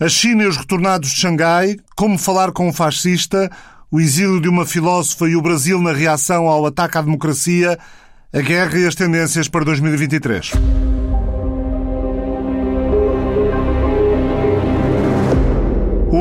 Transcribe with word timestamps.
A 0.00 0.08
China 0.08 0.42
e 0.42 0.48
os 0.48 0.56
retornados 0.56 1.10
de 1.10 1.20
Xangai, 1.20 1.76
como 1.94 2.18
falar 2.18 2.50
com 2.50 2.68
um 2.68 2.72
fascista, 2.72 3.48
o 3.92 4.00
exílio 4.00 4.40
de 4.40 4.48
uma 4.48 4.66
filósofa 4.66 5.28
e 5.28 5.36
o 5.36 5.40
Brasil 5.40 5.80
na 5.80 5.92
reação 5.92 6.48
ao 6.48 6.66
ataque 6.66 6.98
à 6.98 7.02
democracia, 7.02 7.78
a 8.32 8.40
guerra 8.40 8.76
e 8.76 8.88
as 8.88 8.96
tendências 8.96 9.46
para 9.46 9.64
2023. 9.64 10.50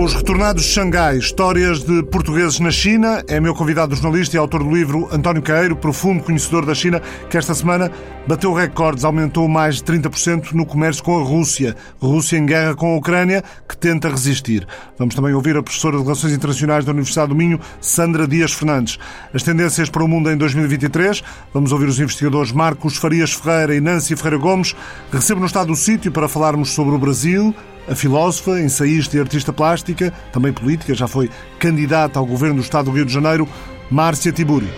Os 0.04 0.13
Retornados 0.13 0.65
de 0.65 0.70
Xangai, 0.70 1.15
histórias 1.15 1.81
de 1.81 2.03
portugueses 2.03 2.59
na 2.59 2.71
China, 2.71 3.23
é 3.25 3.39
meu 3.39 3.55
convidado 3.55 3.95
jornalista 3.95 4.35
e 4.35 4.38
autor 4.38 4.61
do 4.61 4.70
livro 4.70 5.07
António 5.09 5.41
Caeiro, 5.41 5.77
profundo 5.77 6.21
conhecedor 6.21 6.65
da 6.65 6.75
China, 6.75 7.02
que 7.29 7.38
esta 7.38 7.55
semana 7.55 7.89
bateu 8.27 8.52
recordes, 8.52 9.05
aumentou 9.05 9.47
mais 9.47 9.77
de 9.77 9.84
30% 9.84 10.52
no 10.52 10.66
comércio 10.66 11.02
com 11.02 11.17
a 11.17 11.23
Rússia. 11.23 11.73
Rússia 12.02 12.38
em 12.38 12.45
guerra 12.45 12.75
com 12.75 12.93
a 12.93 12.97
Ucrânia, 12.97 13.45
que 13.66 13.77
tenta 13.77 14.09
resistir. 14.09 14.67
Vamos 14.99 15.16
também 15.16 15.34
ouvir 15.34 15.55
a 15.55 15.63
professora 15.63 15.95
de 15.95 16.03
Relações 16.03 16.33
Internacionais 16.33 16.83
da 16.83 16.91
Universidade 16.91 17.30
do 17.30 17.35
Minho, 17.35 17.58
Sandra 17.80 18.27
Dias 18.27 18.52
Fernandes. 18.52 18.99
As 19.33 19.41
tendências 19.41 19.89
para 19.89 20.03
o 20.03 20.08
mundo 20.08 20.30
em 20.30 20.35
2023. 20.35 21.23
Vamos 21.53 21.72
ouvir 21.72 21.88
os 21.88 21.97
investigadores 21.97 22.52
Marcos 22.52 22.97
Farias 22.97 23.31
Ferreira 23.31 23.73
e 23.73 23.80
Nancy 23.80 24.17
Ferreira 24.17 24.38
Gomes. 24.38 24.75
Recebo 25.13 25.39
no 25.39 25.45
estado 25.45 25.67
do 25.67 25.77
sítio 25.77 26.11
para 26.11 26.27
falarmos 26.27 26.72
sobre 26.72 26.94
o 26.94 26.97
Brasil, 26.97 27.55
a 27.88 27.96
filósofa, 27.96 28.60
ensaísta 28.60 29.18
e 29.18 29.20
artista 29.20 29.52
plástica, 29.52 30.14
também 30.32 30.54
política, 30.54 30.94
já 30.94 31.08
foi 31.08 31.30
candidata 31.60 32.20
ao 32.20 32.26
governo 32.26 32.56
do 32.56 32.62
Estado 32.62 32.86
do 32.86 32.92
Rio 32.92 33.06
de 33.06 33.14
Janeiro, 33.14 33.48
Márcia 33.90 34.32
Tiburi. 34.32 34.70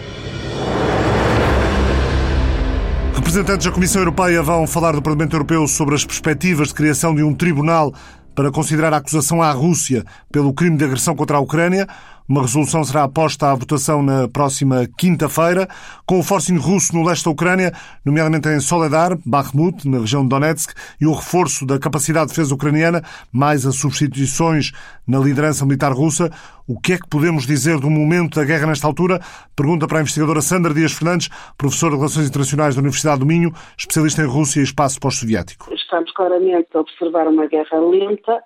Representantes 3.14 3.66
da 3.66 3.72
Comissão 3.72 4.02
Europeia 4.02 4.41
vão 4.41 4.66
falar 4.68 4.94
do 4.94 5.02
Parlamento 5.02 5.36
Europeu 5.36 5.68
sobre 5.68 5.95
as 5.95 6.05
perspectivas 6.05 6.70
de 6.70 6.73
criação 6.73 7.14
de 7.14 7.23
um 7.23 7.34
tribunal 7.34 7.94
para 8.36 8.52
considerar 8.52 8.94
a 8.94 8.98
acusação 8.98 9.42
à 9.42 9.52
Rússia 9.52 10.03
pelo 10.31 10.53
crime 10.53 10.78
de 10.78 10.84
agressão 10.84 11.16
contra 11.16 11.38
a 11.38 11.40
Ucrânia. 11.40 11.88
Uma 12.27 12.41
resolução 12.41 12.84
será 12.84 13.08
posta 13.08 13.52
à 13.52 13.55
votação 13.55 14.02
na 14.02 14.27
próxima 14.27 14.88
quinta-feira, 14.97 15.67
com 16.08 16.17
o 16.17 16.23
forcing 16.23 16.58
russo 16.58 16.95
no 16.95 17.05
leste 17.05 17.23
da 17.23 17.30
Ucrânia, 17.30 17.72
nomeadamente 18.03 18.50
em 18.50 18.59
Soledar, 18.59 19.16
Bakhmut, 19.23 19.88
na 19.88 20.00
região 20.00 20.23
de 20.23 20.30
Donetsk, 20.30 20.73
e 21.00 21.05
o 21.05 21.13
reforço 21.13 21.67
da 21.67 21.77
capacidade 21.77 22.25
de 22.25 22.31
defesa 22.31 22.55
ucraniana, 22.55 23.03
mais 23.31 23.63
as 23.63 23.75
substituições 23.75 24.72
na 25.08 25.19
liderança 25.19 25.67
militar 25.67 25.94
russa. 25.94 26.31
O 26.67 26.80
que 26.80 26.94
é 26.94 26.97
que 26.97 27.08
podemos 27.08 27.45
dizer 27.45 27.80
do 27.80 27.91
momento 27.91 28.39
da 28.39 28.44
guerra 28.44 28.66
nesta 28.66 28.88
altura? 28.88 29.22
Pergunta 29.55 29.88
para 29.88 30.00
a 30.00 30.02
investigadora 30.02 30.41
Sandra 30.41 30.73
Dias 30.73 30.94
Fernandes, 30.94 31.30
professora 31.55 31.91
de 31.91 31.97
Relações 31.97 32.28
Internacionais 32.28 32.73
da 32.73 32.81
Universidade 32.81 33.19
do 33.19 33.25
Minho, 33.28 33.53
especialista 33.78 34.23
em 34.23 34.25
Rússia 34.25 34.61
e 34.61 34.63
espaço 34.63 35.00
pós-soviético. 35.00 35.72
Estamos 35.72 36.11
claramente 36.13 36.69
a 36.73 36.80
observar 36.80 37.28
uma 37.28 37.45
guerra 37.45 37.80
lenta 37.80 38.41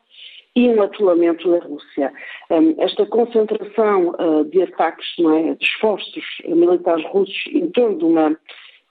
e 0.56 0.68
um 0.70 0.82
atolamento 0.82 1.50
da 1.50 1.60
Rússia. 1.60 2.12
Hum, 2.52 2.76
esta 2.80 3.06
concentração 3.06 4.10
uh, 4.20 4.44
de 4.46 4.64
ataques, 4.64 5.06
é, 5.20 5.54
de 5.56 5.66
esforços 5.66 6.26
militares 6.48 7.06
russos 7.06 7.44
em 7.52 7.70
torno 7.72 7.98
de 7.98 8.06
uma, 8.06 8.38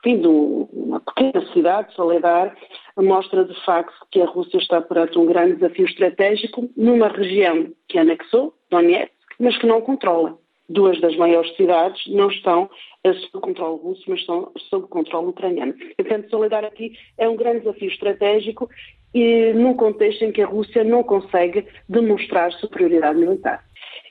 enfim, 0.00 0.20
de 0.20 0.28
uma 0.28 1.00
pequena 1.00 1.44
cidade, 1.52 1.94
Soledar, 1.94 2.56
mostra 2.96 3.44
de 3.44 3.64
facto 3.64 3.94
que 4.10 4.20
a 4.20 4.26
Rússia 4.26 4.58
está 4.58 4.80
perante 4.80 5.18
um 5.18 5.26
grande 5.26 5.56
desafio 5.56 5.86
estratégico 5.86 6.68
numa 6.76 7.08
região 7.08 7.68
que 7.88 7.98
anexou, 7.98 8.54
Donetsk, 8.70 9.12
mas 9.38 9.56
que 9.58 9.66
não 9.66 9.80
controla. 9.80 10.36
Duas 10.68 11.00
das 11.00 11.16
maiores 11.16 11.54
cidades 11.56 12.02
não 12.08 12.28
estão 12.28 12.68
sob 13.14 13.40
controle 13.40 13.80
russo, 13.80 14.02
mas 14.06 14.20
estão 14.20 14.52
sob 14.68 14.86
controle 14.88 15.28
ucraniano. 15.28 15.74
Portanto, 15.96 16.28
Soledar 16.28 16.64
aqui 16.64 16.92
é 17.16 17.28
um 17.28 17.36
grande 17.36 17.60
desafio 17.60 17.88
estratégico 17.88 18.68
e 19.14 19.52
num 19.54 19.74
contexto 19.74 20.24
em 20.24 20.32
que 20.32 20.42
a 20.42 20.46
Rússia 20.46 20.84
não 20.84 21.02
consegue 21.02 21.66
demonstrar 21.88 22.52
superioridade 22.52 23.18
militar. 23.18 23.64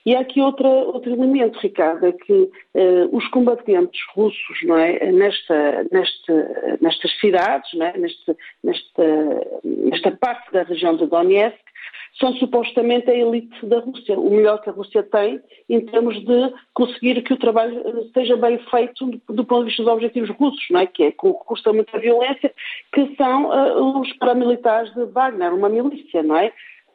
E 0.05 0.15
há 0.15 0.21
aqui 0.21 0.39
outra, 0.39 0.67
outro 0.69 1.11
elemento, 1.11 1.59
Ricardo, 1.59 2.07
é 2.07 2.13
que 2.13 2.31
uh, 2.31 3.09
os 3.11 3.27
combatentes 3.27 3.99
russos, 4.15 4.57
não 4.63 4.77
é, 4.77 5.11
nesta, 5.11 5.86
nesta, 5.91 6.77
nestas 6.80 7.19
cidades, 7.19 7.69
é, 7.73 7.97
nesta, 7.97 8.37
nesta, 8.63 9.47
nesta 9.65 10.11
parte 10.11 10.49
da 10.53 10.63
região 10.63 10.95
de 10.95 11.07
Donetsk, 11.07 11.59
são 12.20 12.33
supostamente 12.38 13.10
a 13.10 13.16
elite 13.16 13.66
da 13.66 13.80
Rússia, 13.80 14.17
o 14.17 14.30
melhor 14.30 14.60
que 14.61 14.70
a 14.70 14.73
Rússia 14.73 15.04
tem 15.04 15.39
em 15.70 15.82
termos 15.86 16.20
de 16.26 16.54
conseguir 16.73 17.22
que 17.22 17.33
o 17.33 17.38
trabalho 17.38 18.10
seja 18.14 18.36
bem 18.36 18.58
feito 18.70 19.05
do, 19.30 19.45
ponto 19.45 19.61
de 19.61 19.70
vista 19.70 19.83
dos 19.83 19.92
objetivos 19.92 20.30
russos, 20.32 20.66
não 20.72 20.80
é? 20.80 20.88
que 20.88 21.04
é 21.04 21.11
com 21.11 21.32
recurso 21.32 21.70
a 21.70 21.73
muita 21.73 22.00
violência, 22.00 22.54
que 22.92 23.16
são 23.16 23.45
uh, 23.45 24.00
os 24.00 24.11
paramilitares 24.14 24.94
de 24.94 25.05
Wagner, 25.05 25.54
uma 25.54 25.70
milícia, 25.70 26.23
não 26.23 26.38
é? 26.38 26.52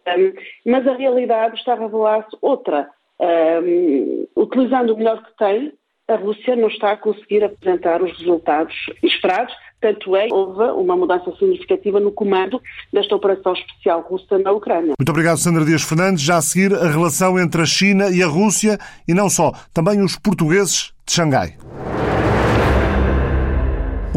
Um, 0.09 0.33
mas 0.71 0.87
a 0.87 0.95
realidade 0.95 1.57
está 1.57 1.75
a 1.75 1.79
revelar-se 1.79 2.37
outra. 2.41 2.91
Um, 3.21 4.27
utilizando 4.37 4.95
o 4.95 4.97
melhor 4.97 5.23
que 5.23 5.37
tem, 5.37 5.73
a 6.09 6.17
Rússia 6.17 6.57
não 6.57 6.69
está 6.69 6.93
a 6.93 6.97
conseguir 6.97 7.45
apresentar 7.45 8.03
os 8.03 8.19
resultados 8.19 8.75
esperados, 9.03 9.55
tanto 9.83 10.17
é, 10.17 10.29
houve 10.31 10.63
uma 10.81 10.97
mudança 10.97 11.31
significativa 11.33 11.99
no 11.99 12.13
comando 12.13 12.63
desta 12.93 13.17
operação 13.17 13.53
especial 13.53 14.01
russa 14.01 14.39
na 14.39 14.53
Ucrânia. 14.53 14.95
Muito 14.99 15.11
obrigado, 15.11 15.37
Sandra 15.39 15.65
Dias 15.65 15.83
Fernandes. 15.83 16.23
Já 16.23 16.37
a 16.37 16.43
seguir, 16.43 16.73
a 16.73 16.89
relação 16.89 17.39
entre 17.39 17.61
a 17.61 17.67
China 17.67 18.09
e 18.09 18.23
a 18.23 18.27
Rússia, 18.27 18.79
e 19.07 19.13
não 19.13 19.29
só, 19.29 19.53
também 19.75 20.01
os 20.01 20.17
portugueses 20.17 20.93
de 21.05 21.13
Xangai. 21.13 21.57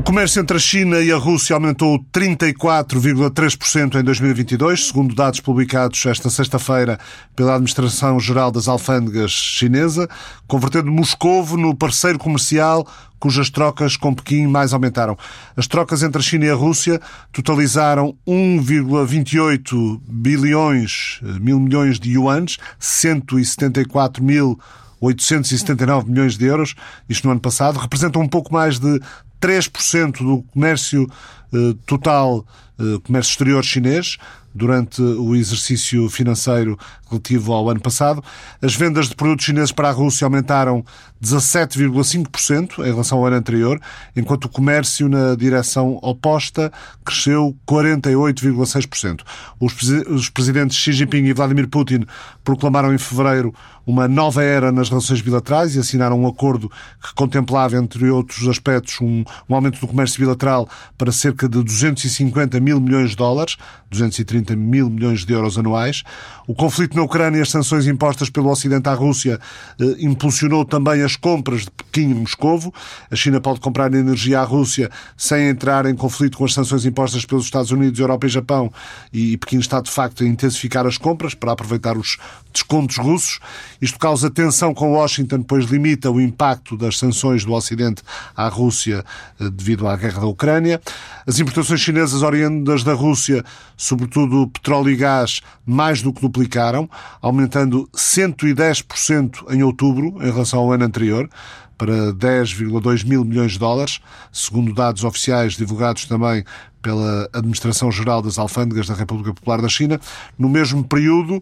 Comércio 0.05 0.39
entre 0.39 0.55
a 0.55 0.59
China 0.59 0.99
e 0.99 1.11
a 1.11 1.17
Rússia 1.17 1.55
aumentou 1.55 1.97
34,3% 2.13 3.99
em 3.99 4.03
2022, 4.03 4.85
segundo 4.85 5.15
dados 5.15 5.39
publicados 5.39 6.05
esta 6.05 6.29
sexta-feira 6.29 6.99
pela 7.35 7.55
Administração-Geral 7.55 8.51
das 8.51 8.67
Alfândegas 8.67 9.31
chinesa, 9.31 10.07
convertendo 10.47 10.91
Moscovo 10.91 11.57
no 11.57 11.75
parceiro 11.75 12.19
comercial 12.19 12.87
cujas 13.19 13.49
trocas 13.49 13.97
com 13.97 14.13
Pequim 14.13 14.45
mais 14.45 14.73
aumentaram. 14.73 15.17
As 15.57 15.65
trocas 15.65 16.03
entre 16.03 16.19
a 16.19 16.23
China 16.23 16.45
e 16.45 16.51
a 16.51 16.55
Rússia 16.55 17.01
totalizaram 17.33 18.15
1,28 18.27 19.99
bilhões, 20.07 21.19
mil 21.41 21.59
milhões 21.59 21.99
de 21.99 22.11
yuans, 22.11 22.59
174 22.77 24.23
mil 24.23 24.59
879 25.01 26.09
milhões 26.09 26.37
de 26.37 26.45
euros, 26.45 26.75
isto 27.07 27.25
no 27.25 27.31
ano 27.31 27.41
passado, 27.41 27.79
representam 27.79 28.21
um 28.21 28.27
pouco 28.27 28.53
mais 28.53 28.79
de 28.79 28.99
3% 29.41 30.19
do 30.19 30.43
comércio 30.53 31.09
eh, 31.53 31.75
total, 31.85 32.45
eh, 32.79 32.99
comércio 33.03 33.31
exterior 33.31 33.63
chinês, 33.63 34.17
durante 34.53 35.01
o 35.01 35.35
exercício 35.35 36.09
financeiro 36.09 36.79
relativo 37.09 37.53
ao 37.53 37.69
ano 37.69 37.79
passado. 37.79 38.23
As 38.61 38.75
vendas 38.75 39.09
de 39.09 39.15
produtos 39.15 39.45
chineses 39.45 39.71
para 39.71 39.89
a 39.89 39.91
Rússia 39.91 40.25
aumentaram 40.25 40.83
17,5% 41.23 42.79
em 42.79 42.91
relação 42.91 43.19
ao 43.19 43.25
ano 43.25 43.37
anterior, 43.37 43.79
enquanto 44.15 44.45
o 44.45 44.49
comércio 44.49 45.07
na 45.09 45.35
direção 45.35 45.97
oposta 46.01 46.71
cresceu 47.03 47.55
48,6%. 47.67 49.21
Os 49.59 50.29
presidentes 50.29 50.77
Xi 50.77 50.93
Jinping 50.93 51.25
e 51.25 51.33
Vladimir 51.33 51.67
Putin 51.67 52.05
proclamaram 52.43 52.93
em 52.93 52.97
fevereiro 52.97 53.53
uma 53.85 54.07
nova 54.07 54.43
era 54.43 54.71
nas 54.71 54.89
relações 54.89 55.21
bilaterais 55.21 55.75
e 55.75 55.79
assinaram 55.79 56.19
um 56.19 56.27
acordo 56.27 56.71
que 57.01 57.13
contemplava, 57.13 57.77
entre 57.77 58.09
outros 58.09 58.47
aspectos, 58.47 58.99
um, 58.99 59.23
um 59.47 59.55
aumento 59.55 59.79
do 59.79 59.87
comércio 59.87 60.19
bilateral 60.19 60.67
para 60.97 61.11
cerca 61.11 61.47
de 61.47 61.61
250 61.61 62.59
mil 62.59 62.79
milhões 62.81 63.11
de 63.11 63.15
dólares, 63.15 63.57
230 63.91 64.55
mil 64.55 64.89
milhões 64.89 65.23
de 65.23 65.31
euros 65.31 65.57
anuais. 65.57 66.03
O 66.47 66.55
conflito 66.55 66.95
na 66.95 67.03
Ucrânia 67.05 67.41
as 67.41 67.49
sanções 67.49 67.87
impostas 67.87 68.29
pelo 68.29 68.49
Ocidente 68.49 68.89
à 68.89 68.93
Rússia 68.93 69.39
eh, 69.79 69.95
impulsionou 69.99 70.65
também 70.65 71.01
as 71.01 71.15
compras 71.15 71.61
de 71.61 71.71
Pequim 71.71 72.11
e 72.11 72.13
Moscovo. 72.13 72.73
A 73.09 73.15
China 73.15 73.39
pode 73.39 73.59
comprar 73.59 73.93
energia 73.93 74.41
à 74.41 74.43
Rússia 74.43 74.89
sem 75.15 75.47
entrar 75.47 75.85
em 75.85 75.95
conflito 75.95 76.37
com 76.37 76.45
as 76.45 76.53
sanções 76.53 76.85
impostas 76.85 77.25
pelos 77.25 77.45
Estados 77.45 77.71
Unidos, 77.71 77.99
Europa 77.99 78.25
e 78.25 78.29
Japão 78.29 78.71
e 79.13 79.37
Pequim 79.37 79.59
está, 79.59 79.79
de 79.79 79.89
facto, 79.89 80.23
a 80.23 80.27
intensificar 80.27 80.85
as 80.85 80.97
compras 80.97 81.33
para 81.33 81.51
aproveitar 81.51 81.97
os 81.97 82.17
descontos 82.51 82.97
russos. 82.97 83.39
Isto 83.81 83.99
causa 83.99 84.29
tensão 84.29 84.73
com 84.73 84.93
Washington, 84.93 85.43
pois 85.43 85.65
limita 85.65 86.09
o 86.09 86.19
impacto 86.19 86.77
das 86.77 86.97
sanções 86.97 87.45
do 87.45 87.53
Ocidente 87.53 88.01
à 88.35 88.47
Rússia 88.47 89.03
eh, 89.39 89.49
devido 89.49 89.87
à 89.87 89.95
guerra 89.95 90.21
da 90.21 90.27
Ucrânia. 90.27 90.81
As 91.27 91.39
importações 91.39 91.79
chinesas 91.81 92.21
oriundas 92.21 92.83
da 92.83 92.93
Rússia, 92.93 93.43
sobretudo 93.77 94.47
petróleo 94.47 94.89
e 94.89 94.95
gás, 94.95 95.41
mais 95.65 96.01
do 96.01 96.13
que 96.13 96.21
duplicaram, 96.21 96.84
aumentando 97.21 97.89
110% 97.93 99.53
em 99.53 99.63
outubro 99.63 100.17
em 100.21 100.31
relação 100.31 100.59
ao 100.59 100.71
ano 100.71 100.85
anterior 100.85 101.29
para 101.77 102.13
10,2 102.13 103.05
mil 103.05 103.25
milhões 103.25 103.53
de 103.53 103.59
dólares, 103.59 103.99
segundo 104.31 104.73
dados 104.73 105.03
oficiais 105.03 105.53
divulgados 105.53 106.05
também 106.05 106.43
pela 106.81 107.27
Administração-Geral 107.33 108.21
das 108.21 108.37
Alfândegas 108.37 108.87
da 108.87 108.93
República 108.93 109.33
Popular 109.33 109.61
da 109.61 109.67
China. 109.67 109.99
No 110.37 110.47
mesmo 110.47 110.83
período, 110.83 111.41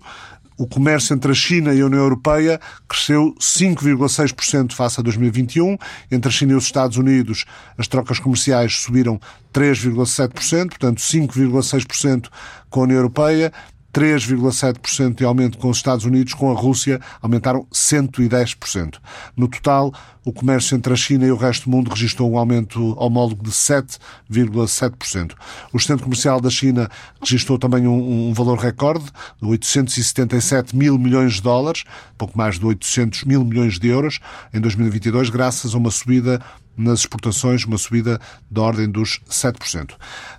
o 0.58 0.68
comércio 0.68 1.14
entre 1.14 1.32
a 1.32 1.36
China 1.36 1.74
e 1.74 1.82
a 1.82 1.86
União 1.86 2.02
Europeia 2.02 2.60
cresceu 2.88 3.36
5,6% 3.40 4.74
face 4.74 5.00
a 5.00 5.04
2021. 5.04 5.78
Entre 6.12 6.30
a 6.30 6.32
China 6.32 6.54
e 6.54 6.56
os 6.56 6.66
Estados 6.66 6.98
Unidos, 6.98 7.46
as 7.78 7.88
trocas 7.88 8.20
comerciais 8.20 8.78
subiram 8.78 9.20
3,7%, 9.54 10.70
portanto 10.70 11.00
5,6% 11.00 12.30
com 12.70 12.82
a 12.82 12.84
União 12.84 12.98
Europeia 12.98 13.52
3,7% 13.94 15.16
de 15.16 15.24
aumento 15.24 15.58
com 15.58 15.70
os 15.70 15.78
Estados 15.78 16.04
Unidos, 16.04 16.34
com 16.34 16.52
a 16.52 16.60
Rússia 16.60 17.00
aumentaram 17.22 17.68
110%. 17.72 18.96
No 19.38 19.48
total, 19.48 19.94
o 20.26 20.34
comércio 20.34 20.76
entre 20.76 20.92
a 20.92 20.96
China 20.96 21.26
e 21.26 21.32
o 21.32 21.36
resto 21.36 21.66
do 21.66 21.72
mundo 21.72 21.90
registrou 21.90 22.32
um 22.32 22.38
aumento 22.38 22.98
homólogo 22.98 23.44
de 23.44 23.52
7,7%. 23.52 25.34
O 25.72 25.80
centro 25.80 26.04
comercial 26.04 26.42
da 26.42 26.50
China 26.50 26.90
registrou 27.22 27.60
também 27.60 27.86
um, 27.88 28.30
um, 28.30 28.34
valor 28.34 28.58
recorde 28.58 29.06
de 29.42 29.48
877 29.48 30.76
mil 30.76 30.98
milhões 30.98 31.34
de 31.34 31.42
dólares, 31.42 31.84
pouco 32.18 32.38
mais 32.38 32.58
de 32.58 32.66
800 32.66 33.26
mil 33.26 33.44
milhões 33.44 33.78
de 33.78 33.88
euros, 33.88 34.20
em 34.54 34.60
2022, 34.60 35.30
graças 35.30 35.76
a 35.76 35.78
uma 35.78 35.92
subida 35.92 36.42
nas 36.78 37.02
exportações, 37.02 37.66
uma 37.66 37.78
subida 37.78 38.20
da 38.50 38.62
ordem 38.62 38.90
dos 38.90 39.20
7%. 39.30 39.92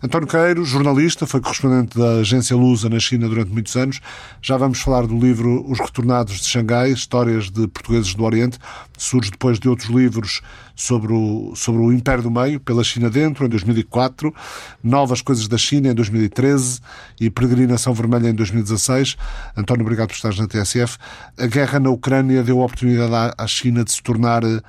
António 0.03 0.27
Queiro, 0.27 0.65
jornalista, 0.65 1.27
foi 1.27 1.41
correspondente 1.41 1.99
da 1.99 2.17
agência 2.17 2.57
Lusa 2.57 2.89
na 2.89 2.99
China 2.99 3.29
durante 3.29 3.51
muitos 3.51 3.75
anos. 3.77 4.01
Já 4.43 4.57
vamos 4.57 4.81
falar 4.81 5.07
do 5.07 5.19
livro 5.19 5.65
Os 5.71 5.79
Retornados 5.79 6.41
de 6.41 6.49
Xangai, 6.49 6.91
Histórias 6.91 7.51
de 7.51 7.69
Portugueses 7.69 8.15
do 8.15 8.25
Oriente. 8.25 8.59
Surge 8.99 9.31
depois 9.31 9.59
de 9.59 9.69
outros 9.69 9.89
livros 9.89 10.41
sobre 10.75 11.13
o, 11.13 11.53
sobre 11.55 11.83
o 11.83 11.93
Império 11.93 12.23
do 12.23 12.31
Meio, 12.31 12.59
pela 12.59 12.83
China 12.83 13.09
Dentro, 13.09 13.47
em 13.47 13.49
2004, 13.49 14.35
Novas 14.83 15.23
Coisas 15.23 15.47
da 15.47 15.57
China, 15.57 15.89
em 15.89 15.95
2013 15.95 16.81
e 17.21 17.31
Peregrinação 17.31 17.95
Vermelha, 17.95 18.29
em 18.29 18.35
2016. 18.35 19.17
António, 19.57 19.83
obrigado 19.83 20.09
por 20.09 20.15
estares 20.15 20.39
na 20.39 20.47
TSF. 20.47 20.99
A 21.39 21.47
guerra 21.47 21.79
na 21.79 21.91
Ucrânia 21.91 22.43
deu 22.43 22.61
a 22.61 22.65
oportunidade 22.65 23.35
à 23.37 23.47
China 23.47 23.85
de 23.85 23.93
se 23.93 24.03
tornar 24.03 24.43
eh, 24.45 24.61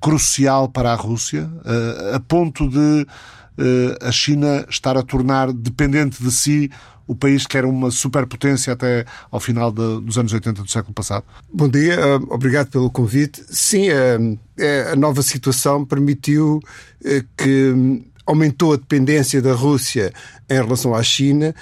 crucial 0.00 0.68
para 0.68 0.92
a 0.92 0.94
Rússia, 0.94 1.50
eh, 1.64 2.12
a 2.14 2.20
ponto 2.20 2.68
de 2.68 3.06
eh, 3.58 3.98
a 4.02 4.12
China 4.12 4.66
estar 4.68 4.96
a 4.96 5.02
tornar 5.02 5.52
dependente 5.52 6.22
de 6.22 6.30
si 6.30 6.70
o 7.06 7.14
país 7.14 7.46
que 7.46 7.56
era 7.56 7.66
uma 7.68 7.90
superpotência 7.90 8.72
até 8.72 9.04
ao 9.30 9.40
final 9.40 9.70
de, 9.70 10.00
dos 10.00 10.18
anos 10.18 10.32
80 10.32 10.62
do 10.62 10.70
século 10.70 10.94
passado? 10.94 11.24
Bom 11.52 11.68
dia, 11.68 11.98
obrigado 12.28 12.70
pelo 12.70 12.90
convite. 12.90 13.42
Sim, 13.48 13.88
a, 13.90 14.92
a 14.92 14.96
nova 14.96 15.22
situação 15.22 15.84
permitiu 15.84 16.60
que 17.36 18.02
aumentou 18.26 18.72
a 18.72 18.76
dependência 18.76 19.40
da 19.42 19.52
Rússia 19.52 20.12
em 20.48 20.54
relação 20.54 20.94
à 20.94 21.02
China. 21.02 21.54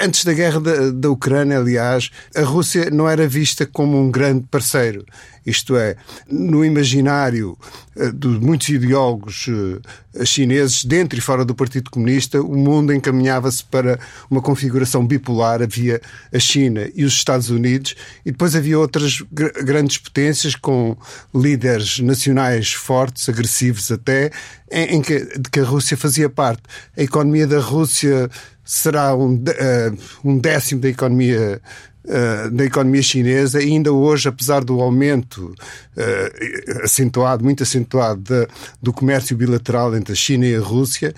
Antes 0.00 0.24
da 0.24 0.32
guerra 0.32 0.60
da, 0.60 0.90
da 0.90 1.10
Ucrânia, 1.10 1.58
aliás, 1.58 2.10
a 2.34 2.42
Rússia 2.42 2.90
não 2.90 3.08
era 3.08 3.28
vista 3.28 3.64
como 3.64 4.00
um 4.00 4.10
grande 4.10 4.44
parceiro. 4.50 5.04
Isto 5.46 5.76
é, 5.76 5.94
no 6.28 6.64
imaginário 6.64 7.56
eh, 7.94 8.10
de 8.12 8.26
muitos 8.26 8.68
ideólogos 8.68 9.46
eh, 9.48 10.24
chineses, 10.24 10.84
dentro 10.84 11.16
e 11.16 11.22
fora 11.22 11.44
do 11.44 11.54
Partido 11.54 11.88
Comunista, 11.88 12.42
o 12.42 12.56
mundo 12.56 12.92
encaminhava-se 12.92 13.62
para 13.64 13.96
uma 14.28 14.42
configuração 14.42 15.06
bipolar. 15.06 15.62
Havia 15.62 16.00
a 16.34 16.38
China 16.40 16.90
e 16.96 17.04
os 17.04 17.12
Estados 17.12 17.48
Unidos, 17.48 17.94
e 18.24 18.32
depois 18.32 18.56
havia 18.56 18.76
outras 18.76 19.22
grandes 19.30 19.98
potências 19.98 20.56
com 20.56 20.96
líderes 21.32 22.00
nacionais 22.00 22.72
fortes, 22.72 23.28
agressivos 23.28 23.92
até, 23.92 24.32
em, 24.68 25.00
que, 25.00 25.20
de 25.38 25.48
que 25.48 25.60
a 25.60 25.64
Rússia 25.64 25.96
fazia 25.96 26.28
parte. 26.28 26.64
A 26.96 27.02
economia 27.02 27.46
da 27.46 27.60
Rússia 27.60 28.28
será 28.66 29.14
um, 29.14 29.34
uh, 29.34 29.98
um 30.24 30.36
décimo 30.36 30.80
da 30.80 30.88
economia 30.88 31.62
uh, 32.04 32.50
da 32.50 32.64
economia 32.64 33.02
chinesa, 33.02 33.62
e 33.62 33.66
ainda 33.66 33.92
hoje, 33.92 34.28
apesar 34.28 34.64
do 34.64 34.80
aumento 34.80 35.54
uh, 35.96 36.82
acentuado, 36.82 37.44
muito 37.44 37.62
acentuado, 37.62 38.20
de, 38.22 38.48
do 38.82 38.92
comércio 38.92 39.36
bilateral 39.36 39.94
entre 39.96 40.12
a 40.12 40.16
China 40.16 40.46
e 40.46 40.56
a 40.56 40.60
Rússia, 40.60 41.14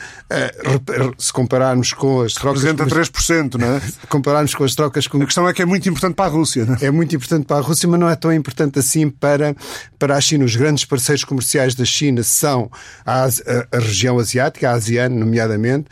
se 1.16 1.32
compararmos 1.32 1.92
com 1.92 2.20
as 2.20 2.34
trocas. 2.34 2.62
Representa 2.62 2.94
3%, 2.94 3.54
não 3.54 3.76
é? 3.76 3.80
Compararmos 4.08 4.54
com 4.54 4.64
as 4.64 4.74
trocas. 4.74 5.06
Com... 5.06 5.22
A 5.22 5.24
questão 5.24 5.48
é 5.48 5.54
que 5.54 5.62
é 5.62 5.66
muito 5.66 5.88
importante 5.88 6.14
para 6.14 6.26
a 6.26 6.28
Rússia, 6.28 6.66
não 6.66 6.74
é? 6.74 6.84
É 6.84 6.90
muito 6.90 7.16
importante 7.16 7.46
para 7.46 7.56
a 7.56 7.60
Rússia, 7.60 7.88
mas 7.88 7.98
não 7.98 8.08
é 8.08 8.16
tão 8.16 8.32
importante 8.32 8.78
assim 8.78 9.08
para, 9.08 9.56
para 9.98 10.16
a 10.16 10.20
China. 10.20 10.44
Os 10.44 10.54
grandes 10.54 10.84
parceiros 10.84 11.24
comerciais 11.24 11.74
da 11.74 11.84
China 11.84 12.22
são 12.22 12.70
a, 13.06 13.24
a, 13.24 13.28
a 13.72 13.78
região 13.78 14.18
asiática, 14.18 14.70
a 14.70 14.74
ASEAN, 14.74 15.08
nomeadamente, 15.10 15.86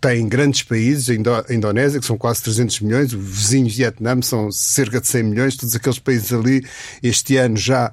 tem 0.00 0.26
grandes 0.26 0.62
países, 0.62 1.10
a 1.10 1.52
Indonésia, 1.52 2.00
que 2.00 2.06
são 2.06 2.16
quase 2.16 2.42
300 2.42 2.80
milhões, 2.80 3.12
o 3.12 3.18
vizinho 3.18 3.68
Vietnã 3.68 4.20
são 4.22 4.50
cerca 4.50 5.00
de 5.00 5.06
100 5.06 5.22
milhões, 5.22 5.56
todos 5.56 5.74
aqueles 5.74 5.98
países 5.98 6.32
ali 6.32 6.64
este 7.02 7.36
ano 7.36 7.56
já 7.56 7.92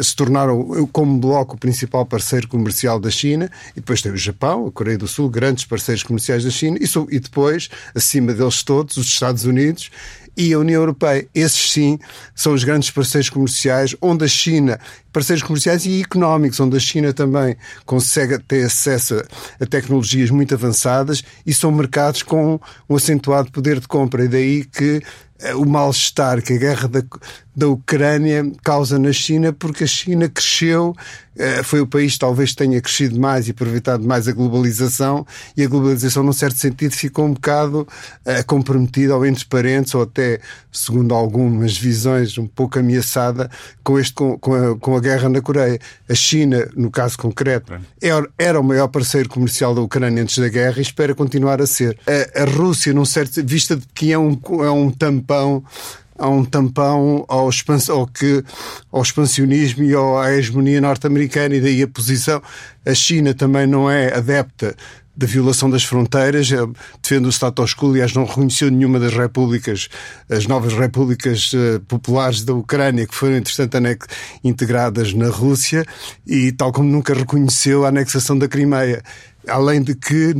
se 0.00 0.16
tornaram 0.16 0.88
como 0.90 1.18
bloco 1.18 1.56
o 1.56 1.58
principal 1.58 2.06
parceiro 2.06 2.48
comercial 2.48 2.98
da 2.98 3.10
China, 3.10 3.50
e 3.72 3.80
depois 3.80 4.00
tem 4.00 4.10
o 4.10 4.16
Japão, 4.16 4.66
a 4.66 4.72
Coreia 4.72 4.96
do 4.96 5.06
Sul, 5.06 5.28
grandes 5.28 5.66
parceiros 5.66 6.02
comerciais 6.02 6.42
da 6.42 6.50
China, 6.50 6.78
e, 6.80 7.20
depois, 7.20 7.68
acima 7.94 8.32
deles 8.32 8.62
todos, 8.62 8.96
os 8.96 9.06
Estados 9.06 9.44
Unidos 9.44 9.90
e 10.36 10.52
a 10.52 10.58
União 10.58 10.80
Europeia. 10.80 11.26
Esses 11.34 11.70
sim 11.70 11.98
são 12.34 12.54
os 12.54 12.64
grandes 12.64 12.90
parceiros 12.90 13.30
comerciais, 13.30 13.94
onde 14.00 14.24
a 14.24 14.28
China, 14.28 14.78
parceiros 15.12 15.42
comerciais 15.42 15.84
e 15.86 16.00
económicos, 16.00 16.58
onde 16.60 16.76
a 16.76 16.80
China 16.80 17.12
também 17.12 17.56
consegue 17.84 18.38
ter 18.38 18.64
acesso 18.64 19.22
a 19.60 19.66
tecnologias 19.66 20.30
muito 20.30 20.54
avançadas 20.54 21.22
e 21.46 21.52
são 21.52 21.70
mercados 21.70 22.22
com 22.22 22.60
um 22.88 22.96
acentuado 22.96 23.50
poder 23.50 23.80
de 23.80 23.88
compra. 23.88 24.24
E 24.24 24.28
daí 24.28 24.64
que 24.64 25.02
eh, 25.40 25.54
o 25.54 25.64
mal-estar 25.66 26.40
que 26.40 26.52
a 26.54 26.58
guerra 26.58 26.88
da, 26.88 27.02
da 27.54 27.68
Ucrânia 27.68 28.50
causa 28.62 28.98
na 28.98 29.12
China, 29.12 29.52
porque 29.52 29.84
a 29.84 29.86
China 29.86 30.28
cresceu, 30.28 30.94
foi 31.64 31.80
o 31.80 31.86
país 31.86 32.12
que 32.12 32.18
talvez 32.18 32.54
tenha 32.54 32.80
crescido 32.80 33.18
mais 33.18 33.48
e 33.48 33.52
aproveitado 33.52 34.04
mais 34.04 34.28
a 34.28 34.32
globalização, 34.32 35.26
e 35.56 35.62
a 35.62 35.68
globalização, 35.68 36.22
num 36.22 36.32
certo 36.32 36.56
sentido, 36.58 36.92
ficou 36.92 37.26
um 37.26 37.32
bocado 37.32 37.86
eh, 38.24 38.42
comprometida 38.42 39.16
ou 39.16 39.24
entre 39.24 39.44
parentes, 39.46 39.94
ou 39.94 40.02
até, 40.02 40.40
segundo 40.70 41.14
algumas 41.14 41.76
visões, 41.76 42.36
um 42.38 42.46
pouco 42.46 42.78
ameaçada 42.78 43.50
com, 43.82 43.98
este, 43.98 44.14
com, 44.14 44.38
com, 44.38 44.54
a, 44.54 44.76
com 44.76 44.96
a 44.96 45.00
guerra 45.00 45.28
na 45.28 45.40
Coreia. 45.40 45.78
A 46.08 46.14
China, 46.14 46.68
no 46.76 46.90
caso 46.90 47.16
concreto, 47.16 47.72
era, 48.00 48.28
era 48.38 48.60
o 48.60 48.64
maior 48.64 48.88
parceiro 48.88 49.28
comercial 49.28 49.74
da 49.74 49.80
Ucrânia 49.80 50.22
antes 50.22 50.38
da 50.38 50.48
guerra 50.48 50.78
e 50.78 50.82
espera 50.82 51.14
continuar 51.14 51.60
a 51.60 51.66
ser. 51.66 51.98
A, 52.06 52.42
a 52.42 52.44
Rússia, 52.44 52.92
num 52.92 53.04
certo, 53.04 53.44
vista 53.44 53.76
de 53.76 53.86
que 53.94 54.12
é 54.12 54.18
um, 54.18 54.38
é 54.64 54.70
um 54.70 54.90
tampão 54.90 55.64
há 56.22 56.28
um 56.28 56.44
tampão 56.44 57.24
ao, 57.28 57.50
ao, 57.90 58.06
que, 58.06 58.44
ao 58.92 59.02
expansionismo 59.02 59.82
e 59.82 59.92
à 59.94 60.32
hegemonia 60.32 60.80
norte-americana 60.80 61.56
e 61.56 61.60
daí 61.60 61.82
a 61.82 61.88
posição. 61.88 62.40
A 62.86 62.94
China 62.94 63.34
também 63.34 63.66
não 63.66 63.90
é 63.90 64.14
adepta 64.14 64.76
da 65.14 65.26
violação 65.26 65.68
das 65.68 65.84
fronteiras, 65.84 66.48
defende 67.02 67.26
o 67.26 67.32
status 67.32 67.74
quo, 67.74 67.90
aliás, 67.90 68.14
não 68.14 68.24
reconheceu 68.24 68.70
nenhuma 68.70 68.98
das 68.98 69.12
repúblicas, 69.12 69.88
as 70.30 70.46
novas 70.46 70.72
repúblicas 70.72 71.52
uh, 71.52 71.80
populares 71.86 72.44
da 72.44 72.54
Ucrânia, 72.54 73.06
que 73.06 73.14
foram, 73.14 73.36
entretanto, 73.36 74.06
integradas 74.42 75.12
na 75.12 75.28
Rússia, 75.28 75.84
e 76.26 76.50
tal 76.52 76.72
como 76.72 76.88
nunca 76.88 77.12
reconheceu 77.12 77.84
a 77.84 77.88
anexação 77.88 78.38
da 78.38 78.48
Crimeia. 78.48 79.02
Além 79.46 79.82
de 79.82 79.94
que 79.94 80.34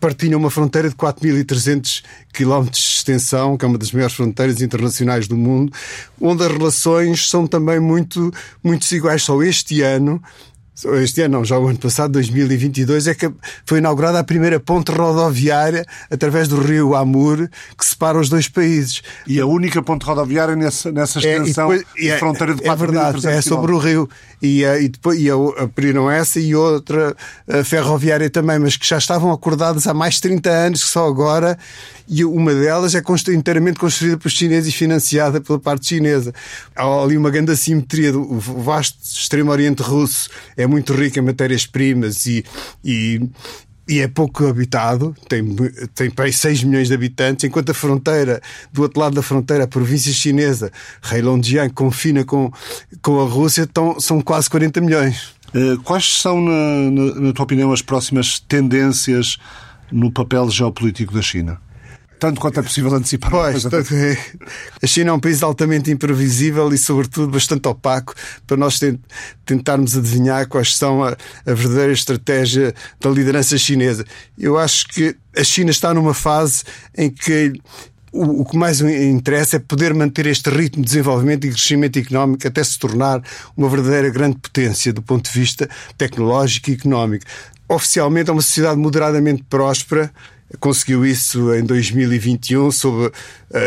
partilham 0.00 0.38
uma 0.38 0.50
fronteira 0.50 0.88
de 0.88 0.94
4.300 0.94 2.02
km 2.32 2.70
de 2.70 2.78
extensão, 2.78 3.56
que 3.56 3.64
é 3.64 3.68
uma 3.68 3.78
das 3.78 3.92
maiores 3.92 4.14
fronteiras 4.14 4.62
internacionais 4.62 5.28
do 5.28 5.36
mundo, 5.36 5.72
onde 6.20 6.42
as 6.42 6.50
relações 6.50 7.28
são 7.28 7.46
também 7.46 7.78
muito, 7.78 8.32
muito 8.62 8.82
desiguais. 8.82 9.22
Só 9.22 9.42
este 9.42 9.82
ano 9.82 10.22
este 11.02 11.22
ano, 11.22 11.38
não, 11.38 11.44
já 11.44 11.58
o 11.58 11.68
ano 11.68 11.78
passado, 11.78 12.12
2022, 12.12 13.06
é 13.06 13.14
que 13.14 13.30
foi 13.64 13.78
inaugurada 13.78 14.18
a 14.18 14.24
primeira 14.24 14.58
ponte 14.58 14.90
rodoviária 14.90 15.86
através 16.10 16.48
do 16.48 16.60
rio 16.60 16.96
Amur 16.96 17.48
que 17.78 17.86
separa 17.86 18.18
os 18.18 18.28
dois 18.28 18.48
países. 18.48 19.02
E 19.26 19.40
a 19.40 19.46
única 19.46 19.82
ponte 19.82 20.04
rodoviária 20.04 20.56
nessa, 20.56 20.90
nessa 20.90 21.20
extensão 21.20 21.72
é, 21.72 21.78
depois, 21.78 21.94
de 21.94 22.10
é, 22.10 22.18
fronteira 22.18 22.54
de 22.54 22.62
4 22.62 22.72
É 22.72 22.86
verdade, 22.86 23.26
é 23.28 23.40
sobre 23.40 23.72
o 23.72 23.78
rio. 23.78 24.08
E, 24.42 24.64
e 24.64 24.88
depois 24.88 25.18
e 25.18 25.28
abriram 25.58 26.10
essa 26.10 26.38
e 26.40 26.54
outra 26.54 27.16
ferroviária 27.64 28.28
também, 28.28 28.58
mas 28.58 28.76
que 28.76 28.86
já 28.86 28.98
estavam 28.98 29.32
acordadas 29.32 29.86
há 29.86 29.94
mais 29.94 30.14
de 30.14 30.22
30 30.22 30.50
anos, 30.50 30.84
que 30.84 30.90
só 30.90 31.06
agora, 31.06 31.56
e 32.08 32.24
uma 32.24 32.54
delas 32.54 32.94
é 32.94 33.02
inteiramente 33.32 33.78
construída 33.78 34.18
pelos 34.18 34.32
chineses 34.32 34.72
e 34.72 34.76
financiada 34.76 35.40
pela 35.40 35.58
parte 35.58 35.86
chinesa. 35.86 36.32
Há 36.74 36.84
ali 37.02 37.16
uma 37.16 37.30
grande 37.30 37.52
assimetria 37.52 38.12
do 38.12 38.38
vasto 38.38 38.98
extremo 39.02 39.50
oriente 39.50 39.82
russo. 39.82 40.28
É 40.56 40.66
muito 40.66 40.92
rico 40.92 41.18
em 41.18 41.22
matérias-primas 41.22 42.26
e, 42.26 42.44
e, 42.84 43.22
e 43.88 44.00
é 44.00 44.08
pouco 44.08 44.46
habitado, 44.46 45.14
tem, 45.28 45.44
tem 45.94 46.10
para 46.10 46.26
aí 46.26 46.32
6 46.32 46.64
milhões 46.64 46.88
de 46.88 46.94
habitantes, 46.94 47.44
enquanto 47.44 47.70
a 47.70 47.74
fronteira, 47.74 48.40
do 48.72 48.82
outro 48.82 49.00
lado 49.00 49.14
da 49.14 49.22
fronteira, 49.22 49.64
a 49.64 49.68
província 49.68 50.12
chinesa, 50.12 50.70
Heilongjiang, 51.10 51.72
confina 51.72 52.24
com, 52.24 52.52
com 53.00 53.20
a 53.20 53.28
Rússia, 53.28 53.62
estão, 53.62 53.98
são 54.00 54.20
quase 54.20 54.48
40 54.50 54.80
milhões. 54.80 55.34
Eh, 55.54 55.76
quais 55.84 56.20
são, 56.20 56.40
na, 56.40 56.90
na, 56.90 57.14
na 57.20 57.32
tua 57.32 57.44
opinião, 57.44 57.72
as 57.72 57.80
próximas 57.80 58.40
tendências 58.40 59.38
no 59.90 60.10
papel 60.10 60.50
geopolítico 60.50 61.14
da 61.14 61.22
China? 61.22 61.60
Tanto 62.24 62.40
quanto 62.40 62.58
é 62.58 62.62
possível 62.62 62.94
antecipar. 62.94 63.30
Pois, 63.30 63.66
a 64.82 64.86
China 64.86 65.10
é 65.10 65.12
um 65.12 65.20
país 65.20 65.42
altamente 65.42 65.90
imprevisível 65.90 66.72
e, 66.72 66.78
sobretudo, 66.78 67.30
bastante 67.30 67.68
opaco 67.68 68.14
para 68.46 68.56
nós 68.56 68.80
tentarmos 69.44 69.94
adivinhar 69.94 70.48
quais 70.48 70.74
são 70.74 71.04
a, 71.04 71.10
a 71.10 71.52
verdadeira 71.52 71.92
estratégia 71.92 72.74
da 72.98 73.10
liderança 73.10 73.58
chinesa. 73.58 74.06
Eu 74.38 74.56
acho 74.56 74.88
que 74.88 75.14
a 75.36 75.44
China 75.44 75.70
está 75.70 75.92
numa 75.92 76.14
fase 76.14 76.62
em 76.96 77.10
que 77.10 77.52
o, 78.10 78.40
o 78.40 78.44
que 78.46 78.56
mais 78.56 78.80
interessa 78.80 79.56
é 79.56 79.58
poder 79.58 79.92
manter 79.92 80.24
este 80.24 80.48
ritmo 80.48 80.82
de 80.82 80.88
desenvolvimento 80.88 81.46
e 81.46 81.50
crescimento 81.50 81.98
económico 81.98 82.48
até 82.48 82.64
se 82.64 82.78
tornar 82.78 83.22
uma 83.54 83.68
verdadeira 83.68 84.08
grande 84.08 84.38
potência 84.38 84.94
do 84.94 85.02
ponto 85.02 85.30
de 85.30 85.38
vista 85.38 85.68
tecnológico 85.98 86.70
e 86.70 86.72
económico. 86.72 87.26
Oficialmente 87.68 88.30
é 88.30 88.32
uma 88.32 88.40
sociedade 88.40 88.78
moderadamente 88.78 89.42
próspera, 89.42 90.10
conseguiu 90.60 91.04
isso 91.04 91.52
em 91.54 91.64
2021, 91.64 92.70
sob, 92.70 93.06
uh, 93.06 93.12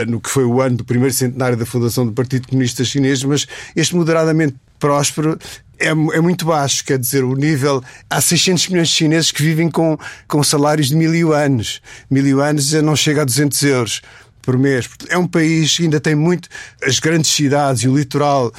no 0.08 0.20
que 0.20 0.30
foi 0.30 0.44
o 0.44 0.62
ano 0.62 0.78
do 0.78 0.86
primeiro 0.86 1.14
centenário 1.14 1.58
da 1.58 1.66
fundação 1.66 2.06
do 2.06 2.14
Partido 2.14 2.48
Comunista 2.48 2.84
Chinês, 2.84 3.24
mas 3.24 3.48
este 3.76 3.96
moderadamente 3.96 4.56
próspero 4.80 5.38
é, 5.80 5.90
é, 5.90 6.22
muito 6.22 6.46
baixo, 6.46 6.84
quer 6.84 6.98
dizer, 6.98 7.24
o 7.24 7.36
nível. 7.36 7.84
Há 8.10 8.20
600 8.20 8.70
milhões 8.70 8.90
de 8.90 8.96
chineses 8.96 9.32
que 9.32 9.44
vivem 9.44 9.70
com, 9.70 9.98
com 10.28 10.44
salários 10.44 10.88
de 10.88 10.96
mil 10.96 11.14
yuanes. 11.14 11.82
Mil 12.10 12.38
já 12.58 12.82
não 12.82 12.96
chega 12.96 13.22
a 13.22 13.26
200 13.26 13.62
euros 13.64 14.02
por 14.42 14.58
mês. 14.58 14.90
É 15.10 15.18
um 15.18 15.28
país 15.28 15.76
que 15.76 15.84
ainda 15.84 16.00
tem 16.00 16.16
muito. 16.16 16.48
As 16.82 17.00
grandes 17.00 17.30
cidades 17.32 17.84
e 17.84 17.88
o 17.90 17.98
litoral 17.98 18.52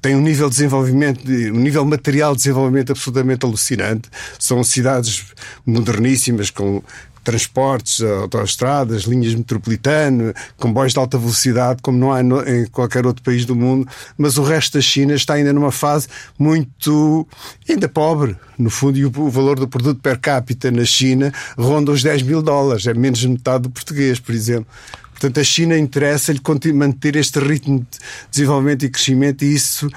têm 0.00 0.16
um 0.16 0.20
nível 0.20 0.48
de 0.48 0.56
desenvolvimento, 0.56 1.30
um 1.30 1.60
nível 1.60 1.84
material 1.84 2.32
de 2.32 2.38
desenvolvimento 2.38 2.92
absolutamente 2.92 3.44
alucinante. 3.44 4.08
São 4.38 4.64
cidades 4.64 5.26
moderníssimas, 5.64 6.50
com 6.50 6.82
transportes, 7.26 8.00
autoestradas, 8.02 9.02
linhas 9.02 9.34
metropolitanas, 9.34 10.32
comboios 10.56 10.92
de 10.92 10.98
alta 11.00 11.18
velocidade, 11.18 11.82
como 11.82 11.98
não 11.98 12.12
há 12.12 12.20
em 12.20 12.66
qualquer 12.66 13.04
outro 13.04 13.20
país 13.20 13.44
do 13.44 13.56
mundo, 13.56 13.88
mas 14.16 14.38
o 14.38 14.44
resto 14.44 14.74
da 14.74 14.80
China 14.80 15.12
está 15.12 15.34
ainda 15.34 15.52
numa 15.52 15.72
fase 15.72 16.06
muito 16.38 17.26
ainda 17.68 17.88
pobre, 17.88 18.36
no 18.56 18.70
fundo, 18.70 18.96
e 18.96 19.04
o 19.04 19.10
valor 19.28 19.58
do 19.58 19.66
produto 19.66 20.00
per 20.00 20.20
capita 20.20 20.70
na 20.70 20.84
China 20.84 21.32
ronda 21.58 21.90
os 21.90 22.00
10 22.00 22.22
mil 22.22 22.40
dólares, 22.40 22.86
é 22.86 22.94
menos 22.94 23.18
de 23.18 23.28
metade 23.28 23.64
do 23.64 23.70
português, 23.70 24.20
por 24.20 24.32
exemplo. 24.32 24.68
Portanto, 25.16 25.40
a 25.40 25.44
China 25.44 25.78
interessa-lhe 25.78 26.40
manter 26.74 27.16
este 27.16 27.38
ritmo 27.38 27.78
de 27.78 27.98
desenvolvimento 28.30 28.84
e 28.84 28.90
crescimento 28.90 29.46
e 29.46 29.54
isso 29.54 29.88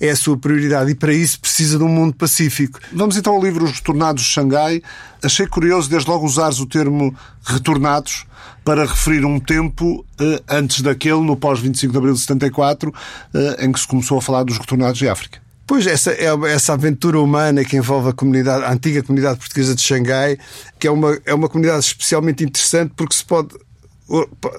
é 0.00 0.10
a 0.10 0.16
sua 0.16 0.38
prioridade. 0.38 0.92
E 0.92 0.94
para 0.94 1.12
isso 1.12 1.40
precisa 1.40 1.76
de 1.76 1.82
um 1.82 1.88
mundo 1.88 2.14
pacífico. 2.14 2.78
Vamos 2.92 3.16
então 3.16 3.34
ao 3.34 3.42
livro 3.42 3.64
Os 3.64 3.72
Retornados 3.72 4.22
de 4.22 4.28
Xangai. 4.28 4.80
Achei 5.20 5.48
curioso, 5.48 5.90
desde 5.90 6.08
logo, 6.08 6.24
usares 6.24 6.60
o 6.60 6.66
termo 6.66 7.12
retornados 7.42 8.24
para 8.64 8.84
referir 8.84 9.24
um 9.24 9.40
tempo 9.40 10.06
eh, 10.20 10.40
antes 10.48 10.80
daquele, 10.80 11.22
no 11.22 11.36
pós-25 11.36 11.90
de 11.90 11.98
abril 11.98 12.14
de 12.14 12.20
74, 12.20 12.94
eh, 13.34 13.64
em 13.64 13.72
que 13.72 13.80
se 13.80 13.88
começou 13.88 14.18
a 14.18 14.22
falar 14.22 14.44
dos 14.44 14.58
retornados 14.58 14.98
de 14.98 15.08
África. 15.08 15.40
Pois, 15.66 15.86
essa, 15.88 16.12
é 16.12 16.28
essa 16.50 16.74
aventura 16.74 17.18
humana 17.18 17.64
que 17.64 17.76
envolve 17.76 18.10
a, 18.10 18.12
comunidade, 18.12 18.64
a 18.64 18.72
antiga 18.72 19.02
comunidade 19.02 19.40
portuguesa 19.40 19.74
de 19.74 19.82
Xangai, 19.82 20.38
que 20.78 20.86
é 20.86 20.90
uma, 20.90 21.18
é 21.26 21.34
uma 21.34 21.48
comunidade 21.48 21.84
especialmente 21.84 22.44
interessante 22.44 22.92
porque 22.96 23.14
se 23.14 23.24
pode 23.24 23.54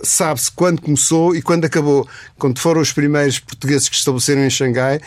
sabe-se 0.03 0.51
quando 0.51 0.81
começou 0.81 1.35
e 1.35 1.41
quando 1.41 1.65
acabou. 1.65 2.07
Quando 2.37 2.59
foram 2.59 2.81
os 2.81 2.93
primeiros 2.93 3.39
portugueses 3.39 3.89
que 3.89 3.95
estabeleceram 3.95 4.43
em 4.43 4.49
Xangai, 4.49 5.01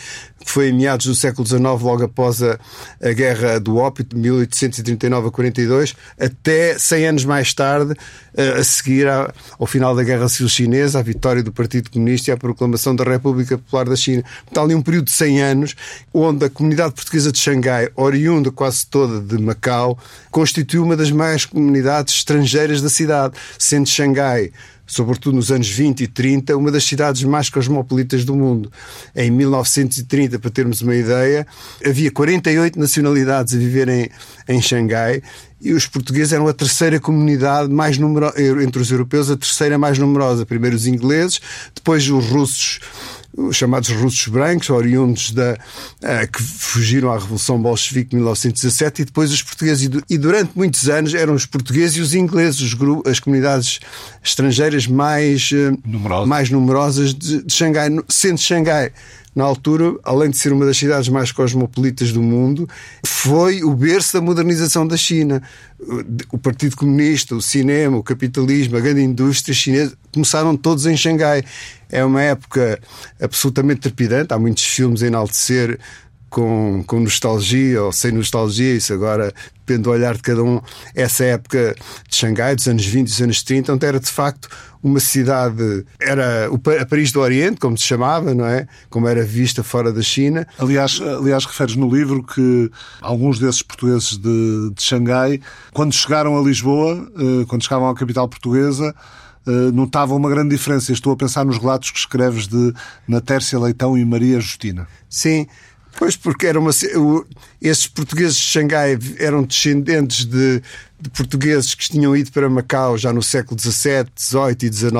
que 0.44 0.50
foi 0.50 0.68
em 0.68 0.72
meados 0.72 1.06
do 1.06 1.14
século 1.14 1.46
XIX, 1.46 1.62
logo 1.62 2.04
após 2.04 2.42
a, 2.42 2.58
a 3.02 3.12
Guerra 3.12 3.58
do 3.58 3.76
Ópio, 3.76 4.04
de 4.04 4.16
1839 4.16 5.28
a 5.28 5.30
42, 5.30 5.94
até 6.18 6.78
100 6.78 7.06
anos 7.06 7.24
mais 7.24 7.52
tarde, 7.54 7.94
a, 8.36 8.60
a 8.60 8.64
seguir 8.64 9.06
ao 9.08 9.66
final 9.66 9.94
da 9.94 10.02
Guerra 10.02 10.28
Civil 10.28 10.48
Chinesa, 10.48 10.98
a 10.98 11.02
vitória 11.02 11.42
do 11.42 11.52
Partido 11.52 11.90
Comunista 11.90 12.30
e 12.30 12.32
a 12.32 12.36
proclamação 12.36 12.94
da 12.94 13.04
República 13.04 13.58
Popular 13.58 13.88
da 13.88 13.96
China. 13.96 14.24
Está 14.46 14.62
ali 14.62 14.74
um 14.74 14.82
período 14.82 15.06
de 15.06 15.12
100 15.12 15.42
anos, 15.42 15.76
onde 16.12 16.44
a 16.44 16.50
comunidade 16.50 16.94
portuguesa 16.94 17.32
de 17.32 17.38
Xangai, 17.38 17.88
oriunda 17.94 18.50
quase 18.50 18.86
toda 18.86 19.20
de 19.20 19.42
Macau, 19.42 19.98
constituiu 20.30 20.84
uma 20.84 20.96
das 20.96 21.10
maiores 21.10 21.44
comunidades 21.44 22.14
estrangeiras 22.14 22.82
da 22.82 22.88
cidade, 22.88 23.34
sendo 23.58 23.88
Xangai 23.88 24.52
sobretudo 24.86 25.36
nos 25.36 25.50
anos 25.50 25.68
20 25.68 26.02
e 26.02 26.06
30, 26.06 26.56
uma 26.56 26.70
das 26.70 26.84
cidades 26.84 27.22
mais 27.24 27.48
cosmopolitas 27.48 28.24
do 28.24 28.34
mundo. 28.36 28.70
Em 29.14 29.30
1930, 29.30 30.38
para 30.38 30.50
termos 30.50 30.80
uma 30.80 30.94
ideia, 30.94 31.46
havia 31.84 32.10
48 32.10 32.78
nacionalidades 32.78 33.54
a 33.54 33.58
viver 33.58 33.88
em, 33.88 34.08
em 34.48 34.60
Xangai 34.60 35.22
e 35.60 35.72
os 35.72 35.86
portugueses 35.86 36.32
eram 36.32 36.48
a 36.48 36.52
terceira 36.52 36.98
comunidade 36.98 37.72
mais 37.72 37.96
numerosa, 37.96 38.34
entre 38.62 38.82
os 38.82 38.90
europeus, 38.90 39.30
a 39.30 39.36
terceira 39.36 39.78
mais 39.78 39.96
numerosa. 39.96 40.44
Primeiro 40.44 40.74
os 40.74 40.86
ingleses, 40.86 41.40
depois 41.72 42.08
os 42.10 42.26
russos 42.26 42.80
os 43.36 43.56
chamados 43.56 43.88
russos 43.88 44.26
brancos, 44.28 44.68
oriundos 44.70 45.30
da, 45.30 45.54
uh, 45.54 46.30
que 46.30 46.42
fugiram 46.42 47.10
à 47.10 47.18
Revolução 47.18 47.60
Bolchevique 47.60 48.10
de 48.10 48.16
1917, 48.16 49.02
e 49.02 49.04
depois 49.04 49.32
os 49.32 49.42
portugueses. 49.42 49.88
E, 50.08 50.18
durante 50.18 50.52
muitos 50.54 50.88
anos 50.88 51.14
eram 51.14 51.34
os 51.34 51.46
portugueses 51.46 51.96
e 51.96 52.00
os 52.00 52.14
ingleses, 52.14 52.60
os 52.60 52.74
grupos, 52.74 53.10
as 53.10 53.20
comunidades 53.20 53.80
estrangeiras 54.22 54.86
mais, 54.86 55.50
uh, 55.52 56.26
mais 56.26 56.50
numerosas 56.50 57.14
de, 57.14 57.42
de 57.42 57.52
Xangai. 57.52 57.88
Sendo 58.08 58.38
Xangai 58.38 58.92
na 59.34 59.44
altura, 59.44 59.94
além 60.02 60.30
de 60.30 60.36
ser 60.36 60.52
uma 60.52 60.66
das 60.66 60.76
cidades 60.76 61.08
mais 61.08 61.32
cosmopolitas 61.32 62.12
do 62.12 62.22
mundo, 62.22 62.68
foi 63.06 63.62
o 63.62 63.74
berço 63.74 64.12
da 64.12 64.20
modernização 64.20 64.86
da 64.86 64.96
China. 64.96 65.42
O 66.30 66.38
Partido 66.38 66.76
Comunista, 66.76 67.34
o 67.34 67.40
cinema, 67.40 67.96
o 67.96 68.02
capitalismo, 68.02 68.76
a 68.76 68.80
grande 68.80 69.00
indústria 69.00 69.54
chinesa 69.54 69.96
começaram 70.12 70.56
todos 70.56 70.86
em 70.86 70.96
Xangai. 70.96 71.42
É 71.90 72.04
uma 72.04 72.22
época 72.22 72.78
absolutamente 73.20 73.80
trepidante. 73.80 74.34
Há 74.34 74.38
muitos 74.38 74.64
filmes 74.64 75.02
a 75.02 75.06
enaltecer 75.06 75.78
com, 76.32 76.82
com 76.86 76.98
nostalgia 76.98 77.82
ou 77.82 77.92
sem 77.92 78.10
nostalgia, 78.10 78.74
isso 78.74 78.94
agora 78.94 79.34
depende 79.66 79.82
do 79.82 79.90
olhar 79.90 80.14
de 80.14 80.22
cada 80.22 80.42
um. 80.42 80.62
Essa 80.94 81.24
época 81.24 81.76
de 82.08 82.16
Xangai, 82.16 82.56
dos 82.56 82.66
anos 82.66 82.86
20 82.86 83.06
e 83.06 83.10
dos 83.10 83.20
anos 83.20 83.42
30, 83.42 83.74
onde 83.74 83.86
era 83.86 84.00
de 84.00 84.10
facto 84.10 84.48
uma 84.82 84.98
cidade, 84.98 85.84
era 86.00 86.48
a 86.80 86.86
Paris 86.86 87.12
do 87.12 87.20
Oriente, 87.20 87.60
como 87.60 87.76
se 87.76 87.84
chamava, 87.84 88.34
não 88.34 88.46
é? 88.46 88.66
Como 88.88 89.06
era 89.06 89.22
vista 89.22 89.62
fora 89.62 89.92
da 89.92 90.00
China. 90.00 90.46
Aliás, 90.58 90.98
aliás 91.02 91.44
referes 91.44 91.76
no 91.76 91.94
livro 91.94 92.22
que 92.22 92.70
alguns 93.02 93.38
desses 93.38 93.60
portugueses 93.60 94.16
de, 94.16 94.70
de 94.74 94.82
Xangai, 94.82 95.38
quando 95.74 95.92
chegaram 95.92 96.38
a 96.38 96.42
Lisboa, 96.42 97.12
eh, 97.14 97.44
quando 97.46 97.62
chegavam 97.62 97.90
à 97.90 97.94
capital 97.94 98.26
portuguesa, 98.26 98.94
eh, 99.46 99.70
notavam 99.72 100.16
uma 100.16 100.30
grande 100.30 100.56
diferença. 100.56 100.92
Estou 100.92 101.12
a 101.12 101.16
pensar 101.16 101.44
nos 101.44 101.58
relatos 101.58 101.90
que 101.90 101.98
escreves 101.98 102.46
de 102.46 102.72
Natércia 103.06 103.58
Leitão 103.58 103.98
e 103.98 104.04
Maria 104.04 104.40
Justina. 104.40 104.88
Sim, 105.10 105.46
Pois, 105.98 106.16
porque 106.16 106.46
era 106.46 106.58
uma, 106.58 106.70
esses 107.60 107.86
portugueses 107.86 108.36
de 108.36 108.42
Xangai 108.42 108.98
eram 109.18 109.42
descendentes 109.42 110.24
de, 110.24 110.62
de, 111.00 111.10
portugueses 111.10 111.74
que 111.74 111.88
tinham 111.88 112.16
ido 112.16 112.32
para 112.32 112.48
Macau 112.48 112.96
já 112.96 113.12
no 113.12 113.22
século 113.22 113.60
XVII, 113.60 114.06
XVIII 114.16 114.56
e 114.62 114.72
XIX, 114.72 114.92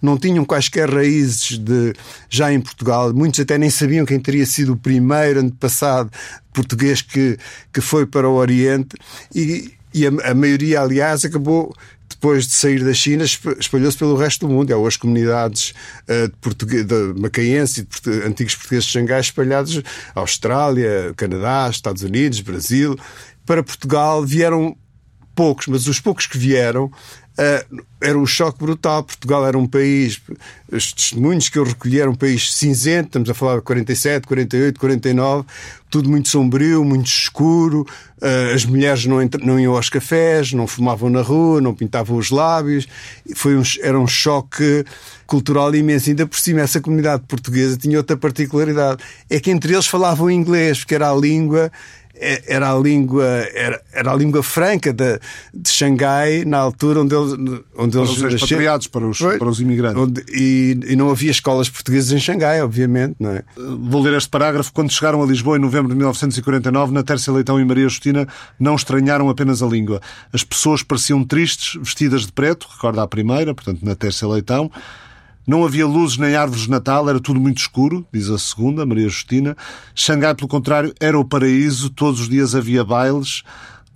não 0.00 0.16
tinham 0.16 0.44
quaisquer 0.44 0.88
raízes 0.88 1.58
de, 1.58 1.94
já 2.28 2.52
em 2.52 2.60
Portugal. 2.60 3.12
Muitos 3.12 3.40
até 3.40 3.58
nem 3.58 3.70
sabiam 3.70 4.06
quem 4.06 4.18
teria 4.18 4.46
sido 4.46 4.72
o 4.72 4.76
primeiro 4.76 5.40
antepassado 5.40 6.10
português 6.52 7.02
que, 7.02 7.38
que 7.72 7.80
foi 7.80 8.06
para 8.06 8.28
o 8.28 8.34
Oriente 8.34 8.96
e, 9.34 9.72
e 9.94 10.06
a, 10.06 10.30
a 10.30 10.34
maioria, 10.34 10.80
aliás, 10.80 11.24
acabou 11.24 11.74
depois 12.20 12.46
de 12.46 12.52
sair 12.52 12.84
da 12.84 12.92
China, 12.92 13.24
espalhou-se 13.24 13.96
pelo 13.96 14.14
resto 14.14 14.46
do 14.46 14.52
mundo. 14.52 14.74
Há 14.74 14.76
hoje 14.76 14.98
comunidades 14.98 15.72
uh, 16.02 16.28
de, 16.28 16.36
português, 16.36 16.84
de 16.84 17.14
e 17.78 17.82
de 17.82 18.26
antigos 18.26 18.54
portugueses 18.54 18.84
de 18.84 18.92
Xangai 18.92 19.20
espalhados 19.20 19.82
Austrália, 20.14 21.14
Canadá, 21.16 21.70
Estados 21.70 22.02
Unidos, 22.02 22.42
Brasil. 22.42 22.94
Para 23.46 23.62
Portugal 23.62 24.22
vieram 24.22 24.76
poucos, 25.34 25.66
mas 25.66 25.86
os 25.86 25.98
poucos 25.98 26.26
que 26.26 26.36
vieram 26.36 26.92
era 28.00 28.18
um 28.18 28.26
choque 28.26 28.58
brutal. 28.58 29.02
Portugal 29.02 29.46
era 29.46 29.56
um 29.58 29.66
país, 29.66 30.20
os 30.70 30.92
testemunhos 30.92 31.48
que 31.48 31.58
eu 31.58 31.64
recolhi 31.64 32.00
eram 32.00 32.12
um 32.12 32.14
país 32.14 32.54
cinzento, 32.54 33.08
estamos 33.08 33.30
a 33.30 33.34
falar 33.34 33.56
de 33.56 33.62
47, 33.62 34.26
48, 34.26 34.78
49, 34.78 35.46
tudo 35.90 36.08
muito 36.08 36.28
sombrio, 36.28 36.84
muito 36.84 37.06
escuro. 37.06 37.86
Uh, 38.20 38.54
as 38.54 38.64
mulheres 38.64 39.06
não, 39.06 39.16
não 39.42 39.58
iam 39.58 39.74
aos 39.74 39.88
cafés, 39.88 40.52
não 40.52 40.66
fumavam 40.66 41.08
na 41.08 41.22
rua, 41.22 41.60
não 41.60 41.74
pintavam 41.74 42.16
os 42.16 42.30
lábios. 42.30 42.86
Foi 43.34 43.56
um, 43.56 43.62
era 43.82 43.98
um 43.98 44.06
choque 44.06 44.84
cultural 45.26 45.74
imenso. 45.74 46.10
Ainda 46.10 46.26
por 46.26 46.38
cima, 46.38 46.60
essa 46.60 46.80
comunidade 46.80 47.22
portuguesa 47.26 47.76
tinha 47.76 47.96
outra 47.96 48.16
particularidade: 48.16 49.02
é 49.28 49.40
que 49.40 49.50
entre 49.50 49.72
eles 49.72 49.86
falavam 49.86 50.30
inglês, 50.30 50.78
porque 50.78 50.94
era 50.94 51.10
a 51.10 51.14
língua 51.14 51.72
era 52.46 52.72
a 52.72 52.78
língua 52.78 53.24
era, 53.54 53.80
era 53.92 54.12
a 54.12 54.14
língua 54.14 54.42
franca 54.42 54.92
de, 54.92 55.18
de 55.54 55.70
Xangai 55.70 56.44
na 56.44 56.58
altura 56.58 57.00
onde 57.00 57.14
eles 57.14 57.32
onde 57.76 57.96
para 57.96 58.00
eles 58.00 58.10
os 58.10 58.34
expatriados 58.34 58.86
para 58.86 59.06
os 59.06 59.18
para 59.18 59.48
os 59.48 59.60
imigrantes. 59.60 60.02
Onde, 60.02 60.24
e, 60.28 60.78
e, 60.86 60.96
não 60.96 61.10
havia 61.10 61.30
escolas 61.30 61.68
portuguesas 61.68 62.12
em 62.12 62.20
Xangai 62.20 62.62
obviamente 62.62 63.16
não 63.18 63.30
é? 63.30 63.42
Vou 63.56 64.02
ler 64.02 64.14
este 64.14 64.28
parágrafo. 64.28 64.72
Quando 64.72 64.92
chegaram 64.92 65.22
a 65.22 65.26
Lisboa 65.26 65.56
em 65.56 65.60
novembro 65.60 65.88
de 65.88 65.94
1949 65.96 66.92
na 66.92 67.02
Terça 67.02 67.32
Leitão 67.32 67.58
e 67.58 67.64
Maria 67.64 67.88
Justina 67.88 68.28
não 68.58 68.74
estranharam 68.74 69.28
apenas 69.28 69.62
a 69.62 69.66
língua. 69.66 70.00
As 70.32 70.44
pessoas 70.44 70.82
pareciam 70.82 71.24
tristes 71.24 71.80
vestidas 71.80 72.26
de 72.26 72.32
preto 72.32 72.68
recorda 72.70 73.02
a 73.02 73.08
primeira 73.08 73.54
portanto 73.54 73.82
na 73.82 73.94
Terça 73.94 74.28
Leitão 74.28 74.70
não 75.50 75.64
havia 75.64 75.84
luzes 75.84 76.16
nem 76.16 76.36
árvores 76.36 76.62
de 76.62 76.70
Natal, 76.70 77.10
era 77.10 77.18
tudo 77.18 77.40
muito 77.40 77.58
escuro, 77.58 78.06
diz 78.12 78.30
a 78.30 78.38
segunda, 78.38 78.86
Maria 78.86 79.08
Justina. 79.08 79.56
Xangai, 79.96 80.32
pelo 80.32 80.46
contrário, 80.46 80.94
era 81.00 81.18
o 81.18 81.24
paraíso, 81.24 81.90
todos 81.90 82.20
os 82.20 82.28
dias 82.28 82.54
havia 82.54 82.84
bailes, 82.84 83.42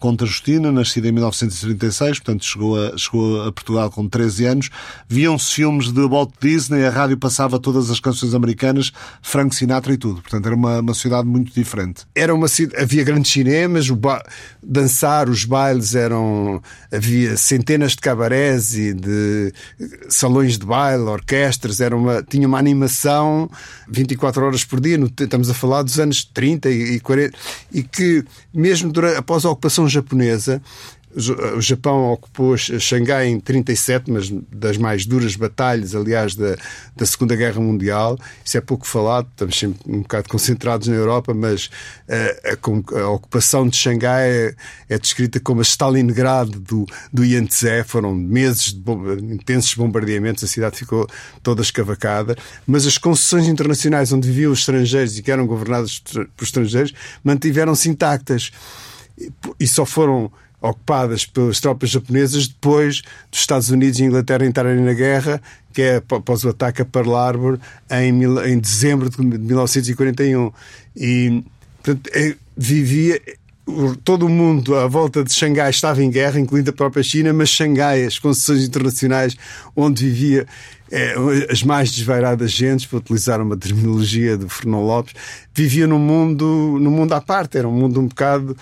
Conta 0.04 0.26
Justina, 0.26 0.70
nascida 0.70 1.08
em 1.08 1.12
1936, 1.12 2.18
portanto 2.18 2.44
chegou 2.44 2.78
a, 2.78 2.94
chegou 2.94 3.40
a 3.40 3.50
Portugal 3.50 3.90
com 3.90 4.06
13 4.06 4.44
anos. 4.44 4.70
Viam-se 5.08 5.54
filmes 5.54 5.90
de 5.90 6.06
Walt 6.06 6.30
Disney, 6.38 6.84
a 6.84 6.90
rádio 6.90 7.16
passava 7.16 7.58
todas 7.58 7.90
as 7.90 8.00
canções 8.00 8.34
americanas, 8.34 8.92
Frank 9.22 9.56
Sinatra 9.56 9.94
e 9.94 9.96
tudo. 9.96 10.20
Portanto, 10.20 10.44
era 10.44 10.54
uma, 10.54 10.80
uma 10.80 10.92
cidade 10.92 11.26
muito 11.26 11.54
diferente. 11.54 12.02
Era 12.14 12.34
uma 12.34 12.48
havia 12.76 13.02
grandes 13.02 13.32
cinemas, 13.32 13.88
ba... 13.88 14.22
dançar, 14.62 15.30
os 15.30 15.46
bailes 15.46 15.94
eram. 15.94 16.62
havia 16.92 17.38
centenas 17.38 17.92
de 17.92 18.02
cabarés 18.02 18.76
e 18.76 18.92
de 18.92 19.54
salões 20.10 20.58
de 20.58 20.66
baile, 20.66 21.04
orquestras, 21.04 21.80
era 21.80 21.96
uma... 21.96 22.22
tinha 22.22 22.46
uma 22.46 22.58
animação 22.58 23.50
24 23.88 24.44
horas 24.44 24.64
por 24.66 24.82
dia. 24.82 24.98
Estamos 25.18 25.48
a 25.48 25.54
falar 25.54 25.82
dos 25.82 25.98
anos 25.98 26.26
30 26.26 26.68
e 26.68 27.00
40, 27.00 27.34
e 27.72 27.82
que 27.82 28.22
mesmo 28.52 28.92
durante, 28.92 29.16
após 29.16 29.46
a 29.46 29.50
ocupação 29.50 29.93
japonesa, 29.94 30.60
o 31.56 31.60
Japão 31.60 32.12
ocupou 32.12 32.56
Xangai 32.56 33.28
em 33.28 33.38
37, 33.38 34.10
mas 34.10 34.28
das 34.50 34.76
mais 34.76 35.06
duras 35.06 35.36
batalhas, 35.36 35.94
aliás, 35.94 36.34
da, 36.34 36.56
da 36.96 37.06
Segunda 37.06 37.36
Guerra 37.36 37.60
Mundial. 37.60 38.18
Isso 38.44 38.58
é 38.58 38.60
pouco 38.60 38.84
falado, 38.84 39.28
estamos 39.30 39.56
sempre 39.56 39.80
um 39.86 40.02
bocado 40.02 40.28
concentrados 40.28 40.88
na 40.88 40.96
Europa, 40.96 41.32
mas 41.32 41.70
eh, 42.08 42.56
a, 42.58 42.98
a, 42.98 43.00
a 43.02 43.10
ocupação 43.10 43.68
de 43.68 43.76
Xangai 43.76 44.28
é, 44.28 44.54
é, 44.88 44.98
descrita 44.98 45.38
como 45.38 45.60
a 45.60 45.62
Stalingrado 45.62 46.58
do, 46.58 46.84
do 47.12 47.24
Yangtze. 47.24 47.84
Foram 47.86 48.12
meses 48.12 48.72
de 48.72 48.80
bom, 48.80 49.00
intensos 49.12 49.74
bombardeamentos, 49.74 50.42
a 50.42 50.48
cidade 50.48 50.76
ficou 50.76 51.06
toda 51.44 51.62
escavacada. 51.62 52.36
Mas 52.66 52.86
as 52.86 52.98
concessões 52.98 53.46
internacionais 53.46 54.12
onde 54.12 54.26
viviam 54.26 54.50
os 54.50 54.60
estrangeiros 54.60 55.16
e 55.16 55.22
que 55.22 55.30
eram 55.30 55.46
governadas 55.46 56.00
por 56.00 56.44
estrangeiros 56.44 56.92
mantiveram-se 57.22 57.88
intactas 57.88 58.50
e 59.58 59.66
só 59.66 59.84
foram 59.84 60.30
ocupadas 60.60 61.26
pelas 61.26 61.60
tropas 61.60 61.90
japonesas 61.90 62.48
depois 62.48 63.02
dos 63.30 63.40
Estados 63.40 63.68
Unidos 63.68 64.00
e 64.00 64.04
Inglaterra 64.04 64.46
entrarem 64.46 64.80
na 64.80 64.94
guerra, 64.94 65.40
que 65.72 65.82
é 65.82 65.96
após 65.96 66.42
o 66.44 66.48
ataque 66.48 66.80
a 66.80 66.84
Pearl 66.84 67.14
Harbor 67.14 67.58
em, 67.90 68.24
em 68.50 68.58
dezembro 68.58 69.10
de 69.10 69.20
1941. 69.20 70.50
E, 70.96 71.44
portanto, 71.82 72.10
é, 72.14 72.34
vivia 72.56 73.20
todo 74.04 74.26
o 74.26 74.28
mundo 74.28 74.74
à 74.76 74.86
volta 74.86 75.24
de 75.24 75.32
Xangai 75.32 75.70
estava 75.70 76.02
em 76.02 76.10
guerra, 76.10 76.38
incluindo 76.38 76.70
a 76.70 76.72
própria 76.72 77.02
China, 77.02 77.32
mas 77.32 77.48
Xangai, 77.48 78.04
as 78.04 78.18
concessões 78.18 78.62
internacionais 78.62 79.36
onde 79.74 80.04
vivia 80.04 80.46
é, 80.90 81.14
as 81.50 81.62
mais 81.62 81.90
desvairadas 81.90 82.52
gentes, 82.52 82.86
para 82.86 82.98
utilizar 82.98 83.40
uma 83.40 83.56
terminologia 83.56 84.36
de 84.36 84.48
Fernão 84.48 84.84
Lopes, 84.84 85.14
vivia 85.54 85.86
num 85.86 85.98
mundo, 85.98 86.78
num 86.80 86.90
mundo 86.90 87.12
à 87.14 87.20
parte, 87.20 87.56
era 87.56 87.66
um 87.66 87.72
mundo 87.72 88.00
um 88.00 88.06
bocado 88.06 88.56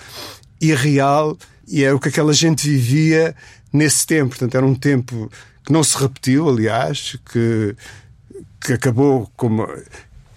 irreal 0.62 1.36
e 1.66 1.84
era 1.84 1.94
o 1.94 2.00
que 2.00 2.08
aquela 2.08 2.32
gente 2.32 2.68
vivia 2.68 3.34
nesse 3.72 4.06
tempo. 4.06 4.30
Portanto, 4.30 4.54
era 4.54 4.64
um 4.64 4.74
tempo 4.74 5.30
que 5.64 5.72
não 5.72 5.82
se 5.82 5.96
repetiu, 5.98 6.48
aliás, 6.48 7.16
que, 7.30 7.74
que 8.60 8.72
acabou 8.72 9.30
como. 9.36 9.66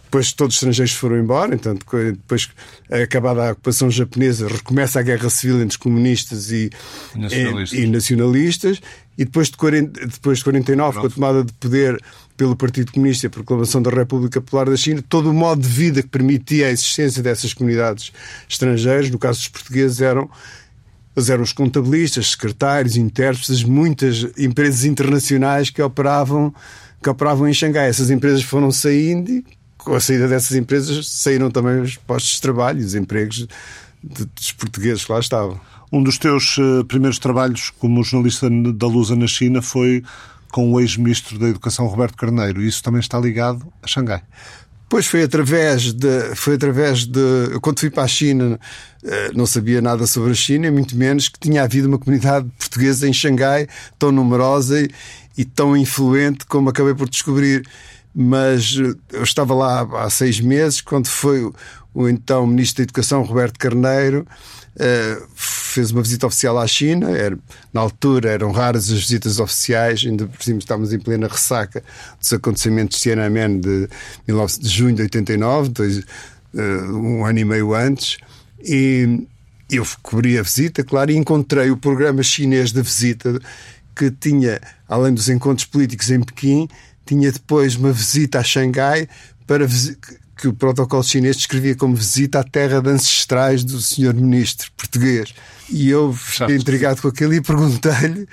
Depois 0.05 0.31
todos 0.31 0.55
os 0.55 0.61
estrangeiros 0.61 0.93
foram 0.93 1.17
embora, 1.17 1.53
então 1.53 1.75
depois, 1.75 2.49
acabada 2.89 3.49
a 3.49 3.51
ocupação 3.51 3.91
japonesa, 3.91 4.47
recomeça 4.47 4.99
a 4.99 5.03
guerra 5.03 5.29
civil 5.29 5.57
entre 5.57 5.71
os 5.71 5.77
comunistas 5.77 6.51
e 6.51 6.69
nacionalistas. 7.13 7.77
E, 7.77 7.83
e, 7.83 7.87
nacionalistas, 7.87 8.81
e 9.17 9.25
depois 9.25 9.49
de, 9.49 9.57
40, 9.57 10.07
depois 10.07 10.37
de 10.37 10.43
49, 10.45 10.99
com 11.01 11.07
a 11.07 11.09
tomada 11.09 11.43
de 11.43 11.51
poder 11.53 12.01
pelo 12.37 12.55
Partido 12.55 12.91
Comunista 12.91 13.25
e 13.25 13.27
a 13.27 13.31
proclamação 13.31 13.81
da 13.81 13.89
República 13.89 14.41
Popular 14.41 14.69
da 14.69 14.75
China, 14.75 15.03
todo 15.07 15.29
o 15.29 15.33
modo 15.33 15.61
de 15.61 15.67
vida 15.67 16.01
que 16.01 16.09
permitia 16.09 16.67
a 16.67 16.71
existência 16.71 17.23
dessas 17.23 17.53
comunidades 17.53 18.11
estrangeiras, 18.49 19.09
no 19.09 19.17
caso 19.17 19.39
dos 19.39 19.47
portugueses, 19.47 20.01
eram 20.01 20.29
eles 21.15 21.29
eram 21.29 21.43
os 21.43 21.53
contabilistas, 21.53 22.31
secretários, 22.31 22.97
intérpretes, 22.97 23.63
muitas 23.63 24.27
empresas 24.37 24.83
internacionais 24.83 25.69
que 25.69 25.81
operavam, 25.81 26.53
que 27.01 27.09
operavam 27.09 27.47
em 27.47 27.53
Xangai. 27.53 27.87
Essas 27.87 28.09
empresas 28.09 28.43
foram 28.43 28.69
saindo 28.69 29.31
e, 29.31 29.45
com 29.77 29.95
a 29.95 29.99
saída 30.01 30.27
dessas 30.27 30.57
empresas, 30.57 31.07
saíram 31.07 31.49
também 31.49 31.79
os 31.79 31.95
postos 31.95 32.33
de 32.33 32.41
trabalho, 32.41 32.83
os 32.83 32.95
empregos 32.95 33.47
de, 34.03 34.25
dos 34.25 34.51
portugueses 34.51 35.05
que 35.05 35.11
lá 35.13 35.19
estavam. 35.19 35.57
Um 35.89 36.03
dos 36.03 36.17
teus 36.17 36.57
uh, 36.57 36.83
primeiros 36.85 37.17
trabalhos 37.17 37.69
como 37.79 38.03
jornalista 38.03 38.49
da 38.49 38.87
Lusa 38.87 39.15
na 39.15 39.27
China 39.27 39.61
foi 39.61 40.03
com 40.55 40.71
o 40.71 40.79
ex-ministro 40.79 41.37
da 41.37 41.49
Educação, 41.49 41.85
Roberto 41.85 42.15
Carneiro. 42.15 42.61
E 42.61 42.67
isso 42.69 42.81
também 42.81 43.01
está 43.01 43.19
ligado 43.19 43.67
a 43.83 43.87
Xangai. 43.87 44.23
Pois 44.87 45.05
foi 45.05 45.21
através 45.21 45.91
de. 45.91 46.33
Foi 46.33 46.55
através 46.55 47.05
de. 47.05 47.59
Quando 47.61 47.81
fui 47.81 47.89
para 47.89 48.03
a 48.03 48.07
China, 48.07 48.57
eh, 49.03 49.31
não 49.35 49.45
sabia 49.45 49.81
nada 49.81 50.07
sobre 50.07 50.31
a 50.31 50.33
China, 50.33 50.71
muito 50.71 50.95
menos 50.95 51.27
que 51.27 51.37
tinha 51.37 51.61
havido 51.61 51.89
uma 51.89 51.99
comunidade 51.99 52.47
portuguesa 52.57 53.05
em 53.05 53.11
Xangai 53.11 53.67
tão 53.99 54.13
numerosa 54.13 54.79
e, 54.79 54.89
e 55.37 55.43
tão 55.43 55.75
influente 55.75 56.45
como 56.45 56.69
acabei 56.69 56.95
por 56.95 57.09
descobrir. 57.09 57.67
Mas 58.15 58.77
eh, 58.79 58.95
eu 59.11 59.23
estava 59.23 59.53
lá 59.53 59.81
há 60.05 60.09
seis 60.09 60.39
meses, 60.39 60.79
quando 60.79 61.07
foi 61.07 61.51
o 61.93 62.07
então 62.07 62.47
Ministro 62.47 62.77
da 62.77 62.83
Educação, 62.83 63.23
Roberto 63.23 63.59
Carneiro, 63.59 64.25
Uh, 64.75 65.25
fez 65.35 65.91
uma 65.91 66.01
visita 66.01 66.27
oficial 66.27 66.57
à 66.57 66.67
China. 66.67 67.09
Era, 67.09 67.37
na 67.73 67.81
altura 67.81 68.29
eram 68.29 68.51
raras 68.51 68.91
as 68.91 68.99
visitas 68.99 69.39
oficiais, 69.39 70.03
ainda 70.05 70.25
por 70.27 70.41
cima 70.43 70.59
estávamos 70.59 70.91
em 70.91 70.99
plena 70.99 71.27
ressaca 71.27 71.83
dos 72.19 72.33
acontecimentos 72.33 72.97
de 72.97 73.03
Tiananmen 73.03 73.59
de, 73.59 73.87
19, 74.27 74.59
de 74.59 74.69
junho 74.69 74.95
de 74.95 75.01
89, 75.03 75.69
dois, 75.69 75.97
uh, 75.99 76.59
um 76.93 77.25
ano 77.25 77.39
e 77.39 77.45
meio 77.45 77.73
antes. 77.73 78.17
E 78.61 79.27
eu 79.69 79.85
cobri 80.01 80.37
a 80.37 80.43
visita, 80.43 80.83
claro, 80.83 81.11
e 81.11 81.15
encontrei 81.15 81.71
o 81.71 81.77
programa 81.77 82.21
chinês 82.21 82.71
da 82.71 82.81
visita 82.81 83.39
que 83.95 84.11
tinha, 84.11 84.59
além 84.87 85.13
dos 85.13 85.29
encontros 85.29 85.65
políticos 85.65 86.11
em 86.11 86.21
Pequim, 86.21 86.67
tinha 87.05 87.31
depois 87.31 87.75
uma 87.75 87.91
visita 87.91 88.39
a 88.39 88.43
Xangai 88.43 89.07
para 89.47 89.65
que 90.37 90.47
o 90.47 90.53
protocolo 90.53 91.03
chinês 91.03 91.37
descrevia 91.37 91.75
como 91.75 91.95
visita 91.95 92.39
à 92.39 92.43
terra 92.43 92.81
de 92.81 92.89
ancestrais 92.89 93.63
do 93.63 93.79
senhor 93.79 94.13
ministro 94.13 94.71
português. 94.75 95.33
E 95.69 95.89
eu 95.89 96.13
fiquei 96.13 96.55
intrigado 96.55 97.01
com 97.01 97.07
aquilo 97.07 97.33
e 97.33 97.41
perguntei-lhe 97.41 98.27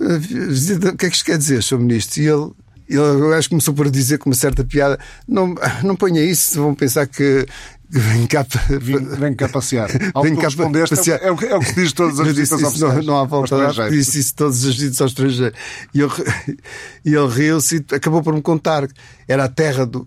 o 0.00 0.96
que 0.96 1.06
é 1.06 1.10
que 1.10 1.16
isto 1.16 1.24
quer 1.24 1.38
dizer, 1.38 1.62
senhor 1.62 1.80
ministro? 1.80 2.22
E 2.22 2.26
ele, 2.26 2.52
ele 2.88 3.34
acho 3.34 3.48
que 3.48 3.50
começou 3.50 3.74
por 3.74 3.90
dizer 3.90 4.18
com 4.18 4.30
uma 4.30 4.36
certa 4.36 4.64
piada: 4.64 4.98
não, 5.26 5.54
não 5.82 5.96
ponha 5.96 6.22
isso, 6.22 6.60
vão 6.62 6.74
pensar 6.74 7.06
que. 7.06 7.46
Vem 7.90 8.26
cá, 8.26 8.46
vem, 8.68 8.98
vem 8.98 9.34
cá 9.34 9.48
passear. 9.48 9.88
vem 10.22 10.36
cá 10.36 10.48
passear. 10.50 11.22
É, 11.22 11.30
o 11.30 11.36
que, 11.38 11.46
é 11.46 11.56
o 11.56 11.60
que 11.60 11.72
diz 11.72 11.90
todas 11.94 12.20
as 12.20 12.36
visitas 12.36 12.82
ao 12.82 12.92
não, 12.96 13.02
não 13.02 13.18
há 13.18 13.24
volta 13.24 13.56
a 13.56 13.88
disse 13.88 14.18
isso 14.18 14.34
todas 14.34 14.62
as 14.66 14.74
visitas 14.74 15.00
ao 15.00 15.06
estrangeiro. 15.06 15.54
E, 15.94 16.00
eu, 16.00 16.12
e 17.02 17.14
ele 17.14 17.28
riu-se 17.28 17.76
e 17.76 17.94
acabou 17.94 18.22
por 18.22 18.34
me 18.34 18.42
contar. 18.42 18.86
Era 19.26 19.44
a 19.44 19.48
terra 19.48 19.86
do, 19.86 20.06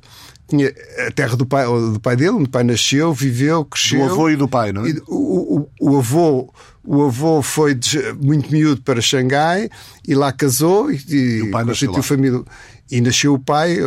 tinha 0.51 0.73
a 1.07 1.11
terra 1.11 1.37
do 1.37 1.45
pai, 1.45 1.65
do 1.65 1.99
pai 1.99 2.15
dele, 2.15 2.31
onde 2.31 2.43
o 2.43 2.49
pai 2.49 2.63
nasceu, 2.63 3.13
viveu, 3.13 3.63
cresceu. 3.63 4.05
Do 4.05 4.11
avô 4.11 4.29
e 4.29 4.35
do 4.35 4.47
pai, 4.47 4.73
não 4.73 4.85
é? 4.85 4.93
O, 5.07 5.59
o, 5.59 5.69
o, 5.79 5.97
avô, 5.97 6.53
o 6.83 7.03
avô 7.03 7.41
foi 7.41 7.73
de, 7.73 7.97
muito 8.21 8.51
miúdo 8.51 8.81
para 8.81 9.01
Xangai 9.01 9.69
e 10.05 10.13
lá 10.13 10.31
casou 10.31 10.91
e, 10.91 10.95
e, 10.95 11.49
constituiu 11.49 12.03
família. 12.03 12.43
E 12.91 12.99
nasceu 12.99 13.33
o 13.33 13.39
pai, 13.39 13.77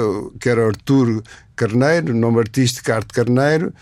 que 0.40 0.48
era 0.48 0.66
Artur 0.66 1.22
Carneiro, 1.54 2.14
nome 2.14 2.38
artístico 2.38 2.90
Arte 2.90 3.12
Carneiro. 3.12 3.72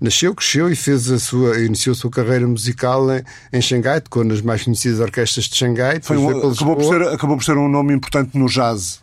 Nasceu, 0.00 0.34
cresceu 0.34 0.68
e 0.68 0.74
fez 0.74 1.08
a 1.12 1.18
sua, 1.20 1.60
iniciou 1.60 1.92
a 1.92 1.96
sua 1.96 2.10
carreira 2.10 2.44
musical 2.44 3.08
em, 3.12 3.22
em 3.52 3.62
Xangai, 3.62 4.00
tocou 4.00 4.24
nas 4.24 4.40
mais 4.40 4.64
conhecidas 4.64 4.98
orquestras 4.98 5.44
de 5.44 5.54
Xangai. 5.54 6.00
Foi 6.02 6.16
um, 6.16 6.50
acabou, 6.50 6.74
por 6.74 6.84
ser, 6.84 7.02
acabou 7.02 7.36
por 7.36 7.44
ser 7.44 7.56
um 7.56 7.68
nome 7.68 7.94
importante 7.94 8.36
no 8.36 8.46
jazz. 8.46 9.00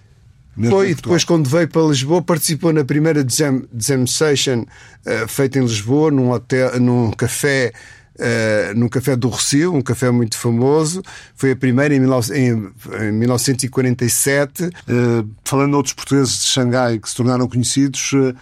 Foi, 0.67 0.91
e 0.91 0.95
depois, 0.95 1.23
quando 1.23 1.49
veio 1.49 1.67
para 1.67 1.81
Lisboa, 1.83 2.21
participou 2.21 2.73
na 2.73 2.83
primeira 2.83 3.25
jam, 3.27 3.63
jam 3.77 4.05
session 4.05 4.61
uh, 4.61 5.27
feita 5.27 5.59
em 5.59 5.61
Lisboa, 5.61 6.11
num, 6.11 6.31
hotel, 6.31 6.79
num 6.79 7.11
café. 7.11 7.71
Uh, 8.15 8.77
num 8.77 8.89
café 8.89 9.15
do 9.15 9.29
Rocio, 9.29 9.73
um 9.73 9.81
café 9.81 10.11
muito 10.11 10.37
famoso. 10.37 11.01
Foi 11.35 11.51
a 11.51 11.55
primeira 11.55 11.95
em, 11.95 12.01
em, 12.01 13.07
em 13.07 13.11
1947. 13.13 14.65
Uh, 14.65 14.69
eh, 14.89 15.25
falando 15.45 15.69
de 15.69 15.75
outros 15.77 15.93
portugueses 15.93 16.37
de 16.41 16.47
Xangai 16.47 16.99
que 16.99 17.07
se 17.07 17.15
tornaram 17.15 17.47
conhecidos, 17.47 18.11
Uh, 18.11 18.35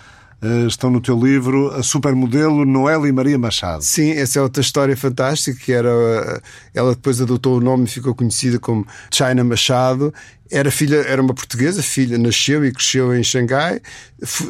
estão 0.68 0.92
no 0.92 1.02
teu 1.02 1.20
livro 1.20 1.70
a 1.72 1.82
supermodelo 1.82 2.64
Noélia 2.64 3.12
Maria 3.12 3.40
Machado. 3.40 3.84
Sim, 3.84 4.12
essa 4.12 4.40
é 4.40 4.42
outra 4.42 4.62
história 4.62 4.96
fantástica 4.96 5.60
que 5.60 5.72
era 5.72 5.90
uh, 5.90 6.42
ela 6.74 6.94
depois 6.94 7.20
adotou 7.20 7.58
o 7.58 7.62
nome 7.62 7.86
e 7.86 7.88
ficou 7.88 8.14
conhecida 8.14 8.60
como 8.60 8.86
China 9.12 9.44
Machado. 9.44 10.14
Era 10.50 10.72
filha, 10.72 10.98
era 10.98 11.22
uma 11.22 11.34
portuguesa, 11.34 11.82
filha 11.82 12.18
nasceu 12.18 12.64
e 12.64 12.72
cresceu 12.72 13.14
em 13.14 13.22
Xangai, 13.22 13.82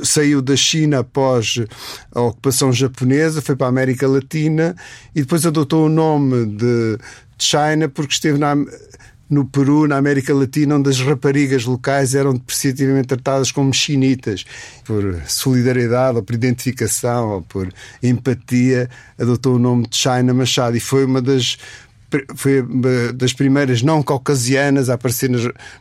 saiu 0.04 0.44
da 0.44 0.56
China 0.56 1.00
após 1.00 1.60
a 2.14 2.22
ocupação 2.22 2.72
japonesa, 2.72 3.42
foi 3.42 3.56
para 3.56 3.66
a 3.66 3.70
América 3.70 4.08
Latina 4.08 4.76
e 5.16 5.22
depois 5.22 5.44
adotou 5.44 5.88
o 5.88 5.90
nome 5.90 6.46
de 6.46 7.00
China 7.40 7.90
porque 7.90 8.14
esteve 8.14 8.38
na 8.38 8.56
no 9.30 9.46
Peru, 9.46 9.88
na 9.88 9.98
América 9.98 10.34
Latina, 10.34 10.76
onde 10.76 10.90
as 10.90 11.00
raparigas 11.00 11.66
locais 11.66 12.16
eram 12.16 12.34
depreciativamente 12.34 13.08
tratadas 13.08 13.52
como 13.52 13.74
chinitas. 13.74 14.46
Por 14.86 15.22
solidariedade, 15.28 16.18
ou 16.18 16.24
por 16.24 16.34
identificação, 16.34 17.30
ou 17.30 17.42
por 17.42 17.74
empatia, 18.02 18.90
adotou 19.20 19.56
o 19.56 19.60
nome 19.60 19.88
de 19.88 19.98
China 19.98 20.34
Machado 20.34 20.78
e 20.78 20.80
foi 20.80 21.06
uma 21.06 21.22
das 21.22 21.58
foi 22.36 22.66
das 23.14 23.34
primeiras 23.34 23.82
não 23.82 24.02
caucasianas 24.02 24.90
a 24.90 24.94
aparecer 24.94 25.30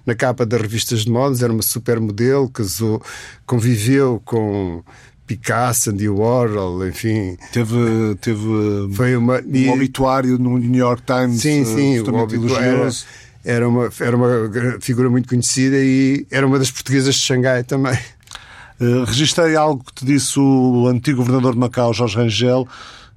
na, 0.04 0.14
capa 0.14 0.44
das 0.44 0.60
revistas 0.60 1.04
de 1.04 1.10
modas, 1.10 1.40
era 1.40 1.52
uma 1.52 1.62
supermodelo, 1.62 2.48
casou, 2.48 3.00
conviveu 3.46 4.20
com 4.24 4.82
Picasso, 5.26 5.90
Andy 5.90 6.08
Warhol, 6.08 6.86
enfim. 6.86 7.36
Teve, 7.52 8.14
teve 8.20 8.40
foi 8.92 9.16
uma, 9.16 9.40
um 9.40 9.54
e, 9.54 9.68
obituário 9.68 10.38
no 10.38 10.58
New 10.58 10.80
York 10.80 11.02
Times. 11.02 11.40
Sim, 11.40 11.64
sim, 11.64 12.00
o 12.00 12.14
obituário 12.16 12.88
era, 13.46 13.68
uma, 13.68 13.88
era 14.00 14.16
uma 14.16 14.80
figura 14.80 15.08
muito 15.08 15.28
conhecida 15.28 15.76
e 15.78 16.26
era 16.32 16.44
uma 16.44 16.58
das 16.58 16.70
portuguesas 16.70 17.14
de 17.14 17.20
Xangai 17.20 17.62
também. 17.62 17.96
Uh, 18.80 19.04
registrei 19.04 19.54
algo 19.54 19.84
que 19.84 19.94
te 19.94 20.04
disse 20.04 20.38
o 20.38 20.88
antigo 20.88 21.18
governador 21.18 21.52
de 21.52 21.60
Macau, 21.60 21.94
Jorge 21.94 22.16
Rangel, 22.16 22.68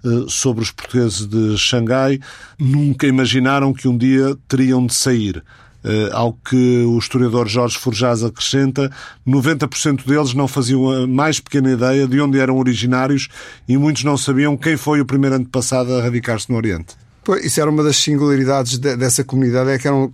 uh, 0.04 0.30
sobre 0.30 0.64
os 0.64 0.72
portugueses 0.72 1.26
de 1.26 1.58
Xangai. 1.58 2.20
Nunca 2.60 3.08
imaginaram 3.08 3.74
que 3.74 3.88
um 3.88 3.98
dia 3.98 4.38
teriam 4.48 4.86
de 4.86 4.94
sair. 4.94 5.44
Uh, 5.84 6.14
ao 6.14 6.34
que 6.34 6.84
o 6.84 6.98
historiador 7.00 7.48
Jorge 7.48 7.78
Forjás 7.78 8.24
acrescenta, 8.24 8.92
90% 9.26 10.06
deles 10.06 10.34
não 10.34 10.48
faziam 10.48 10.92
a 10.92 11.08
mais 11.08 11.40
pequena 11.40 11.72
ideia 11.72 12.08
de 12.08 12.22
onde 12.22 12.38
eram 12.38 12.58
originários 12.58 13.30
e 13.68 13.78
muitos 13.78 14.04
não 14.04 14.18
sabiam 14.18 14.58
quem 14.58 14.78
foi 14.78 15.02
o 15.02 15.06
primeiro 15.06 15.38
antepassado 15.38 15.96
a 15.96 16.04
radicar-se 16.04 16.52
no 16.52 16.58
Oriente. 16.58 16.96
Pois, 17.24 17.46
isso 17.46 17.62
era 17.62 17.70
uma 17.70 17.84
das 17.84 17.98
singularidades 17.98 18.78
de, 18.78 18.96
dessa 18.96 19.24
comunidade, 19.24 19.70
é 19.70 19.78
que 19.78 19.88
eram 19.88 20.14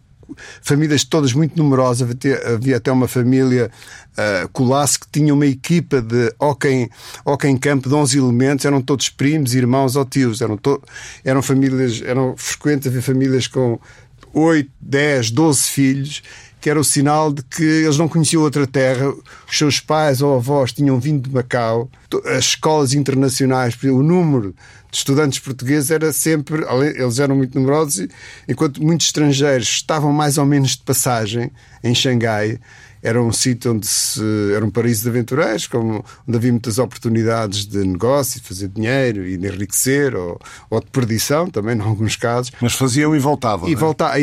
famílias 0.61 1.03
todas 1.03 1.33
muito 1.33 1.57
numerosas. 1.57 2.07
Havia 2.53 2.77
até 2.77 2.91
uma 2.91 3.07
família 3.07 3.71
uh, 4.11 4.49
Colasse 4.49 4.99
que 4.99 5.07
tinha 5.11 5.33
uma 5.33 5.45
equipa 5.45 6.01
de 6.01 6.33
hockey, 6.39 6.89
hockey 7.25 7.47
em 7.47 7.57
campo 7.57 7.89
de 7.89 7.95
11 7.95 8.17
elementos, 8.17 8.65
eram 8.65 8.81
todos 8.81 9.09
primos, 9.09 9.53
irmãos 9.53 9.95
ou 9.95 10.05
tios. 10.05 10.41
Eram, 10.41 10.57
to, 10.57 10.81
eram 11.23 11.41
famílias, 11.41 12.01
eram 12.05 12.35
frequentes 12.37 12.87
haver 12.87 13.01
famílias 13.01 13.47
com 13.47 13.79
8, 14.33 14.69
10, 14.81 15.31
12 15.31 15.61
filhos, 15.61 16.23
que 16.59 16.69
era 16.69 16.79
o 16.79 16.83
sinal 16.83 17.31
de 17.31 17.41
que 17.43 17.63
eles 17.63 17.97
não 17.97 18.07
conheciam 18.07 18.43
outra 18.43 18.67
terra. 18.67 19.09
Os 19.09 19.57
seus 19.57 19.79
pais 19.79 20.21
ou 20.21 20.35
avós 20.35 20.73
tinham 20.73 20.99
vindo 20.99 21.27
de 21.27 21.33
Macau. 21.33 21.89
As 22.25 22.45
escolas 22.45 22.93
internacionais, 22.93 23.77
o 23.83 24.03
número 24.03 24.53
de 24.95 24.99
estudantes 24.99 25.39
portugueses 25.39 25.91
era 25.91 26.13
sempre, 26.13 26.63
eles 26.95 27.19
eram 27.19 27.35
muito 27.35 27.59
numerosos, 27.59 28.07
enquanto 28.47 28.81
muitos 28.81 29.07
estrangeiros 29.07 29.67
estavam 29.67 30.13
mais 30.13 30.37
ou 30.37 30.45
menos 30.45 30.71
de 30.71 30.83
passagem 30.83 31.51
em 31.83 31.93
Xangai 31.93 32.59
era 33.03 33.21
um 33.21 33.31
sítio 33.31 33.71
onde 33.71 33.85
se, 33.85 34.19
era 34.55 34.65
um 34.65 34.71
paraíso 34.71 35.03
de 35.03 35.09
aventureiros, 35.09 35.67
como, 35.67 36.03
onde 36.27 36.37
havia 36.37 36.51
muitas 36.51 36.79
oportunidades 36.79 37.67
de 37.67 37.85
negócio, 37.85 38.41
de 38.41 38.47
fazer 38.47 38.67
dinheiro 38.67 39.23
e 39.27 39.37
de 39.37 39.47
enriquecer, 39.47 40.15
ou, 40.15 40.41
ou 40.71 40.79
de 40.79 40.87
perdição 40.87 41.47
também, 41.47 41.77
em 41.77 41.81
alguns 41.81 42.15
casos. 42.15 42.51
Mas 42.59 42.73
faziam 42.73 43.15
e 43.15 43.19
voltavam. 43.19 43.69
E 43.69 43.73
é? 43.73 43.75
voltavam, 43.75 44.17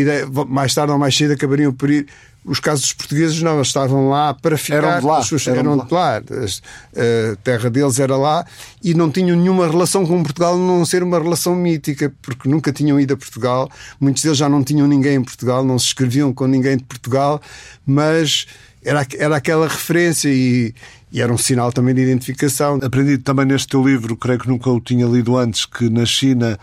mais 0.48 0.74
tarde 0.74 0.90
ou 0.90 0.98
mais 0.98 1.16
cedo 1.16 1.32
acabariam 1.32 1.72
por 1.72 1.90
ir. 1.90 2.08
Os 2.44 2.58
casos 2.58 2.86
dos 2.86 2.92
portugueses 2.92 3.40
não, 3.40 3.54
eles 3.54 3.68
estavam 3.68 4.08
lá 4.08 4.34
para 4.34 4.58
ficar. 4.58 4.78
Eram 4.78 5.00
de 5.00 5.06
lá. 5.06 5.22
Suas, 5.22 5.46
eram, 5.46 5.58
eram 5.60 5.86
de 5.86 5.94
lá. 5.94 6.16
A 6.16 7.36
terra 7.44 7.70
deles 7.70 8.00
era 8.00 8.16
lá 8.16 8.44
e 8.82 8.94
não 8.94 9.10
tinham 9.12 9.36
nenhuma 9.36 9.68
relação 9.68 10.04
com 10.04 10.20
Portugal, 10.24 10.58
não 10.58 10.84
ser 10.84 11.04
uma 11.04 11.20
relação 11.20 11.54
mítica, 11.54 12.12
porque 12.20 12.48
nunca 12.48 12.72
tinham 12.72 12.98
ido 12.98 13.14
a 13.14 13.16
Portugal. 13.16 13.70
Muitos 14.00 14.24
deles 14.24 14.38
já 14.38 14.48
não 14.48 14.64
tinham 14.64 14.88
ninguém 14.88 15.14
em 15.14 15.22
Portugal, 15.22 15.64
não 15.64 15.78
se 15.78 15.86
escreviam 15.86 16.32
com 16.32 16.48
ninguém 16.48 16.76
de 16.76 16.82
Portugal, 16.82 17.40
mas 17.86 18.46
era, 18.84 19.06
era 19.16 19.36
aquela 19.36 19.68
referência 19.68 20.28
e, 20.28 20.74
e, 21.12 21.22
era 21.22 21.32
um 21.32 21.38
sinal 21.38 21.72
também 21.72 21.94
de 21.94 22.02
identificação. 22.02 22.80
Aprendi 22.82 23.18
também 23.18 23.46
neste 23.46 23.68
teu 23.68 23.86
livro, 23.86 24.16
creio 24.16 24.40
que 24.40 24.48
nunca 24.48 24.68
o 24.68 24.80
tinha 24.80 25.06
lido 25.06 25.36
antes, 25.36 25.64
que 25.64 25.88
na 25.88 26.04
China, 26.04 26.58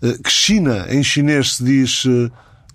eh, 0.00 0.16
que 0.22 0.30
China 0.30 0.86
em 0.90 1.02
chinês 1.02 1.56
se 1.56 1.64
diz 1.64 2.04
eh, 2.06 2.30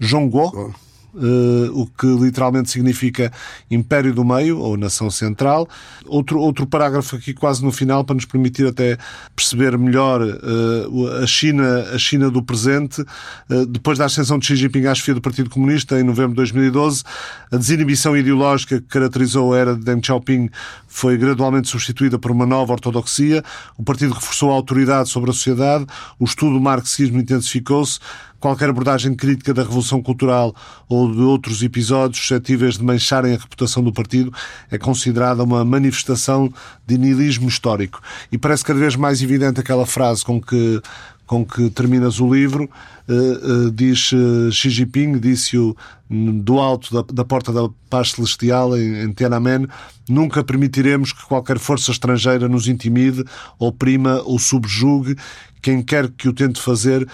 Zhongguo. 0.06 0.52
Oh 0.54 0.89
uh, 1.14 1.82
o 1.82 1.88
que 1.88 2.08
literalmente 2.08 2.70
significa 2.70 3.32
Império 3.70 4.14
do 4.14 4.24
Meio 4.24 4.60
ou 4.60 4.78
Nação 4.78 5.10
Central. 5.10 5.68
Outro, 6.06 6.40
outro 6.40 6.66
parágrafo 6.66 7.16
aqui 7.16 7.34
quase 7.34 7.64
no 7.64 7.72
final 7.72 8.04
para 8.04 8.16
nos 8.16 8.26
permitir 8.26 8.68
até 8.68 8.98
perceber 9.36 9.78
melhor 9.78 10.22
uh, 10.22 11.24
a, 11.24 11.28
China, 11.28 11.88
a 11.94 11.98
China 11.98 12.30
do 12.30 12.42
presente. 12.42 13.02
Uh, 13.50 13.66
depois 13.66 13.98
da 13.98 14.06
ascensão 14.06 14.38
de 14.40 14.46
Xi 14.46 14.56
Jinping 14.56 14.86
à 14.86 14.96
chefia 14.96 15.14
do 15.14 15.22
Partido 15.22 15.50
Comunista 15.50 16.00
em 16.00 16.04
novembro 16.04 16.32
de 16.32 16.38
2012, 16.38 17.04
a 17.52 17.58
desinibição 17.58 18.16
ideológica 18.16 18.80
que 18.80 18.88
caracterizou 18.88 19.54
a 19.54 19.58
era 19.58 19.76
de 19.76 19.84
Deng 19.84 20.06
Xiaoping 20.06 20.50
foi 20.90 21.18
gradualmente 21.18 21.70
substituída 21.70 22.18
por 22.18 22.32
uma 22.32 22.46
nova 22.46 22.74
ortodoxia. 22.74 23.44
O 23.78 23.84
partido 23.84 24.14
reforçou 24.14 24.52
a 24.52 24.56
autoridade 24.56 25.08
sobre 25.08 25.30
a 25.30 25.34
sociedade, 25.34 25.86
o 26.20 26.26
estudo 26.26 26.56
do 26.56 26.60
marxismo 26.60 27.20
intensificou-se, 27.20 28.00
qualquer 28.40 28.70
abordagem 28.70 29.16
crítica 29.16 29.54
da 29.54 29.62
Revolução 29.62 30.02
Cultural 30.02 30.56
ou 30.88 31.14
de 31.14 31.22
outros 31.22 31.62
episódios 31.62 32.20
suscetíveis 32.20 32.78
de 32.78 32.84
mancharem 32.84 33.36
a 33.36 33.38
reputação 33.38 33.84
do 33.84 33.94
partido 33.94 34.34
é 34.72 34.78
considerada 34.78 35.44
uma 35.44 35.64
manifestação 35.64 36.52
de 36.88 36.98
nihilismo 36.98 37.48
histórico. 37.48 38.02
E 38.32 38.38
parece 38.38 38.66
cada 38.66 38.80
vez 38.80 38.96
mais 38.96 39.22
evidente 39.22 39.60
aquela 39.60 39.86
frase 39.86 40.26
com 40.26 40.42
que 40.42 40.82
com 41.30 41.46
que 41.46 41.70
terminas 41.70 42.20
o 42.20 42.34
livro, 42.34 42.68
uh, 43.08 43.68
uh, 43.68 43.72
diz 43.72 44.12
uh, 44.14 44.52
Xi 44.52 44.72
Jinping, 44.72 45.20
disse-o 45.20 45.78
do 46.10 46.60
alto 46.60 46.92
da, 46.92 47.14
da, 47.14 47.24
porta 47.24 47.54
da 47.54 47.70
paz 47.88 48.14
celestial 48.14 48.76
em, 48.76 49.04
em 49.04 49.14
Tiananmen, 49.14 49.68
nunca 50.10 50.44
permitiremos 50.44 51.14
que 51.14 51.24
qualquer 51.28 51.60
força 51.60 51.92
estrangeira 51.92 52.50
nos 52.50 52.68
intimide, 52.68 53.24
oprima 53.60 54.24
ou 54.26 54.40
subjugue. 54.40 55.16
Quem 55.62 55.84
quer 55.84 56.10
que 56.10 56.28
o 56.28 56.34
tente 56.34 56.60
fazer 56.60 57.08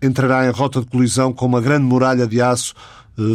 entrará 0.00 0.46
em 0.46 0.50
rota 0.50 0.80
de 0.80 0.86
colisão 0.86 1.30
com 1.30 1.44
uma 1.44 1.60
grande 1.60 1.84
muralha 1.84 2.26
de 2.26 2.40
aço 2.40 2.72
eh, 2.74 2.78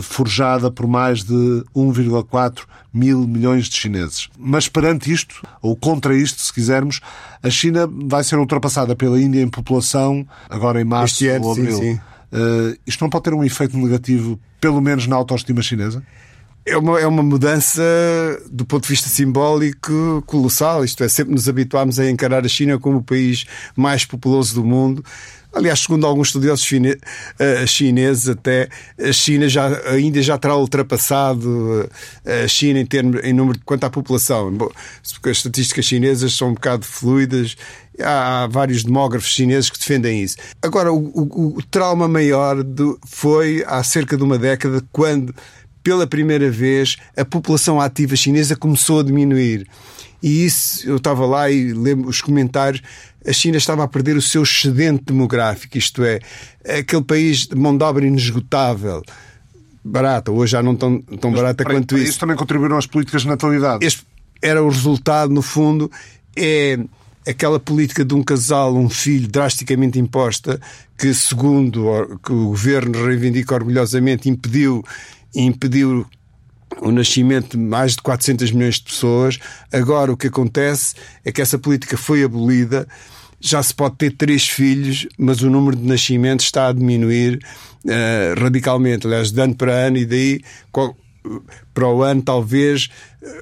forjada 0.02 0.72
por 0.72 0.88
mais 0.88 1.24
de 1.24 1.34
1,4 1.76 2.62
mil 2.94 3.28
milhões 3.28 3.66
de 3.66 3.78
chineses. 3.78 4.30
Mas 4.38 4.68
perante 4.68 5.12
isto, 5.12 5.42
ou 5.62 5.76
contra 5.76 6.16
isto, 6.16 6.42
se 6.42 6.52
quisermos, 6.52 7.00
a 7.44 7.50
China 7.50 7.88
vai 8.08 8.24
ser 8.24 8.38
ultrapassada 8.38 8.96
pela 8.96 9.22
Índia 9.22 9.42
em 9.42 9.48
população 9.48 10.28
agora 10.50 10.82
em 10.82 10.86
março 10.86 11.28
ano, 11.30 11.46
ou 11.46 11.52
abril. 11.52 11.78
Sim, 11.78 11.94
sim. 11.94 12.00
Uh, 12.32 12.78
isto 12.86 13.02
não 13.02 13.10
pode 13.10 13.24
ter 13.24 13.34
um 13.34 13.44
efeito 13.44 13.78
negativo, 13.78 14.40
pelo 14.60 14.82
menos 14.82 15.08
na 15.08 15.16
autoestima 15.16 15.62
chinesa? 15.62 16.04
É 16.66 16.76
uma, 16.76 17.00
é 17.00 17.08
uma 17.08 17.24
mudança 17.24 17.82
do 18.52 18.66
ponto 18.66 18.84
de 18.84 18.90
vista 18.90 19.08
simbólico 19.08 20.22
colossal. 20.26 20.84
Isto 20.84 21.06
é, 21.06 21.08
sempre 21.08 21.34
nos 21.34 21.48
habituámos 21.48 21.98
a 21.98 22.10
encarar 22.10 22.46
a 22.46 22.50
China 22.50 22.78
como 22.78 22.98
o 22.98 23.04
país 23.04 23.46
mais 23.74 24.04
populoso 24.04 24.56
do 24.56 24.66
mundo 24.66 25.02
Aliás, 25.53 25.79
segundo 25.79 26.05
alguns 26.05 26.27
estudiosos 26.27 26.69
eh, 27.39 27.65
chineses, 27.65 28.29
até 28.29 28.69
a 29.01 29.12
China 29.12 29.47
já, 29.47 29.67
a 29.89 29.99
Índia 29.99 30.21
já 30.21 30.38
terá 30.38 30.55
ultrapassado 30.55 31.89
eh, 32.25 32.43
a 32.43 32.47
China 32.47 32.79
em, 32.79 32.86
termos, 32.86 33.23
em 33.23 33.33
número 33.33 33.57
de 33.57 33.63
quanto 33.63 33.86
à 33.86 33.89
população. 33.89 34.55
Porque 34.55 35.29
as 35.29 35.38
estatísticas 35.38 35.86
chinesas 35.86 36.33
são 36.33 36.49
um 36.49 36.53
bocado 36.53 36.86
fluidas. 36.86 37.55
Há 37.99 38.47
vários 38.51 38.83
demógrafos 38.83 39.29
chineses 39.29 39.69
que 39.69 39.79
defendem 39.79 40.21
isso. 40.21 40.38
Agora, 40.62 40.93
o, 40.93 40.97
o, 40.97 41.57
o 41.57 41.63
trauma 41.63 42.07
maior 42.07 42.62
do, 42.62 42.99
foi 43.07 43.63
há 43.65 43.81
cerca 43.83 44.15
de 44.15 44.23
uma 44.23 44.38
década, 44.38 44.83
quando, 44.91 45.33
pela 45.81 46.05
primeira 46.05 46.51
vez, 46.51 46.97
a 47.15 47.25
população 47.25 47.81
ativa 47.81 48.15
chinesa 48.15 48.55
começou 48.55 48.99
a 48.99 49.03
diminuir. 49.03 49.65
E 50.21 50.45
isso, 50.45 50.88
eu 50.88 50.97
estava 50.97 51.25
lá 51.25 51.49
e 51.49 51.73
lembro 51.73 52.10
os 52.10 52.21
comentários 52.21 52.81
a 53.28 53.34
China 53.34 53.58
estava 53.58 53.84
a 53.84 53.88
perder 53.88 54.16
o 54.16 54.22
seu 54.22 54.44
excedente 54.44 55.04
demográfico, 55.06 55.78
isto 55.78 56.04
é, 56.04 56.20
aquele 56.80 57.04
país 57.04 57.46
de 57.46 57.56
mão 57.56 57.78
de 57.78 57.84
obra 57.84 58.06
inesgotável, 58.06 59.04
barata, 59.84 60.32
hoje 60.32 60.54
já 60.54 60.63
não 60.63 60.76
tão, 60.76 61.02
tão 61.02 61.32
Mas, 61.32 61.42
barata 61.42 61.63
quanto 61.63 61.88
para 61.88 61.98
isso. 62.00 62.12
Isso 62.12 62.20
também 62.20 62.36
contribuíram 62.36 62.78
às 62.78 62.88
políticas 62.88 63.24
de 63.24 63.28
natalidade. 63.28 63.86
Este 63.86 64.06
era 64.42 64.63
o 64.63 64.70
resultado, 64.70 65.34
no 65.34 65.42
fundo, 65.42 65.92
é 66.36 66.80
aquela 67.28 67.60
política 67.60 68.06
de 68.06 68.13
um 68.13 68.24
casal, 68.24 68.76
um 68.76 68.90
filho 68.90 69.28
drasticamente 69.28 70.00
imposta, 70.00 70.60
que, 70.98 71.13
segundo 71.13 72.20
que 72.24 72.32
o 72.32 72.48
governo 72.48 73.06
reivindica 73.06 73.54
orgulhosamente, 73.56 74.30
impediu, 74.30 74.84
impediu 75.36 76.06
o 76.82 76.92
nascimento 76.92 77.58
de 77.58 77.63
mais 77.63 77.96
de 77.96 78.02
400 78.02 78.52
milhões 78.52 78.76
de 78.76 78.84
pessoas. 78.84 79.40
Agora 79.72 80.12
o 80.12 80.18
que 80.18 80.28
acontece 80.28 80.96
é 81.26 81.32
que 81.32 81.42
essa 81.42 81.58
política 81.58 81.98
foi 81.98 82.24
abolida 82.24 82.88
já 83.39 83.62
se 83.62 83.73
pode 83.73 83.95
ter 83.95 84.12
três 84.12 84.47
filhos, 84.47 85.08
mas 85.17 85.41
o 85.41 85.50
número 85.50 85.76
de 85.76 85.86
nascimentos 85.86 86.45
está 86.45 86.67
a 86.69 86.73
diminuir 86.73 87.39
uh, 87.86 88.39
radicalmente. 88.39 89.06
Aliás, 89.06 89.32
de 89.32 89.39
ano 89.41 89.56
para 89.56 89.73
ano, 89.73 89.97
e 89.97 90.06
daí 90.06 90.41
para 91.73 91.88
o 91.88 92.02
ano, 92.04 92.21
talvez, 92.21 92.89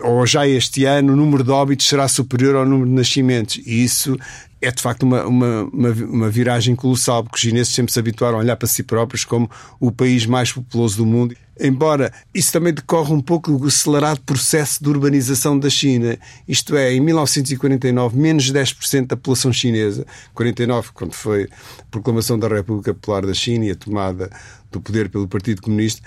ou 0.01 0.25
já 0.25 0.47
este 0.47 0.85
ano, 0.85 1.13
o 1.13 1.15
número 1.15 1.43
de 1.43 1.51
óbitos 1.51 1.87
será 1.87 2.07
superior 2.07 2.55
ao 2.55 2.65
número 2.65 2.89
de 2.89 2.95
nascimentos. 2.95 3.61
E 3.65 3.83
isso 3.83 4.17
é 4.65 4.71
de 4.71 4.81
facto 4.81 5.03
uma, 5.03 5.25
uma, 5.25 5.63
uma, 5.71 5.89
uma, 5.89 6.29
viragem 6.29 6.75
colossal, 6.75 7.23
porque 7.23 7.35
os 7.35 7.41
chineses 7.41 7.73
sempre 7.73 7.93
se 7.93 7.99
habituaram 7.99 8.37
a 8.37 8.41
olhar 8.41 8.55
para 8.55 8.67
si 8.67 8.83
próprios 8.83 9.23
como 9.23 9.49
o 9.79 9.91
país 9.91 10.25
mais 10.25 10.51
populoso 10.51 10.97
do 10.97 11.05
mundo. 11.05 11.35
Embora 11.59 12.11
isso 12.33 12.51
também 12.51 12.73
decorre 12.73 13.13
um 13.13 13.21
pouco 13.21 13.57
do 13.57 13.67
acelerado 13.67 14.19
processo 14.21 14.83
de 14.83 14.89
urbanização 14.89 15.57
da 15.57 15.69
China. 15.69 16.17
Isto 16.47 16.75
é, 16.75 16.93
em 16.93 16.99
1949, 16.99 18.17
menos 18.17 18.51
10% 18.51 19.07
da 19.07 19.15
população 19.15 19.53
chinesa, 19.53 20.05
49, 20.33 20.89
quando 20.93 21.13
foi 21.13 21.43
a 21.43 21.85
proclamação 21.89 22.37
da 22.37 22.47
República 22.47 22.93
Popular 22.93 23.25
da 23.25 23.33
China 23.33 23.65
e 23.65 23.71
a 23.71 23.75
tomada 23.75 24.29
do 24.71 24.81
poder 24.81 25.09
pelo 25.09 25.27
Partido 25.27 25.61
Comunista, 25.61 26.01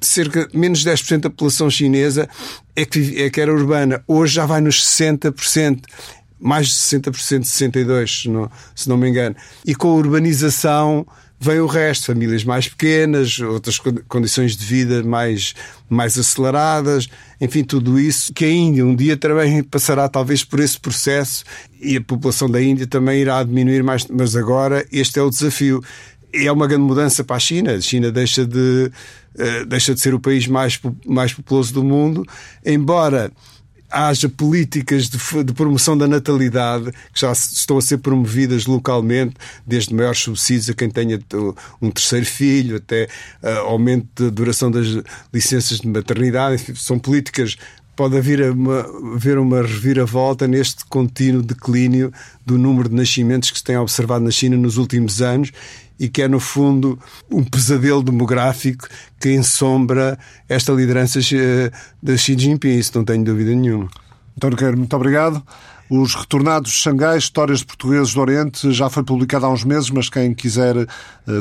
cerca 0.00 0.46
de 0.46 0.56
menos 0.56 0.84
10% 0.84 1.20
da 1.20 1.30
população 1.30 1.68
chinesa 1.68 2.28
é 2.74 2.84
que, 2.84 3.22
é 3.22 3.30
que 3.30 3.40
era 3.40 3.52
urbana. 3.52 4.02
Hoje 4.06 4.34
já 4.34 4.46
vai 4.46 4.60
nos 4.60 4.82
60% 4.84 5.82
mais 6.40 6.68
de 6.68 6.74
60%, 6.74 7.40
62%, 7.40 8.50
se 8.74 8.88
não, 8.88 8.96
me 8.96 9.08
engano. 9.08 9.34
E 9.64 9.74
com 9.74 9.88
a 9.88 9.94
urbanização 9.94 11.06
vem 11.40 11.60
o 11.60 11.66
resto, 11.66 12.06
famílias 12.06 12.42
mais 12.44 12.68
pequenas, 12.68 13.38
outras 13.38 13.78
condições 14.08 14.56
de 14.56 14.64
vida 14.64 15.02
mais, 15.04 15.54
mais 15.88 16.18
aceleradas, 16.18 17.08
enfim, 17.40 17.62
tudo 17.62 17.98
isso 17.98 18.32
que 18.32 18.44
a 18.44 18.50
Índia 18.50 18.84
um 18.84 18.94
dia 18.94 19.16
também 19.16 19.62
passará 19.62 20.08
talvez 20.08 20.42
por 20.42 20.58
esse 20.58 20.78
processo 20.78 21.44
e 21.80 21.96
a 21.96 22.00
população 22.00 22.50
da 22.50 22.60
Índia 22.60 22.86
também 22.86 23.20
irá 23.20 23.42
diminuir 23.42 23.82
mais, 23.82 24.06
mas 24.06 24.34
agora 24.34 24.84
este 24.90 25.18
é 25.18 25.22
o 25.22 25.30
desafio. 25.30 25.82
É 26.32 26.50
uma 26.52 26.66
grande 26.66 26.82
mudança 26.82 27.24
para 27.24 27.36
a 27.36 27.40
China. 27.40 27.72
A 27.72 27.80
China 27.80 28.12
deixa 28.12 28.44
de, 28.44 28.90
uh, 29.36 29.66
deixa 29.66 29.94
de 29.94 30.00
ser 30.00 30.12
o 30.12 30.20
país 30.20 30.46
mais, 30.46 30.78
mais 31.06 31.32
populoso 31.32 31.72
do 31.72 31.82
mundo, 31.82 32.26
embora 32.66 33.32
haja 33.90 34.28
políticas 34.28 35.08
de, 35.08 35.18
de, 35.44 35.52
promoção 35.52 35.96
da 35.96 36.06
natalidade 36.06 36.92
que 37.12 37.20
já 37.20 37.32
estão 37.32 37.78
a 37.78 37.82
ser 37.82 37.98
promovidas 37.98 38.66
localmente, 38.66 39.34
desde 39.66 39.94
maiores 39.94 40.20
subsídios 40.20 40.70
a 40.70 40.74
quem 40.74 40.90
tenha 40.90 41.18
um 41.80 41.90
terceiro 41.90 42.26
filho, 42.26 42.76
até 42.76 43.08
uh, 43.42 43.48
aumento 43.66 44.24
da 44.24 44.30
duração 44.30 44.70
das 44.70 44.86
licenças 45.32 45.80
de 45.80 45.88
maternidade. 45.88 46.62
São 46.76 46.98
políticas 46.98 47.56
pode 47.98 48.16
haver 48.16 48.52
uma, 48.52 48.86
haver 49.16 49.38
uma 49.38 49.60
reviravolta 49.60 50.46
neste 50.46 50.84
contínuo 50.84 51.42
declínio 51.42 52.12
do 52.46 52.56
número 52.56 52.88
de 52.88 52.94
nascimentos 52.94 53.50
que 53.50 53.58
se 53.58 53.64
tem 53.64 53.76
observado 53.76 54.24
na 54.24 54.30
China 54.30 54.56
nos 54.56 54.76
últimos 54.76 55.20
anos 55.20 55.50
e 55.98 56.08
que 56.08 56.22
é, 56.22 56.28
no 56.28 56.38
fundo, 56.38 56.98
um 57.30 57.42
pesadelo 57.42 58.02
demográfico 58.02 58.86
que 59.20 59.32
ensombra 59.34 60.18
esta 60.48 60.72
liderança 60.72 61.18
eh, 61.18 61.70
de 62.02 62.16
Xi 62.16 62.38
Jinping. 62.38 62.78
Isso 62.78 62.92
não 62.94 63.04
tenho 63.04 63.24
dúvida 63.24 63.50
nenhuma. 63.50 63.88
António 64.36 64.56
Queiro, 64.56 64.78
muito 64.78 64.94
obrigado. 64.94 65.42
Os 65.90 66.14
Retornados 66.14 66.70
de 66.70 66.76
Xangai, 66.76 67.16
Histórias 67.16 67.60
de 67.60 67.64
Portugueses 67.64 68.12
do 68.12 68.20
Oriente, 68.20 68.72
já 68.72 68.90
foi 68.90 69.02
publicado 69.02 69.46
há 69.46 69.50
uns 69.50 69.64
meses, 69.64 69.88
mas 69.88 70.10
quem 70.10 70.34
quiser 70.34 70.76
eh, 70.76 70.86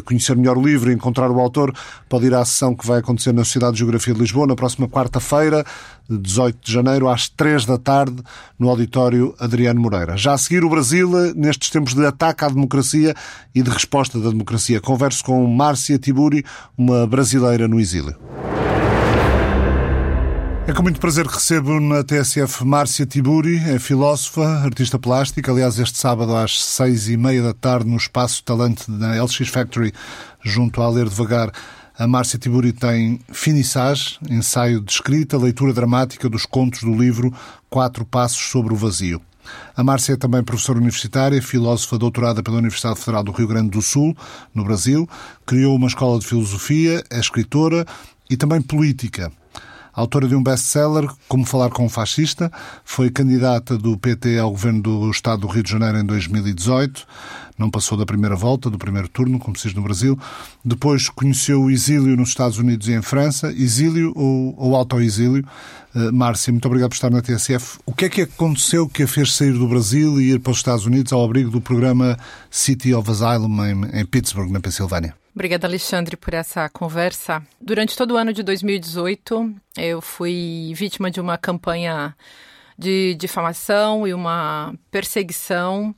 conhecer 0.06 0.38
melhor 0.38 0.58
o 0.58 0.66
livro 0.66 0.90
e 0.90 0.94
encontrar 0.94 1.30
o 1.30 1.40
autor, 1.42 1.74
pode 2.08 2.28
ir 2.28 2.34
à 2.34 2.46
sessão 2.46 2.74
que 2.74 2.88
vai 2.88 3.00
acontecer 3.00 3.34
na 3.34 3.44
Sociedade 3.44 3.74
de 3.74 3.80
Geografia 3.80 4.14
de 4.14 4.22
Lisboa, 4.22 4.48
na 4.48 4.56
próxima 4.56 4.88
quarta-feira, 4.88 5.66
18 6.10 6.60
de 6.64 6.72
janeiro, 6.72 7.10
às 7.10 7.28
3 7.28 7.66
da 7.66 7.78
tarde, 7.78 8.24
no 8.58 8.70
auditório 8.70 9.36
Adriano 9.38 9.82
Moreira. 9.82 10.16
Já 10.16 10.32
a 10.32 10.38
seguir, 10.38 10.64
o 10.64 10.70
Brasil, 10.70 11.12
nestes 11.36 11.70
tempos 11.70 11.94
de 11.94 12.06
ataque 12.06 12.46
à 12.46 12.48
democracia 12.48 13.14
e 13.54 13.62
de 13.62 13.70
resposta 13.70 14.18
da 14.18 14.30
democracia. 14.30 14.80
Converso 14.80 15.26
com 15.26 15.46
Márcia 15.46 16.00
Tiburi, 16.00 16.46
uma 16.78 17.06
brasileira 17.06 17.68
no 17.68 17.82
exílio. 17.82 18.16
É 20.68 20.74
com 20.74 20.84
muito 20.84 21.00
prazer 21.00 21.26
que 21.26 21.34
recebo 21.34 21.80
na 21.80 22.04
TSF 22.04 22.66
Márcia 22.66 23.06
Tiburi, 23.06 23.56
é 23.56 23.80
filósofa, 23.80 24.46
artista 24.46 25.00
plástica. 25.00 25.50
Aliás, 25.50 25.80
este 25.80 25.98
sábado 25.98 26.36
às 26.36 26.62
seis 26.62 27.08
e 27.08 27.16
meia 27.16 27.42
da 27.42 27.54
tarde, 27.54 27.90
no 27.90 27.96
Espaço 27.96 28.44
Talante 28.44 28.92
na 28.92 29.24
LX 29.24 29.48
Factory, 29.48 29.94
junto 30.44 30.82
a 30.82 30.90
Ler 30.90 31.08
Devagar, 31.08 31.54
a 31.98 32.06
Márcia 32.06 32.38
Tiburi 32.38 32.74
tem 32.74 33.18
finissage, 33.32 34.20
ensaio 34.30 34.82
de 34.82 34.92
escrita, 34.92 35.38
leitura 35.38 35.72
dramática 35.72 36.28
dos 36.28 36.46
contos 36.46 36.84
do 36.84 36.94
livro 36.94 37.34
Quatro 37.70 38.04
Passos 38.04 38.52
sobre 38.52 38.74
o 38.74 38.76
Vazio. 38.76 39.22
A 39.74 39.82
Márcia 39.86 40.14
é 40.14 40.18
também 40.18 40.44
professora 40.44 40.80
universitária, 40.80 41.42
filósofa 41.42 41.98
doutorada 41.98 42.44
pela 42.44 42.58
Universidade 42.58 43.00
Federal 43.00 43.24
do 43.24 43.32
Rio 43.32 43.48
Grande 43.48 43.70
do 43.70 43.82
Sul, 43.82 44.14
no 44.54 44.66
Brasil. 44.66 45.08
Criou 45.46 45.78
uma 45.78 45.88
escola 45.88 46.20
de 46.20 46.28
filosofia, 46.28 47.02
é 47.10 47.20
escritora 47.22 47.86
e 48.30 48.36
também 48.36 48.62
política 48.62 49.32
autora 49.98 50.28
de 50.28 50.36
um 50.36 50.44
best-seller, 50.44 51.10
Como 51.28 51.44
Falar 51.44 51.72
com 51.72 51.84
um 51.84 51.90
Fascista, 51.90 52.52
foi 52.86 53.10
candidata 53.10 53.76
do 53.76 53.98
PT 53.98 54.38
ao 54.38 54.52
governo 54.52 54.80
do 54.80 55.10
Estado 55.10 55.42
do 55.42 55.48
Rio 55.48 55.64
de 55.64 55.72
Janeiro 55.72 55.98
em 55.98 56.06
2018, 56.06 57.04
não 57.58 57.70
passou 57.70 57.98
da 57.98 58.06
primeira 58.06 58.36
volta, 58.36 58.70
do 58.70 58.78
primeiro 58.78 59.08
turno, 59.08 59.40
como 59.40 59.58
se 59.58 59.68
diz 59.68 59.74
no 59.74 59.82
Brasil. 59.82 60.18
Depois 60.64 61.10
conheceu 61.10 61.62
o 61.62 61.72
exílio 61.72 62.16
nos 62.16 62.30
Estados 62.30 62.58
Unidos 62.58 62.88
e 62.88 62.94
em 62.94 63.02
França, 63.02 63.52
exílio 63.52 64.14
ou, 64.16 64.54
ou 64.58 64.76
autoexílio. 64.76 65.46
Uh, 65.96 66.14
Márcia, 66.14 66.52
muito 66.52 66.66
obrigado 66.66 66.90
por 66.90 66.96
estar 66.96 67.10
na 67.10 67.22
TSF. 67.22 67.80
O 67.86 67.94
que 67.94 68.06
é 68.06 68.10
que 68.10 68.22
aconteceu 68.22 68.88
que 68.88 69.04
a 69.04 69.08
fez 69.08 69.34
sair 69.34 69.54
do 69.54 69.68
Brasil 69.68 70.22
e 70.22 70.34
ir 70.34 70.40
para 70.40 70.52
os 70.52 70.58
Estados 70.58 70.86
Unidos 70.86 71.12
ao 71.12 71.24
abrigo 71.24 71.50
do 71.50 71.60
programa 71.60 72.18
City 72.52 72.94
of 72.94 73.10
Asylum 73.10 73.66
em, 73.66 74.02
em 74.02 74.06
Pittsburgh, 74.06 74.52
na 74.52 74.60
Pensilvânia? 74.60 75.16
Obrigada, 75.34 75.68
Alexandre, 75.68 76.18
por 76.18 76.34
essa 76.34 76.68
conversa. 76.70 77.44
Durante 77.62 77.96
todo 77.96 78.16
o 78.16 78.18
ano 78.18 78.34
de 78.34 78.42
2018, 78.42 79.56
eu 79.78 80.02
fui 80.02 80.74
vítima 80.76 81.12
de 81.12 81.22
uma 81.22 81.38
campanha 81.38 82.16
de 82.78 83.16
difamação 83.16 84.08
e 84.08 84.14
uma 84.14 84.74
perseguição 84.92 85.96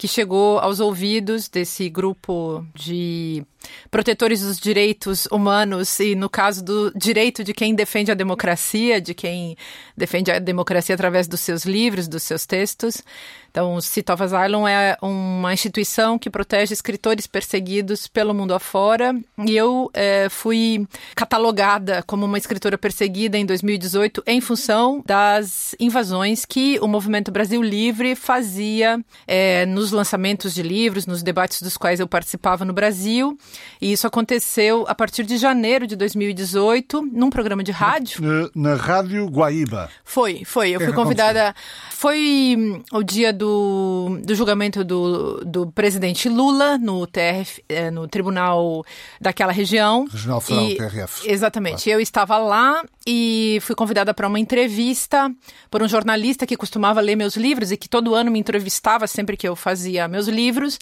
que 0.00 0.08
chegou 0.08 0.58
aos 0.58 0.80
ouvidos 0.80 1.46
desse 1.46 1.90
grupo 1.90 2.64
de 2.74 3.44
protetores 3.90 4.40
dos 4.42 4.58
direitos 4.58 5.26
humanos 5.26 5.98
e, 6.00 6.14
no 6.14 6.28
caso 6.28 6.64
do 6.64 6.92
direito 6.94 7.42
de 7.44 7.52
quem 7.52 7.74
defende 7.74 8.10
a 8.10 8.14
democracia, 8.14 9.00
de 9.00 9.14
quem 9.14 9.56
defende 9.96 10.30
a 10.30 10.38
democracia 10.38 10.94
através 10.94 11.26
dos 11.26 11.40
seus 11.40 11.64
livros, 11.64 12.08
dos 12.08 12.22
seus 12.22 12.46
textos. 12.46 13.02
Então, 13.50 13.74
o 13.74 13.78
Asylum 13.78 14.66
é 14.66 14.96
uma 15.02 15.52
instituição 15.52 16.16
que 16.16 16.30
protege 16.30 16.72
escritores 16.72 17.26
perseguidos 17.26 18.06
pelo 18.06 18.32
mundo 18.32 18.54
afora. 18.54 19.12
E 19.44 19.56
eu 19.56 19.90
é, 19.92 20.28
fui 20.28 20.86
catalogada 21.16 22.02
como 22.06 22.26
uma 22.26 22.38
escritora 22.38 22.78
perseguida 22.78 23.36
em 23.36 23.44
2018 23.44 24.22
em 24.26 24.40
função 24.40 25.02
das 25.04 25.74
invasões 25.80 26.44
que 26.44 26.78
o 26.80 26.86
Movimento 26.86 27.32
Brasil 27.32 27.60
Livre 27.60 28.14
fazia 28.14 29.00
é, 29.26 29.66
nos 29.66 29.90
lançamentos 29.90 30.54
de 30.54 30.62
livros, 30.62 31.06
nos 31.06 31.22
debates 31.22 31.60
dos 31.60 31.76
quais 31.76 31.98
eu 31.98 32.06
participava 32.06 32.64
no 32.64 32.72
Brasil. 32.72 33.36
E 33.80 33.92
isso 33.92 34.06
aconteceu 34.06 34.84
a 34.88 34.94
partir 34.94 35.24
de 35.24 35.36
janeiro 35.38 35.86
de 35.86 35.96
2018, 35.96 37.08
num 37.12 37.30
programa 37.30 37.62
de 37.62 37.72
rádio. 37.72 38.22
Na, 38.22 38.70
na 38.70 38.74
Rádio 38.76 39.26
Guaíba. 39.26 39.90
Foi, 40.04 40.44
foi. 40.44 40.70
Eu 40.70 40.80
fui 40.80 40.92
convidada. 40.92 41.54
Foi 41.90 42.56
hum, 42.58 42.82
o 42.92 43.02
dia 43.02 43.32
do, 43.32 44.18
do 44.22 44.34
julgamento 44.34 44.84
do, 44.84 45.44
do 45.44 45.66
presidente 45.72 46.28
Lula 46.28 46.78
no 46.78 47.06
TRF, 47.06 47.62
eh, 47.68 47.90
no 47.90 48.06
tribunal 48.08 48.84
daquela 49.20 49.52
região. 49.52 50.06
Regional 50.10 50.40
Federal, 50.40 50.70
e, 50.70 50.76
TRF. 50.76 51.30
Exatamente. 51.30 51.84
Claro. 51.84 51.98
Eu 51.98 52.00
estava 52.00 52.38
lá 52.38 52.82
e 53.06 53.58
fui 53.62 53.74
convidada 53.74 54.12
para 54.12 54.28
uma 54.28 54.38
entrevista 54.38 55.30
por 55.70 55.82
um 55.82 55.88
jornalista 55.88 56.46
que 56.46 56.56
costumava 56.56 57.00
ler 57.00 57.16
meus 57.16 57.36
livros 57.36 57.72
e 57.72 57.76
que 57.76 57.88
todo 57.88 58.14
ano 58.14 58.30
me 58.30 58.38
entrevistava 58.38 59.06
sempre 59.06 59.36
que 59.36 59.48
eu 59.48 59.56
fazia 59.56 60.08
meus 60.08 60.28
livros. 60.28 60.78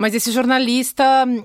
Mas 0.00 0.14
esse 0.14 0.32
jornalista, 0.32 1.04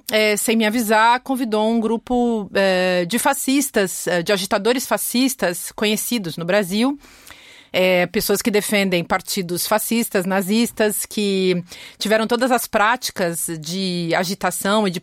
é, 0.09 0.37
sem 0.37 0.55
me 0.55 0.65
avisar, 0.65 1.19
convidou 1.19 1.69
um 1.69 1.77
grupo 1.77 2.49
é, 2.53 3.03
de 3.03 3.19
fascistas, 3.19 4.07
é, 4.07 4.23
de 4.23 4.31
agitadores 4.31 4.87
fascistas 4.87 5.73
conhecidos 5.73 6.37
no 6.37 6.45
Brasil 6.45 6.97
é, 7.77 8.05
pessoas 8.05 8.41
que 8.41 8.49
defendem 8.49 9.03
partidos 9.03 9.67
fascistas, 9.67 10.25
nazistas, 10.25 11.05
que 11.05 11.61
tiveram 11.97 12.25
todas 12.25 12.49
as 12.49 12.67
práticas 12.67 13.49
de 13.59 14.15
agitação 14.15 14.87
e 14.87 14.89
de 14.89 15.01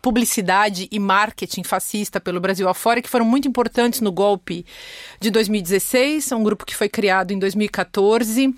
publicidade 0.00 0.86
e 0.92 1.00
marketing 1.00 1.64
fascista 1.64 2.20
pelo 2.20 2.38
Brasil 2.38 2.68
afora, 2.68 3.02
que 3.02 3.08
foram 3.08 3.24
muito 3.24 3.48
importantes 3.48 4.00
no 4.00 4.12
golpe 4.12 4.64
de 5.18 5.32
2016, 5.32 6.30
um 6.30 6.44
grupo 6.44 6.64
que 6.64 6.76
foi 6.76 6.88
criado 6.88 7.32
em 7.32 7.40
2014 7.40 8.54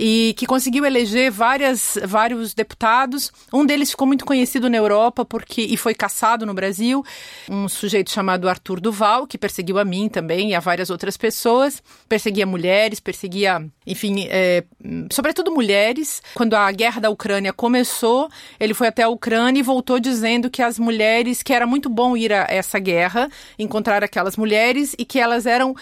e 0.00 0.34
que 0.38 0.46
conseguiu 0.46 0.86
eleger 0.86 1.30
várias, 1.30 1.98
vários 2.06 2.54
deputados. 2.54 3.30
Um 3.52 3.66
deles 3.66 3.90
ficou 3.90 4.06
muito 4.06 4.24
conhecido 4.24 4.70
na 4.70 4.78
Europa 4.78 5.22
porque 5.22 5.60
e 5.60 5.76
foi 5.76 5.92
caçado 5.92 6.46
no 6.46 6.54
Brasil, 6.54 7.04
um 7.46 7.68
sujeito 7.68 8.10
chamado 8.10 8.48
Arthur 8.48 8.80
Duval, 8.80 9.26
que 9.26 9.36
perseguiu 9.36 9.78
a 9.78 9.84
mim 9.84 10.08
também 10.08 10.52
e 10.52 10.54
a 10.54 10.60
várias 10.60 10.88
outras 10.88 11.18
pessoas, 11.18 11.82
perseguia 12.08 12.46
mulheres, 12.46 13.01
perseguia, 13.02 13.64
enfim, 13.86 14.26
é, 14.28 14.64
sobretudo 15.10 15.52
mulheres. 15.52 16.22
Quando 16.34 16.54
a 16.54 16.70
guerra 16.72 17.00
da 17.00 17.10
Ucrânia 17.10 17.52
começou, 17.52 18.28
ele 18.58 18.74
foi 18.74 18.88
até 18.88 19.02
a 19.02 19.08
Ucrânia 19.08 19.60
e 19.60 19.62
voltou 19.62 19.98
dizendo 19.98 20.50
que 20.50 20.62
as 20.62 20.78
mulheres, 20.78 21.42
que 21.42 21.52
era 21.52 21.66
muito 21.66 21.88
bom 21.88 22.16
ir 22.16 22.32
a 22.32 22.46
essa 22.48 22.78
guerra, 22.78 23.28
encontrar 23.58 24.02
aquelas 24.02 24.36
mulheres 24.36 24.94
e 24.98 25.04
que 25.04 25.18
elas 25.18 25.46
eram 25.46 25.74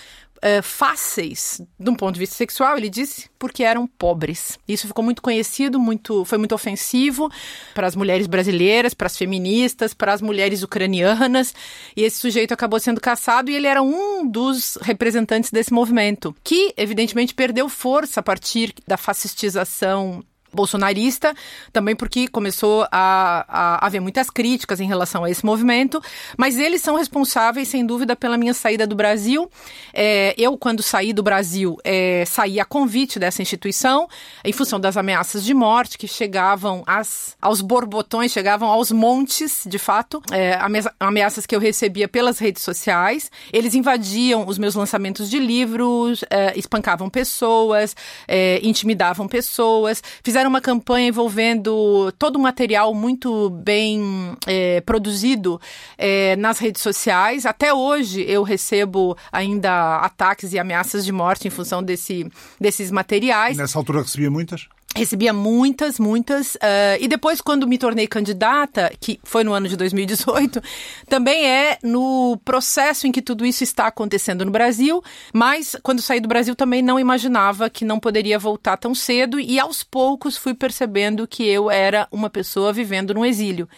uh, 0.44 0.62
fáceis 0.62 1.60
de 1.78 1.90
um 1.90 1.94
ponto 1.94 2.14
de 2.14 2.20
vista 2.20 2.36
sexual, 2.36 2.76
ele 2.76 2.88
disse, 2.88 3.28
porque 3.38 3.62
eram 3.62 3.86
pobres. 3.86 4.58
Isso 4.66 4.86
ficou 4.86 5.04
muito 5.04 5.22
conhecido, 5.22 5.78
muito, 5.78 6.24
foi 6.24 6.38
muito 6.38 6.54
ofensivo 6.54 7.30
para 7.74 7.86
as 7.86 7.94
mulheres 7.94 8.26
brasileiras, 8.26 8.94
para 8.94 9.06
as 9.06 9.16
feministas, 9.16 9.94
para 9.94 10.12
as 10.12 10.20
mulheres 10.20 10.62
ucranianas. 10.62 11.54
E 11.96 12.02
esse 12.02 12.18
sujeito 12.18 12.52
acabou 12.52 12.80
sendo 12.80 13.00
caçado 13.00 13.50
e 13.50 13.54
ele 13.54 13.66
era 13.66 13.82
um 13.82 14.26
dos 14.26 14.76
representantes 14.82 15.50
desse 15.50 15.72
movimento, 15.72 16.34
que 16.42 16.72
evidentemente 16.76 17.34
perdeu 17.34 17.68
força 17.68 18.20
a 18.20 18.22
partir 18.22 18.74
da 18.86 18.96
fascistização 18.96 20.22
bolsonarista, 20.52 21.34
também 21.72 21.94
porque 21.94 22.28
começou 22.28 22.86
a, 22.90 23.44
a, 23.48 23.86
haver 23.86 24.00
muitas 24.00 24.30
críticas 24.30 24.80
em 24.80 24.86
relação 24.86 25.24
a 25.24 25.30
esse 25.30 25.44
movimento, 25.44 26.02
mas 26.36 26.58
eles 26.58 26.82
são 26.82 26.96
responsáveis, 26.96 27.68
sem 27.68 27.84
dúvida, 27.84 28.16
pela 28.16 28.36
minha 28.36 28.54
saída 28.54 28.86
do 28.86 28.94
Brasil. 28.94 29.50
É, 29.92 30.34
eu, 30.38 30.56
quando 30.56 30.82
saí 30.82 31.12
do 31.12 31.22
Brasil, 31.22 31.76
é, 31.84 32.24
saí 32.26 32.58
a 32.58 32.64
convite 32.64 33.18
dessa 33.18 33.42
instituição, 33.42 34.08
em 34.44 34.52
função 34.52 34.80
das 34.80 34.96
ameaças 34.96 35.44
de 35.44 35.54
morte 35.54 35.98
que 35.98 36.06
chegavam 36.08 36.82
às, 36.86 37.36
aos 37.40 37.60
borbotões, 37.60 38.32
chegavam 38.32 38.68
aos 38.68 38.90
montes, 38.90 39.62
de 39.66 39.78
fato, 39.78 40.22
é, 40.32 40.58
ameaças 40.98 41.46
que 41.46 41.54
eu 41.54 41.60
recebia 41.60 42.08
pelas 42.08 42.38
redes 42.38 42.62
sociais. 42.62 43.30
Eles 43.52 43.74
invadiam 43.74 44.46
os 44.46 44.58
meus 44.58 44.74
lançamentos 44.74 45.28
de 45.28 45.38
livros, 45.38 46.24
é, 46.30 46.58
espancavam 46.58 47.10
pessoas, 47.10 47.94
é, 48.26 48.60
intimidavam 48.62 49.28
pessoas, 49.28 50.02
fizeram 50.22 50.39
fizeram 50.40 50.48
uma 50.48 50.60
campanha 50.60 51.08
envolvendo 51.08 52.10
todo 52.18 52.38
um 52.38 52.42
material 52.42 52.94
muito 52.94 53.50
bem 53.50 54.34
é, 54.46 54.80
produzido 54.80 55.60
é, 55.98 56.34
nas 56.36 56.58
redes 56.58 56.80
sociais. 56.80 57.44
Até 57.44 57.74
hoje 57.74 58.24
eu 58.26 58.42
recebo 58.42 59.16
ainda 59.30 59.98
ataques 59.98 60.54
e 60.54 60.58
ameaças 60.58 61.04
de 61.04 61.12
morte 61.12 61.46
em 61.46 61.50
função 61.50 61.82
desse, 61.82 62.26
desses 62.58 62.90
materiais. 62.90 63.56
Nessa 63.56 63.78
altura 63.78 64.00
recebia 64.00 64.30
muitas? 64.30 64.66
Recebia 64.96 65.32
muitas, 65.32 66.00
muitas. 66.00 66.56
Uh, 66.56 66.98
e 66.98 67.06
depois, 67.06 67.40
quando 67.40 67.66
me 67.66 67.78
tornei 67.78 68.08
candidata, 68.08 68.92
que 68.98 69.20
foi 69.22 69.44
no 69.44 69.52
ano 69.52 69.68
de 69.68 69.76
2018, 69.76 70.60
também 71.08 71.46
é 71.46 71.78
no 71.80 72.36
processo 72.44 73.06
em 73.06 73.12
que 73.12 73.22
tudo 73.22 73.46
isso 73.46 73.62
está 73.62 73.86
acontecendo 73.86 74.44
no 74.44 74.50
Brasil. 74.50 75.00
Mas, 75.32 75.76
quando 75.84 76.02
saí 76.02 76.18
do 76.18 76.28
Brasil, 76.28 76.56
também 76.56 76.82
não 76.82 76.98
imaginava 76.98 77.70
que 77.70 77.84
não 77.84 78.00
poderia 78.00 78.36
voltar 78.36 78.76
tão 78.76 78.92
cedo. 78.92 79.38
E 79.38 79.60
aos 79.60 79.84
poucos 79.84 80.36
fui 80.36 80.54
percebendo 80.54 81.26
que 81.26 81.46
eu 81.46 81.70
era 81.70 82.08
uma 82.10 82.28
pessoa 82.28 82.72
vivendo 82.72 83.14
no 83.14 83.24
exílio. 83.24 83.68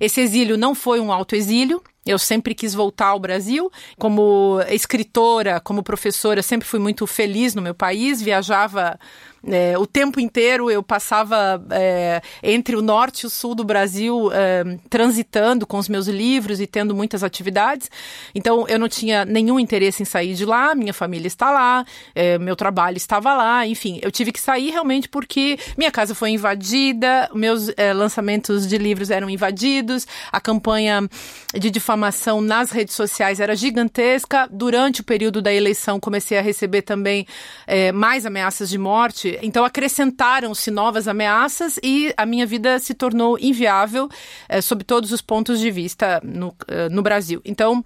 Esse 0.00 0.20
exílio 0.20 0.56
não 0.56 0.76
foi 0.76 1.00
um 1.00 1.12
autoexílio, 1.12 1.82
eu 2.04 2.18
sempre 2.18 2.54
quis 2.54 2.74
voltar 2.74 3.08
ao 3.08 3.20
Brasil. 3.20 3.70
Como 3.98 4.60
escritora, 4.68 5.60
como 5.60 5.82
professora, 5.82 6.42
sempre 6.42 6.66
fui 6.68 6.78
muito 6.78 7.06
feliz 7.06 7.54
no 7.54 7.62
meu 7.62 7.74
país, 7.74 8.20
viajava 8.22 8.98
é, 9.46 9.76
o 9.76 9.86
tempo 9.86 10.20
inteiro 10.20 10.70
eu 10.70 10.82
passava 10.82 11.64
é, 11.70 12.22
entre 12.42 12.76
o 12.76 12.82
norte 12.82 13.22
e 13.22 13.26
o 13.26 13.30
sul 13.30 13.54
do 13.54 13.64
Brasil 13.64 14.30
é, 14.32 14.78
transitando 14.88 15.66
com 15.66 15.78
os 15.78 15.88
meus 15.88 16.06
livros 16.06 16.60
e 16.60 16.66
tendo 16.66 16.94
muitas 16.94 17.24
atividades. 17.24 17.90
Então 18.34 18.66
eu 18.68 18.78
não 18.78 18.88
tinha 18.88 19.24
nenhum 19.24 19.58
interesse 19.58 20.02
em 20.02 20.06
sair 20.06 20.34
de 20.34 20.44
lá, 20.44 20.74
minha 20.74 20.94
família 20.94 21.26
está 21.26 21.50
lá, 21.50 21.84
é, 22.14 22.38
meu 22.38 22.54
trabalho 22.54 22.96
estava 22.96 23.34
lá, 23.34 23.66
enfim, 23.66 23.98
eu 24.02 24.12
tive 24.12 24.30
que 24.30 24.40
sair 24.40 24.70
realmente 24.70 25.08
porque 25.08 25.58
minha 25.76 25.90
casa 25.90 26.14
foi 26.14 26.30
invadida, 26.30 27.28
meus 27.34 27.68
é, 27.76 27.92
lançamentos 27.92 28.66
de 28.66 28.78
livros 28.78 29.10
eram 29.10 29.28
invadidos, 29.28 30.06
a 30.30 30.40
campanha 30.40 31.08
de 31.52 31.70
difamação 31.70 32.40
nas 32.40 32.70
redes 32.70 32.94
sociais 32.94 33.40
era 33.40 33.56
gigantesca. 33.56 34.48
Durante 34.50 35.00
o 35.00 35.04
período 35.04 35.42
da 35.42 35.52
eleição 35.52 35.98
comecei 35.98 36.38
a 36.38 36.42
receber 36.42 36.82
também 36.82 37.26
é, 37.66 37.90
mais 37.90 38.24
ameaças 38.24 38.70
de 38.70 38.78
morte 38.78 39.31
então 39.40 39.64
acrescentaram-se 39.64 40.70
novas 40.70 41.08
ameaças 41.08 41.78
e 41.82 42.12
a 42.16 42.26
minha 42.26 42.46
vida 42.46 42.78
se 42.78 42.94
tornou 42.94 43.38
inviável 43.38 44.08
é, 44.48 44.60
sob 44.60 44.84
todos 44.84 45.12
os 45.12 45.22
pontos 45.22 45.60
de 45.60 45.70
vista 45.70 46.20
no, 46.24 46.54
eh, 46.68 46.88
no 46.88 47.02
Brasil. 47.02 47.40
Então, 47.44 47.84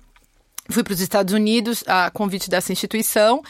fui 0.70 0.82
para 0.82 0.92
os 0.92 1.00
Estados 1.00 1.32
Unidos 1.32 1.84
a 1.86 2.10
convite 2.10 2.50
dessa 2.50 2.72
instituição. 2.72 3.42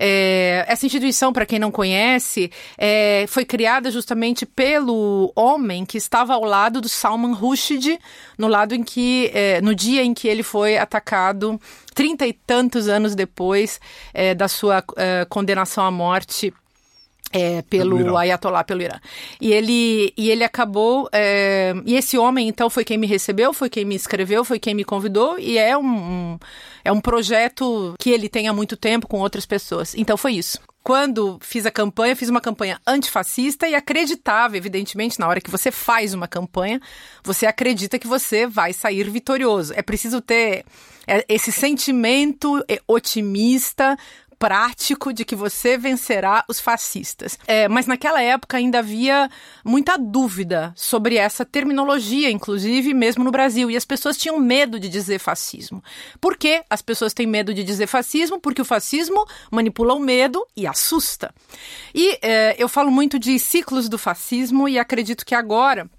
É, 0.00 0.64
essa 0.68 0.86
instituição, 0.86 1.32
para 1.32 1.44
quem 1.44 1.58
não 1.58 1.72
conhece, 1.72 2.52
é, 2.76 3.24
foi 3.26 3.44
criada 3.44 3.90
justamente 3.90 4.46
pelo 4.46 5.32
homem 5.34 5.84
que 5.84 5.98
estava 5.98 6.34
ao 6.34 6.44
lado 6.44 6.80
do 6.80 6.88
Salman 6.88 7.32
Rushdie, 7.32 7.98
no 8.38 8.46
lado 8.46 8.74
em 8.76 8.84
que, 8.84 9.28
é, 9.34 9.60
no 9.60 9.74
dia 9.74 10.04
em 10.04 10.14
que 10.14 10.28
ele 10.28 10.44
foi 10.44 10.78
atacado, 10.78 11.60
trinta 11.94 12.24
e 12.24 12.32
tantos 12.32 12.86
anos 12.86 13.16
depois 13.16 13.80
da 14.36 14.46
sua 14.46 14.84
condenação 15.28 15.84
à 15.84 15.90
morte 15.90 16.54
é, 17.32 17.62
pelo 17.62 18.16
Ayatollah, 18.16 18.64
pelo 18.64 18.82
Irã. 18.82 18.98
E 19.40 19.52
ele, 19.52 20.12
e 20.16 20.30
ele 20.30 20.44
acabou. 20.44 21.08
É, 21.12 21.74
e 21.84 21.94
esse 21.94 22.16
homem, 22.16 22.48
então, 22.48 22.70
foi 22.70 22.84
quem 22.84 22.98
me 22.98 23.06
recebeu, 23.06 23.52
foi 23.52 23.68
quem 23.68 23.84
me 23.84 23.94
escreveu, 23.94 24.44
foi 24.44 24.58
quem 24.58 24.74
me 24.74 24.84
convidou, 24.84 25.38
e 25.38 25.58
é 25.58 25.76
um, 25.76 25.84
um, 25.84 26.38
é 26.84 26.92
um 26.92 27.00
projeto 27.00 27.94
que 27.98 28.10
ele 28.10 28.28
tem 28.28 28.48
há 28.48 28.52
muito 28.52 28.76
tempo 28.76 29.06
com 29.06 29.18
outras 29.18 29.46
pessoas. 29.46 29.94
Então, 29.94 30.16
foi 30.16 30.34
isso. 30.34 30.58
Quando 30.82 31.38
fiz 31.42 31.66
a 31.66 31.70
campanha, 31.70 32.16
fiz 32.16 32.30
uma 32.30 32.40
campanha 32.40 32.80
antifascista 32.86 33.68
e 33.68 33.74
acreditava, 33.74 34.56
evidentemente, 34.56 35.20
na 35.20 35.28
hora 35.28 35.40
que 35.40 35.50
você 35.50 35.70
faz 35.70 36.14
uma 36.14 36.26
campanha, 36.26 36.80
você 37.22 37.44
acredita 37.44 37.98
que 37.98 38.06
você 38.06 38.46
vai 38.46 38.72
sair 38.72 39.10
vitorioso. 39.10 39.74
É 39.76 39.82
preciso 39.82 40.22
ter 40.22 40.64
é, 41.06 41.24
esse 41.28 41.52
sentimento 41.52 42.64
é, 42.66 42.80
otimista, 42.86 43.98
prático 44.38 45.12
de 45.12 45.24
que 45.24 45.34
você 45.34 45.76
vencerá 45.76 46.44
os 46.48 46.60
fascistas. 46.60 47.38
É, 47.46 47.68
mas 47.68 47.86
naquela 47.86 48.22
época 48.22 48.56
ainda 48.56 48.78
havia 48.78 49.28
muita 49.64 49.98
dúvida 49.98 50.72
sobre 50.76 51.16
essa 51.16 51.44
terminologia, 51.44 52.30
inclusive 52.30 52.94
mesmo 52.94 53.24
no 53.24 53.30
Brasil, 53.30 53.70
e 53.70 53.76
as 53.76 53.84
pessoas 53.84 54.16
tinham 54.16 54.38
medo 54.38 54.78
de 54.78 54.88
dizer 54.88 55.18
fascismo. 55.18 55.82
Por 56.20 56.36
que 56.36 56.62
as 56.70 56.80
pessoas 56.80 57.12
têm 57.12 57.26
medo 57.26 57.52
de 57.52 57.64
dizer 57.64 57.86
fascismo? 57.86 58.40
Porque 58.40 58.62
o 58.62 58.64
fascismo 58.64 59.26
manipula 59.50 59.94
o 59.94 60.00
medo 60.00 60.46
e 60.56 60.66
assusta. 60.66 61.34
E 61.94 62.18
é, 62.22 62.54
eu 62.58 62.68
falo 62.68 62.90
muito 62.90 63.18
de 63.18 63.38
ciclos 63.38 63.88
do 63.88 63.98
fascismo 63.98 64.68
e 64.68 64.78
acredito 64.78 65.26
que 65.26 65.34
agora 65.34 65.90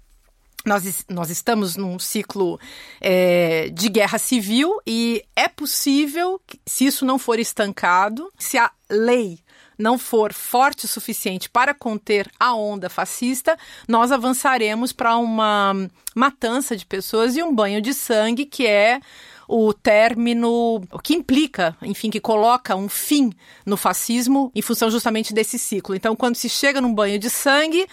nós, 0.64 1.04
nós 1.08 1.30
estamos 1.30 1.76
num 1.76 1.98
ciclo 1.98 2.60
é, 3.00 3.70
de 3.70 3.88
guerra 3.88 4.18
civil 4.18 4.78
e 4.86 5.24
é 5.34 5.48
possível, 5.48 6.40
se 6.66 6.86
isso 6.86 7.04
não 7.04 7.18
for 7.18 7.38
estancado, 7.38 8.30
se 8.38 8.58
a 8.58 8.70
lei 8.88 9.38
não 9.78 9.98
for 9.98 10.34
forte 10.34 10.84
o 10.84 10.88
suficiente 10.88 11.48
para 11.48 11.72
conter 11.72 12.30
a 12.38 12.54
onda 12.54 12.90
fascista, 12.90 13.56
nós 13.88 14.12
avançaremos 14.12 14.92
para 14.92 15.16
uma 15.16 15.74
matança 16.14 16.76
de 16.76 16.84
pessoas 16.84 17.34
e 17.34 17.42
um 17.42 17.54
banho 17.54 17.80
de 17.80 17.94
sangue 17.94 18.44
que 18.44 18.66
é 18.66 19.00
o 19.48 19.72
término, 19.72 20.76
o 20.92 20.98
que 21.02 21.14
implica, 21.14 21.76
enfim, 21.82 22.08
que 22.08 22.20
coloca 22.20 22.76
um 22.76 22.88
fim 22.88 23.32
no 23.66 23.76
fascismo 23.76 24.52
em 24.54 24.62
função 24.62 24.90
justamente 24.90 25.34
desse 25.34 25.58
ciclo. 25.58 25.94
Então, 25.94 26.14
quando 26.14 26.36
se 26.36 26.48
chega 26.48 26.80
num 26.80 26.94
banho 26.94 27.18
de 27.18 27.28
sangue, 27.28 27.84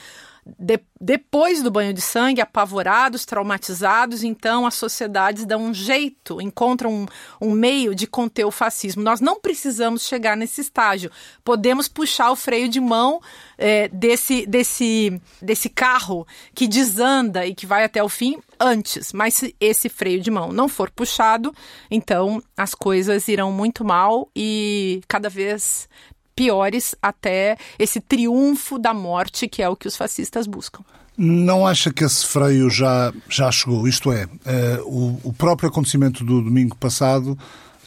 de, 0.58 0.80
depois 1.00 1.62
do 1.62 1.72
banho 1.72 1.94
de 1.94 2.02
sangue, 2.02 2.42
apavorados, 2.42 3.26
traumatizados, 3.26 4.24
então 4.24 4.66
as 4.66 4.76
sociedades 4.76 5.46
dão 5.46 5.62
um 5.64 5.74
jeito, 5.74 6.42
encontram 6.42 6.92
um, 6.92 7.06
um, 7.42 7.52
meio 7.52 7.94
de 7.94 8.08
conter 8.08 8.46
o 8.46 8.52
fascismo. 8.52 9.04
Nós 9.04 9.20
não 9.20 9.40
precisamos 9.40 10.08
chegar 10.08 10.38
nesse 10.38 10.62
estágio. 10.62 11.12
Podemos 11.44 11.88
puxar 11.88 12.32
o 12.32 12.36
freio 12.36 12.70
de 12.70 12.80
mão 12.80 13.22
é, 13.58 13.88
desse, 13.90 14.46
desse, 14.46 15.22
desse 15.42 15.70
carro 15.70 16.28
que 16.54 16.68
desanda 16.68 17.46
e 17.46 17.54
que 17.54 17.66
vai 17.66 17.84
até 17.84 18.04
o 18.04 18.10
fim 18.10 18.40
antes. 18.60 19.14
Mas 19.14 19.34
se 19.36 19.56
esse 19.60 19.90
freio 19.90 20.22
de 20.22 20.32
mão 20.32 20.52
não 20.52 20.68
for 20.68 20.90
puxado, 20.90 21.54
então 21.90 22.42
as 22.56 22.74
coisas 22.74 23.28
irão 23.28 23.52
muito 23.52 23.84
mal 23.84 24.30
e 24.36 25.02
cada 25.08 25.30
vez 25.30 25.88
piores 26.38 26.96
até 27.02 27.58
esse 27.80 28.00
triunfo 28.00 28.78
da 28.78 28.94
morte, 28.94 29.48
que 29.48 29.64
é 29.64 29.68
o 29.68 29.76
que 29.76 29.88
os 29.88 29.98
fascistas 29.98 30.46
buscam. 30.46 30.84
Não 31.18 31.66
acha 31.66 31.92
que 31.92 32.04
esse 32.04 32.24
freio 32.24 32.70
já, 32.70 33.12
já 33.28 33.52
chegou? 33.52 33.88
Isto 33.88 34.12
é, 34.12 34.26
uh, 34.26 34.30
o, 34.86 35.20
o, 35.30 35.34
próprio 35.34 35.68
acontecimento 35.68 36.24
do 36.24 36.44
domingo 36.44 36.78
passado 36.78 37.36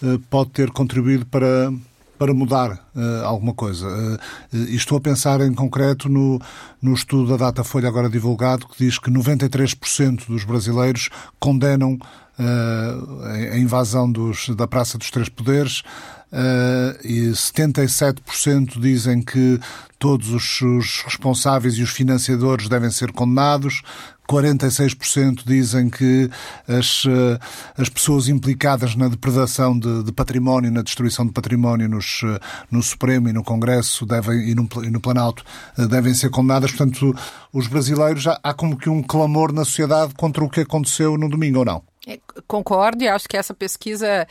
uh, 0.03 0.19
pode 0.29 0.51
ter 0.51 0.69
contribuído 0.73 1.25
para, 1.27 1.73
para 2.19 2.35
mudar 2.35 2.73
uh, 2.73 3.25
alguma 3.25 3.55
coisa. 3.55 3.87
Uh, 3.87 4.57
estou 4.75 4.99
a 4.99 5.01
pensar 5.01 5.41
em 5.43 5.55
concreto 5.55 6.09
no, 6.09 6.43
no 6.83 6.93
estudo 6.93 7.31
da 7.31 7.47
Datafolha 7.47 7.87
agora 7.87 8.11
divulgado, 8.11 8.67
que 8.67 8.85
diz 8.85 8.99
que 8.99 9.13
93% 9.13 10.27
dos 10.27 10.43
brasileiros 10.43 11.09
condenam 11.39 11.99
a 13.53 13.59
invasão 13.59 14.11
dos, 14.11 14.49
da 14.57 14.67
Praça 14.67 14.97
dos 14.97 15.11
Três 15.11 15.29
Poderes. 15.29 15.83
Uh, 16.33 16.95
e 17.05 17.31
77% 17.31 18.81
dizem 18.81 19.21
que 19.21 19.59
todos 19.99 20.31
os, 20.31 20.63
os, 20.63 21.03
responsáveis 21.03 21.75
e 21.75 21.83
os 21.83 21.91
financiadores 21.91 22.69
devem 22.69 22.91
ser 22.91 23.11
condenados, 23.13 23.83
46% 24.31 25.43
dizem 25.45 25.91
que 25.91 26.31
as, 26.69 27.03
eh, 27.05 27.39
as 27.77 27.89
pessoas 27.89 28.29
implicadas 28.29 28.95
na 28.95 29.09
depredação 29.09 29.77
de, 29.77 30.05
de 30.05 30.13
património, 30.13 30.71
na 30.71 30.83
destruição 30.83 31.27
de 31.27 31.33
património 31.33 31.89
nos, 31.89 32.21
eh, 32.25 32.39
no 32.71 32.81
Supremo 32.81 33.29
e 33.29 33.33
no 33.33 33.43
Congresso 33.43 34.07
devem, 34.07 34.49
e, 34.49 34.55
no, 34.55 34.69
e 34.85 34.89
no 34.89 35.01
Planalto 35.01 35.45
devem 35.77 36.15
ser 36.15 36.31
condenadas. 36.31 36.71
Portanto, 36.71 37.13
os 37.53 37.67
brasileiros, 37.67 38.25
há, 38.29 38.39
há 38.41 38.55
como 38.55 38.77
que 38.77 38.89
um 38.89 39.03
clamor 39.03 39.53
na 39.53 39.65
sociedade 39.65 40.15
contra 40.15 40.45
o 40.45 40.49
que 40.49 40.61
aconteceu 40.61 41.19
no 41.19 41.29
domingo, 41.29 41.59
ou 41.59 41.65
não? 41.65 41.90
Concordo 42.47 43.05
e 43.05 43.09
acho 43.09 43.29
que 43.29 43.37
essa 43.37 43.53
pesquisa 43.53 44.27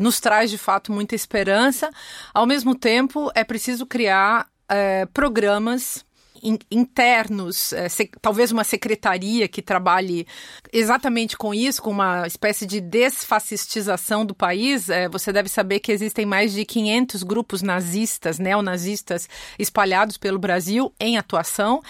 nos 0.00 0.20
traz 0.20 0.50
de 0.50 0.58
fato 0.58 0.92
muita 0.92 1.14
esperança. 1.14 1.90
Ao 2.34 2.46
mesmo 2.46 2.74
tempo, 2.74 3.30
é 3.34 3.42
preciso 3.42 3.86
criar 3.86 4.46
é, 4.68 5.06
programas 5.06 6.04
internos, 6.70 7.72
é, 7.72 7.88
se, 7.88 8.10
talvez 8.20 8.50
uma 8.50 8.64
secretaria 8.64 9.46
que 9.46 9.62
trabalhe 9.62 10.26
exatamente 10.72 11.36
com 11.36 11.54
isso, 11.54 11.80
com 11.80 11.90
uma 11.90 12.26
espécie 12.26 12.66
de 12.66 12.80
desfascistização 12.80 14.26
do 14.26 14.34
país. 14.34 14.88
É, 14.88 15.08
você 15.08 15.32
deve 15.32 15.48
saber 15.48 15.80
que 15.80 15.92
existem 15.92 16.26
mais 16.26 16.52
de 16.52 16.64
500 16.64 17.22
grupos 17.22 17.62
nazistas, 17.62 18.38
neonazistas, 18.38 19.28
espalhados 19.58 20.16
pelo 20.16 20.38
Brasil 20.38 20.92
em 20.98 21.16
atuação. 21.16 21.82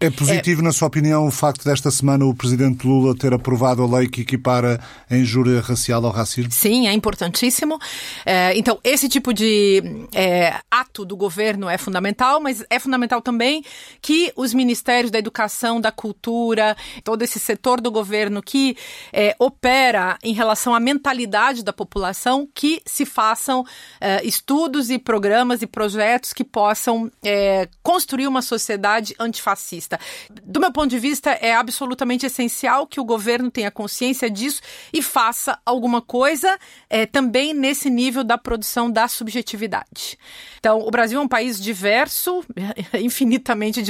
É 0.00 0.10
positivo, 0.10 0.60
é, 0.60 0.64
na 0.64 0.72
sua 0.72 0.88
opinião, 0.88 1.26
o 1.26 1.30
facto 1.30 1.64
desta 1.64 1.90
semana 1.90 2.24
o 2.24 2.34
presidente 2.34 2.86
Lula 2.86 3.14
ter 3.14 3.32
aprovado 3.32 3.82
a 3.82 3.98
lei 3.98 4.08
que 4.08 4.22
equipara 4.22 4.80
a 5.08 5.16
injúria 5.16 5.60
racial 5.60 6.04
ao 6.04 6.12
racismo? 6.12 6.50
Sim, 6.50 6.88
é 6.88 6.92
importantíssimo. 6.92 7.78
É, 8.26 8.56
então, 8.56 8.78
esse 8.82 9.08
tipo 9.08 9.32
de 9.32 9.82
é, 10.12 10.54
ato 10.70 11.04
do 11.04 11.16
governo 11.16 11.68
é 11.68 11.78
fundamental, 11.78 12.40
mas 12.40 12.64
é 12.68 12.78
fundamental 12.78 13.20
também 13.20 13.62
que 14.00 14.32
os 14.36 14.54
ministérios 14.54 15.10
da 15.10 15.18
educação, 15.18 15.80
da 15.80 15.92
cultura, 15.92 16.76
todo 17.04 17.22
esse 17.22 17.38
setor 17.38 17.80
do 17.80 17.90
governo 17.90 18.42
que 18.42 18.76
é, 19.12 19.34
opera 19.38 20.18
em 20.22 20.32
relação 20.32 20.74
à 20.74 20.80
mentalidade 20.80 21.64
da 21.64 21.72
população, 21.72 22.48
que 22.54 22.82
se 22.86 23.04
façam 23.04 23.64
é, 24.00 24.24
estudos 24.24 24.90
e 24.90 24.98
programas 24.98 25.62
e 25.62 25.66
projetos 25.66 26.32
que 26.32 26.44
possam 26.44 27.10
é, 27.22 27.68
construir 27.82 28.26
uma 28.26 28.42
sociedade 28.42 29.14
antifascista. 29.18 29.98
Do 30.44 30.60
meu 30.60 30.72
ponto 30.72 30.88
de 30.88 30.98
vista, 30.98 31.30
é 31.30 31.54
absolutamente 31.54 32.26
essencial 32.26 32.86
que 32.86 33.00
o 33.00 33.04
governo 33.04 33.50
tenha 33.50 33.70
consciência 33.70 34.30
disso 34.30 34.60
e 34.92 35.02
faça 35.02 35.58
alguma 35.64 36.00
coisa 36.00 36.58
é, 36.88 37.06
também 37.06 37.54
nesse 37.54 37.90
nível 37.90 38.24
da 38.24 38.38
produção 38.38 38.90
da 38.90 39.08
subjetividade. 39.08 40.18
Então, 40.58 40.80
o 40.80 40.90
Brasil 40.90 41.18
é 41.18 41.22
um 41.22 41.28
país 41.28 41.60
diverso, 41.60 42.44
infinitamente 43.00 43.82
diverso, 43.82 43.89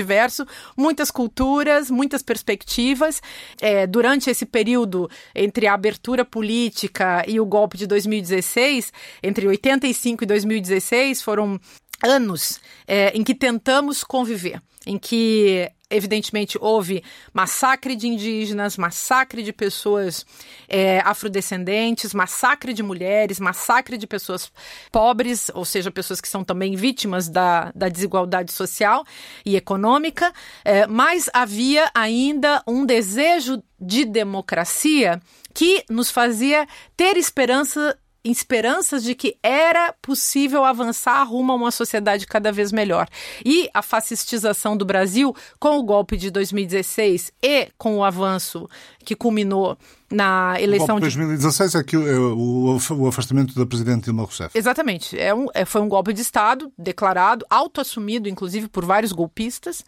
muitas 0.77 1.11
culturas, 1.11 1.91
muitas 1.91 2.23
perspectivas. 2.23 3.21
É, 3.61 3.87
durante 3.87 4.31
esse 4.31 4.47
período 4.47 5.11
entre 5.35 5.67
a 5.67 5.75
abertura 5.75 6.25
política 6.25 7.25
e 7.27 7.41
o 7.41 7.47
golpe 7.47 7.77
de 7.77 7.87
2016, 7.87 8.93
entre 9.23 9.47
85 9.47 10.25
e 10.25 10.27
2016, 10.27 11.23
foram 11.23 11.61
anos 12.03 12.61
é, 12.87 13.11
em 13.17 13.23
que 13.23 13.35
tentamos 13.35 14.03
conviver, 14.03 14.63
em 14.87 14.99
que 14.99 15.71
evidentemente 15.91 16.57
houve 16.61 17.03
massacre 17.33 17.97
de 17.97 18.07
indígenas, 18.07 18.77
massacre 18.77 19.43
de 19.43 19.53
pessoas 19.53 20.25
é, 20.69 21.01
afrodescendentes, 21.01 22.15
massacre 22.15 22.73
de 22.73 22.83
mulheres, 22.83 23.41
massacre 23.41 23.99
de 23.99 24.07
pessoas 24.07 24.51
pobres, 24.93 25.51
ou 25.55 25.65
seja, 25.65 25.91
pessoas 25.91 26.21
que 26.21 26.29
são 26.29 26.45
também 26.45 26.77
vítimas 26.77 27.29
da, 27.29 27.73
da 27.75 27.89
desigualdade 27.89 28.53
social 28.53 29.05
e 29.45 29.57
econômica, 29.57 30.33
é, 30.65 30.87
mas 30.87 31.29
havia 31.33 31.91
ainda 31.95 32.63
um 32.67 32.87
desejo 32.87 33.63
de 33.81 34.05
democracia 34.05 35.21
que 35.53 35.85
nos 35.89 36.11
fazia 36.11 36.67
ter 36.97 37.17
esperança 37.17 37.99
esperanças 38.25 39.03
de 39.03 39.15
que 39.15 39.37
era 39.43 39.93
possível 40.03 40.65
avançar 40.65 41.23
rumo 41.25 41.53
a 41.53 41.55
uma 41.55 41.71
sociedade 41.71 42.27
cada 42.27 42.53
vez 42.53 42.73
melhor. 42.73 43.09
E 43.45 43.69
a 43.73 43.83
fascistização 43.83 44.77
do 44.77 44.85
Brasil, 44.85 45.35
com 45.59 45.79
o 45.79 45.83
golpe 45.83 46.17
de 46.17 46.31
2016 46.31 47.33
e 47.43 47.69
com 47.79 47.97
o 47.97 48.05
avanço 48.05 48.69
que 49.05 49.17
culminou 49.17 49.79
na 50.11 50.61
eleição 50.61 50.97
o 50.97 51.01
golpe 51.01 51.09
de 51.09 51.17
2016 51.17 51.75
é, 51.77 51.85
que, 51.85 51.95
é 51.95 52.19
o, 52.19 52.77
o 52.77 53.07
afastamento 53.07 53.55
da 53.55 53.65
presidente 53.65 54.05
Dilma 54.05 54.25
Rousseff. 54.25 54.57
Exatamente. 54.59 55.19
É 55.19 55.33
um, 55.33 55.47
é, 55.55 55.65
foi 55.65 55.81
um 55.81 55.89
golpe 55.89 56.13
de 56.13 56.21
Estado 56.21 56.73
declarado, 56.77 57.47
autoassumido, 57.49 58.29
inclusive, 58.29 58.69
por 58.69 58.85
vários 58.85 59.13
golpistas. 59.13 59.85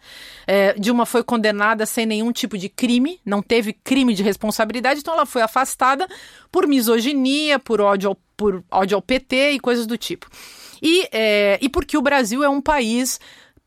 É, 0.47 0.73
Dilma 0.79 1.05
foi 1.05 1.23
condenada 1.23 1.85
sem 1.85 2.05
nenhum 2.05 2.31
tipo 2.31 2.57
de 2.57 2.69
crime, 2.69 3.19
não 3.25 3.41
teve 3.41 3.73
crime 3.73 4.13
de 4.13 4.23
responsabilidade, 4.23 5.01
então 5.01 5.13
ela 5.13 5.25
foi 5.25 5.41
afastada 5.41 6.07
por 6.49 6.67
misoginia, 6.67 7.59
por 7.59 7.81
ódio 7.81 8.09
ao, 8.09 8.17
por 8.37 8.63
ódio 8.71 8.95
ao 8.95 9.01
PT 9.01 9.51
e 9.51 9.59
coisas 9.59 9.85
do 9.85 9.97
tipo. 9.97 10.29
E, 10.81 11.07
é, 11.11 11.57
e 11.61 11.69
porque 11.69 11.97
o 11.97 12.01
Brasil 12.01 12.43
é 12.43 12.49
um 12.49 12.61
país 12.61 13.19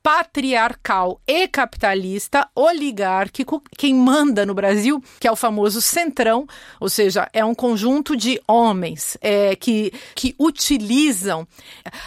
patriarcal 0.07 1.21
e 1.27 1.49
capitalista, 1.49 2.49
oligárquico, 2.55 3.61
quem 3.77 3.93
manda 3.93 4.47
no 4.47 4.55
Brasil, 4.55 5.03
que 5.19 5.27
é 5.27 5.33
o 5.33 5.35
famoso 5.35 5.83
centrão, 5.83 6.47
ou 6.79 6.89
seja, 6.89 7.29
é 7.33 7.45
um 7.45 7.57
conjunto 7.57 8.17
de 8.17 8.41
homens 8.47 9.19
é, 9.21 9.57
que, 9.57 9.93
que 10.15 10.33
utilizam 10.39 11.45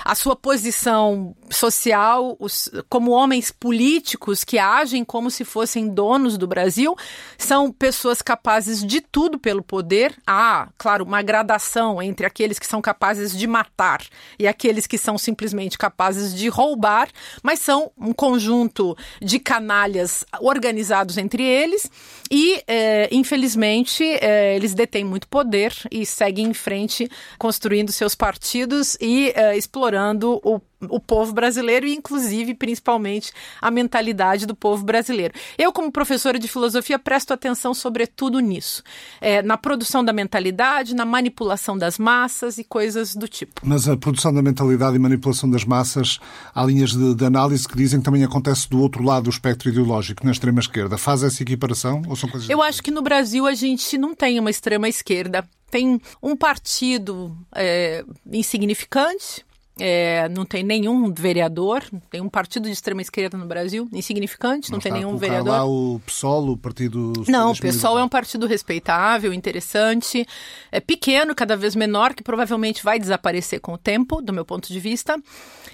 a 0.06 0.16
sua 0.16 0.34
posição 0.34 1.36
social 1.52 2.36
os, 2.39 2.70
como 2.89 3.12
homens 3.12 3.52
políticos 3.52 4.43
que 4.43 4.58
agem 4.58 5.04
como 5.04 5.30
se 5.32 5.43
fossem 5.43 5.88
donos 5.88 6.38
do 6.38 6.47
Brasil, 6.47 6.95
são 7.38 7.72
pessoas 7.72 8.22
capazes 8.22 8.86
de 8.86 9.02
tudo 9.02 9.39
pelo 9.39 9.64
poder. 9.64 10.16
Há, 10.26 10.70
claro, 10.78 11.04
uma 11.04 11.22
gradação 11.22 12.02
entre 12.02 12.26
aqueles 12.26 12.60
que 12.60 12.68
são 12.68 12.82
capazes 12.82 13.38
de 13.38 13.47
matar 13.47 14.02
e 14.38 14.47
aqueles 14.47 14.88
que 14.88 14.97
são 14.97 15.18
simplesmente 15.18 15.78
capazes 15.78 16.34
de 16.34 16.47
roubar, 16.47 17.10
mas 17.41 17.60
são 17.60 17.91
um 17.97 18.14
conjunto 18.14 18.95
de 19.22 19.39
canalhas 19.39 20.26
organizados 20.39 21.18
entre 21.18 21.43
eles 21.43 21.89
e, 22.32 22.62
é, 22.68 23.10
infelizmente, 23.12 24.04
é, 24.04 24.56
eles 24.56 24.74
detêm 24.74 25.04
muito 25.04 25.28
poder 25.28 25.74
e 25.91 26.06
seguem 26.06 26.47
em 26.47 26.54
frente 26.54 27.10
construindo 27.38 27.91
seus 27.91 28.16
partidos 28.16 28.97
e 29.02 29.32
é, 29.36 29.58
explorando 29.58 30.39
o 30.43 30.60
o 30.88 30.99
povo 30.99 31.34
brasileiro 31.34 31.86
e, 31.86 31.93
inclusive, 31.93 32.53
principalmente, 32.53 33.32
a 33.61 33.69
mentalidade 33.69 34.45
do 34.45 34.55
povo 34.55 34.84
brasileiro. 34.84 35.34
Eu, 35.57 35.73
como 35.73 35.91
professora 35.91 36.39
de 36.39 36.47
filosofia, 36.47 36.97
presto 36.97 37.34
atenção 37.34 37.73
sobretudo 37.73 38.39
nisso, 38.39 38.84
é, 39.19 39.41
na 39.41 39.57
produção 39.57 40.03
da 40.03 40.13
mentalidade, 40.13 40.95
na 40.95 41.05
manipulação 41.05 41.77
das 41.77 41.97
massas 41.97 42.57
e 42.57 42.63
coisas 42.63 43.15
do 43.15 43.27
tipo. 43.27 43.61
Mas 43.63 43.88
a 43.89 43.97
produção 43.97 44.34
da 44.34 44.41
mentalidade 44.41 44.95
e 44.95 44.99
manipulação 44.99 45.49
das 45.49 45.65
massas, 45.65 46.19
há 46.53 46.63
linhas 46.63 46.91
de, 46.91 47.15
de 47.15 47.25
análise 47.25 47.67
que 47.67 47.75
dizem 47.75 47.99
que 47.99 48.05
também 48.05 48.23
acontece 48.23 48.69
do 48.69 48.82
outro 48.82 49.03
lado 49.03 49.25
do 49.25 49.30
espectro 49.30 49.69
ideológico, 49.69 50.25
na 50.25 50.32
extrema-esquerda. 50.32 50.97
Faz 50.97 51.23
essa 51.23 51.43
equiparação 51.43 52.01
ou 52.07 52.15
são 52.15 52.30
coisas 52.30 52.49
Eu 52.49 52.61
acho 52.61 52.82
que 52.82 52.91
no 52.91 53.01
Brasil 53.01 53.45
a 53.45 53.53
gente 53.53 53.97
não 53.97 54.15
tem 54.15 54.39
uma 54.39 54.49
extrema-esquerda. 54.49 55.47
Tem 55.69 56.01
um 56.21 56.36
partido 56.36 57.38
é, 57.53 58.03
insignificante, 58.32 59.45
é, 59.80 60.27
não 60.30 60.45
tem 60.45 60.63
nenhum 60.63 61.13
vereador, 61.13 61.84
tem 62.09 62.21
um 62.21 62.30
partido 62.30 62.65
de 62.65 62.71
extrema 62.71 63.01
esquerda 63.01 63.38
no 63.38 63.45
Brasil, 63.45 63.88
insignificante, 63.93 64.69
não, 64.69 64.77
não 64.77 64.82
tem 64.82 64.91
nenhum 64.91 65.17
vereador. 65.17 65.51
lá 65.51 65.65
o 65.65 65.99
PSOL, 66.05 66.49
o 66.49 66.57
partido. 66.57 67.13
Não, 67.27 67.51
o 67.51 67.57
PSOL 67.57 67.99
é 67.99 68.03
um 68.03 68.09
partido 68.09 68.45
respeitável, 68.45 69.34
interessante, 69.34 70.25
é 70.71 70.80
pequeno, 70.80 71.34
cada 71.34 71.55
vez 71.55 71.75
menor, 71.75 72.13
que 72.13 72.23
provavelmente 72.23 72.84
vai 72.84 72.99
desaparecer 72.99 73.59
com 73.59 73.73
o 73.73 73.77
tempo, 73.77 74.21
do 74.21 74.34
meu 74.34 74.45
ponto 74.45 74.67
de 74.67 74.80
vista. 74.80 75.17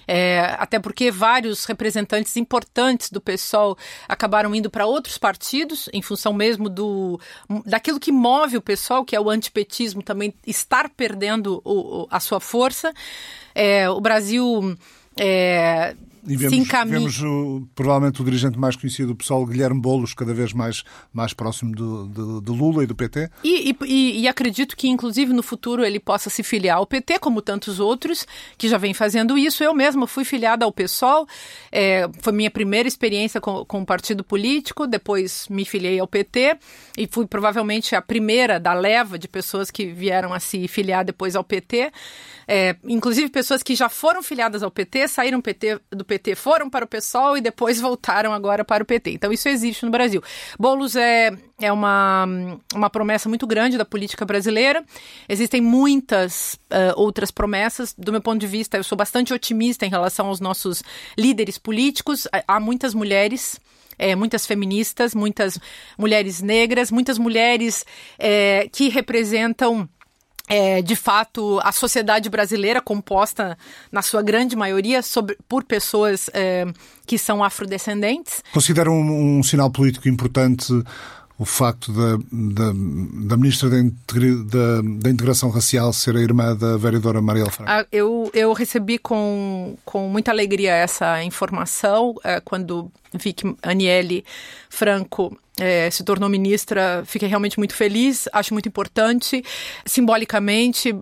É, 0.07 0.55
até 0.59 0.79
porque 0.79 1.09
vários 1.09 1.65
representantes 1.65 2.37
importantes 2.37 3.09
do 3.09 3.19
PSOL 3.19 3.77
acabaram 4.07 4.53
indo 4.53 4.69
para 4.69 4.85
outros 4.85 5.17
partidos, 5.17 5.89
em 5.91 6.01
função 6.01 6.31
mesmo 6.31 6.69
do 6.69 7.19
daquilo 7.65 7.99
que 7.99 8.11
move 8.11 8.57
o 8.57 8.61
PSOL, 8.61 9.03
que 9.03 9.15
é 9.15 9.19
o 9.19 9.29
antipetismo, 9.29 10.03
também 10.03 10.33
estar 10.45 10.89
perdendo 10.89 11.61
o, 11.63 12.07
a 12.11 12.19
sua 12.19 12.39
força. 12.39 12.93
É, 13.53 13.89
o 13.95 14.01
Brasil 14.01 14.75
é, 15.17 15.95
e 16.27 16.35
vemos. 16.35 16.67
Vemos 16.87 17.21
o, 17.21 17.67
provavelmente 17.75 18.21
o 18.21 18.25
dirigente 18.25 18.57
mais 18.57 18.75
conhecido 18.75 19.09
do 19.09 19.15
pessoal, 19.15 19.45
Guilherme 19.45 19.79
Boulos, 19.79 20.13
cada 20.13 20.33
vez 20.33 20.53
mais, 20.53 20.83
mais 21.13 21.33
próximo 21.33 21.73
do, 21.75 22.07
do, 22.07 22.41
do 22.41 22.53
Lula 22.53 22.83
e 22.83 22.87
do 22.87 22.95
PT. 22.95 23.29
E, 23.43 23.75
e, 23.85 24.21
e, 24.21 24.27
acredito 24.27 24.75
que, 24.75 24.87
inclusive, 24.87 25.33
no 25.33 25.43
futuro 25.43 25.83
ele 25.83 25.99
possa 25.99 26.29
se 26.29 26.43
filiar 26.43 26.77
ao 26.77 26.85
PT, 26.85 27.19
como 27.19 27.41
tantos 27.41 27.79
outros 27.79 28.25
que 28.57 28.67
já 28.67 28.77
vêm 28.77 28.93
fazendo 28.93 29.37
isso. 29.37 29.63
Eu 29.63 29.73
mesma 29.73 30.07
fui 30.07 30.25
filiada 30.25 30.65
ao 30.65 30.71
PSOL, 30.71 31.27
é, 31.71 32.09
foi 32.21 32.33
minha 32.33 32.51
primeira 32.51 32.87
experiência 32.87 33.39
com, 33.39 33.63
com 33.65 33.79
um 33.79 33.85
partido 33.85 34.23
político, 34.23 34.87
depois 34.87 35.47
me 35.49 35.65
filiei 35.65 35.99
ao 35.99 36.07
PT 36.07 36.57
e 36.97 37.07
fui 37.07 37.25
provavelmente 37.27 37.95
a 37.95 38.01
primeira 38.01 38.59
da 38.59 38.73
leva 38.73 39.17
de 39.17 39.27
pessoas 39.27 39.69
que 39.69 39.85
vieram 39.85 40.33
a 40.33 40.39
se 40.39 40.67
filiar 40.67 41.05
depois 41.05 41.35
ao 41.35 41.43
PT. 41.43 41.91
É, 42.47 42.75
inclusive 42.83 43.29
pessoas 43.29 43.63
que 43.63 43.75
já 43.75 43.89
foram 43.89 44.21
filiadas 44.21 44.61
ao 44.61 44.69
PT, 44.69 45.07
saíram 45.07 45.41
PT, 45.41 45.79
do 45.91 46.05
PT, 46.05 46.14
foram 46.35 46.69
para 46.69 46.85
o 46.85 46.87
PSOL 46.87 47.37
e 47.37 47.41
depois 47.41 47.79
voltaram 47.79 48.33
agora 48.33 48.63
para 48.63 48.83
o 48.83 48.85
PT. 48.85 49.11
Então 49.11 49.31
isso 49.31 49.47
existe 49.49 49.85
no 49.85 49.91
Brasil. 49.91 50.21
Boulos 50.59 50.95
é, 50.95 51.31
é 51.59 51.71
uma, 51.71 52.25
uma 52.73 52.89
promessa 52.89 53.29
muito 53.29 53.47
grande 53.47 53.77
da 53.77 53.85
política 53.85 54.25
brasileira. 54.25 54.83
Existem 55.27 55.61
muitas 55.61 56.55
uh, 56.71 56.93
outras 56.95 57.31
promessas. 57.31 57.93
Do 57.97 58.11
meu 58.11 58.21
ponto 58.21 58.39
de 58.39 58.47
vista, 58.47 58.77
eu 58.77 58.83
sou 58.83 58.97
bastante 58.97 59.33
otimista 59.33 59.85
em 59.85 59.89
relação 59.89 60.27
aos 60.27 60.39
nossos 60.39 60.83
líderes 61.17 61.57
políticos. 61.57 62.27
Há 62.47 62.59
muitas 62.59 62.93
mulheres. 62.93 63.59
É, 63.97 64.13
muitas 64.13 64.45
feministas, 64.45 65.15
muitas 65.15 65.57
mulheres 65.97 66.41
negras, 66.41 66.91
muitas 66.91 67.17
mulheres 67.17 67.85
é, 68.19 68.67
que 68.69 68.89
representam 68.89 69.87
é, 70.47 70.81
de 70.81 70.95
fato, 70.95 71.59
a 71.63 71.71
sociedade 71.71 72.29
brasileira, 72.29 72.81
composta, 72.81 73.57
na 73.91 74.01
sua 74.01 74.21
grande 74.21 74.55
maioria, 74.55 75.01
sobre, 75.01 75.37
por 75.47 75.63
pessoas 75.63 76.29
é, 76.33 76.65
que 77.05 77.17
são 77.17 77.43
afrodescendentes. 77.43 78.43
Considera 78.53 78.91
um, 78.91 79.39
um 79.39 79.43
sinal 79.43 79.71
político 79.71 80.07
importante 80.07 80.71
o 81.37 81.43
facto 81.43 81.91
da, 81.91 82.17
da, 82.31 82.71
da 83.27 83.37
Ministra 83.37 83.69
da, 83.69 83.77
da, 83.77 84.81
da, 85.01 85.09
Integração 85.09 85.49
Racial 85.49 85.91
ser 85.91 86.15
a 86.15 86.21
irmã 86.21 86.55
da 86.55 86.77
vereadora 86.77 87.21
Marielle 87.21 87.51
Franco? 87.51 87.69
Ah, 87.69 87.85
eu, 87.91 88.31
eu 88.33 88.53
recebi 88.53 88.97
com, 88.97 89.75
com 89.83 90.07
muita 90.07 90.31
alegria 90.31 90.71
essa 90.71 91.21
informação 91.23 92.15
é, 92.23 92.39
quando 92.39 92.89
vi 93.13 93.33
que 93.33 93.53
Aniele 93.61 94.23
Franco 94.69 95.37
é, 95.59 95.89
se 95.89 96.03
tornou 96.03 96.29
ministra, 96.29 97.03
fiquei 97.05 97.27
realmente 97.27 97.57
muito 97.57 97.75
feliz, 97.75 98.27
acho 98.31 98.53
muito 98.53 98.67
importante, 98.67 99.43
simbolicamente, 99.85 100.91
uh, 100.91 101.01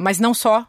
mas 0.00 0.18
não 0.18 0.34
só 0.34 0.66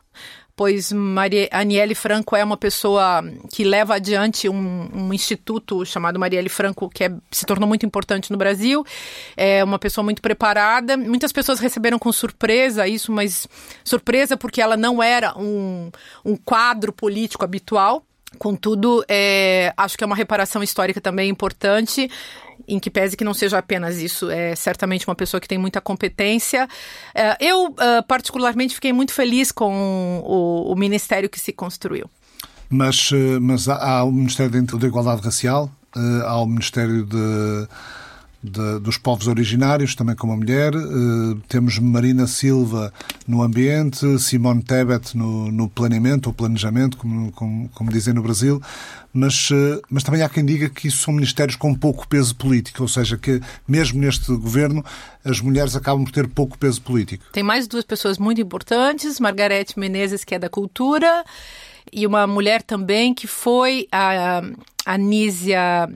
pois 0.56 0.92
Maria, 0.92 1.50
Aniele 1.52 1.96
Franco 1.96 2.36
é 2.36 2.44
uma 2.44 2.58
pessoa 2.58 3.24
que 3.52 3.64
leva 3.64 3.96
adiante 3.96 4.48
um, 4.48 4.90
um 4.94 5.14
instituto 5.14 5.86
chamado 5.86 6.20
Marielle 6.20 6.50
Franco, 6.50 6.90
que 6.90 7.04
é, 7.04 7.12
se 7.32 7.46
tornou 7.46 7.68
muito 7.68 7.86
importante 7.86 8.32
no 8.32 8.38
Brasil. 8.38 8.86
É 9.36 9.64
uma 9.64 9.80
pessoa 9.80 10.04
muito 10.04 10.22
preparada. 10.22 10.96
Muitas 10.96 11.32
pessoas 11.32 11.60
receberam 11.60 11.98
com 11.98 12.12
surpresa 12.12 12.88
isso, 12.88 13.12
mas 13.12 13.48
surpresa 13.84 14.38
porque 14.38 14.62
ela 14.62 14.78
não 14.78 15.02
era 15.02 15.38
um, 15.38 15.92
um 16.24 16.36
quadro 16.36 16.94
político 16.94 17.44
habitual. 17.44 18.04
Contudo, 18.38 19.04
é, 19.08 19.74
acho 19.78 19.98
que 19.98 20.04
é 20.04 20.08
uma 20.08 20.16
reparação 20.16 20.64
histórica 20.64 21.00
também 21.00 21.30
importante 21.30 22.10
em 22.68 22.80
que 22.80 22.90
pese 22.90 23.16
que 23.18 23.24
não 23.24 23.34
seja 23.34 23.58
apenas 23.58 23.98
isso, 23.98 24.30
é 24.30 24.56
certamente 24.56 25.08
uma 25.08 25.16
pessoa 25.16 25.40
que 25.40 25.48
tem 25.48 25.58
muita 25.58 25.82
competência. 25.82 26.68
É, 27.14 27.38
eu, 27.40 27.68
uh, 27.68 28.04
particularmente, 28.08 28.76
fiquei 28.76 28.94
muito 28.94 29.14
feliz 29.14 29.52
com 29.52 30.24
o, 30.26 30.72
o 30.72 30.76
ministério 30.76 31.30
que 31.30 31.40
se 31.40 31.52
construiu. 31.52 32.10
Mas, 32.70 33.12
uh, 33.12 33.40
mas 33.42 33.68
há, 33.68 34.04
o 34.04 34.12
Ministério 34.12 34.52
da 34.64 34.88
Igualdade 34.88 35.22
Racial, 35.22 35.70
uh, 35.96 36.24
há 36.26 36.42
o 36.42 36.46
Ministério 36.46 37.06
de 37.06 37.68
de, 38.44 38.80
dos 38.80 38.98
povos 38.98 39.28
originários, 39.28 39.96
também 39.96 40.16
como 40.16 40.36
mulher. 40.36 40.76
Uh, 40.76 41.36
temos 41.48 41.80
Marina 41.80 42.28
Silva 42.28 42.92
no 43.26 43.42
ambiente, 43.42 44.20
Simone 44.20 44.62
Tebet 44.62 45.18
no, 45.18 45.50
no 45.50 45.70
planeamento, 45.70 46.28
ou 46.28 46.34
planejamento, 46.34 46.98
como, 46.98 47.32
como, 47.32 47.70
como 47.70 47.90
dizem 47.90 48.14
no 48.14 48.22
Brasil. 48.22 48.62
Mas, 49.14 49.52
uh, 49.52 49.80
mas 49.90 50.04
também 50.04 50.24
há 50.24 50.30
quem 50.30 50.44
diga 50.44 50.68
que 50.70 50.88
isso 50.88 50.98
são 50.98 51.14
ministérios 51.14 51.56
com 51.56 51.76
pouco 51.76 52.08
peso 52.08 52.36
político, 52.36 52.82
ou 52.82 52.88
seja, 52.88 53.16
que 53.16 53.40
mesmo 53.68 54.02
neste 54.02 54.26
governo 54.36 54.84
as 55.24 55.40
mulheres 55.40 55.76
acabam 55.76 56.04
por 56.04 56.12
ter 56.12 56.28
pouco 56.28 56.58
peso 56.58 56.82
político. 56.82 57.26
Tem 57.32 57.44
mais 57.44 57.68
duas 57.68 57.86
pessoas 57.86 58.18
muito 58.18 58.42
importantes, 58.42 59.20
Margarete 59.20 59.78
Menezes, 59.78 60.24
que 60.24 60.34
é 60.34 60.40
da 60.40 60.50
cultura, 60.50 61.24
e 61.92 62.08
uma 62.08 62.26
mulher 62.26 62.64
também 62.64 63.14
que 63.14 63.28
foi 63.28 63.88
a, 63.92 64.42
a 64.84 64.98
Nízia, 64.98 65.88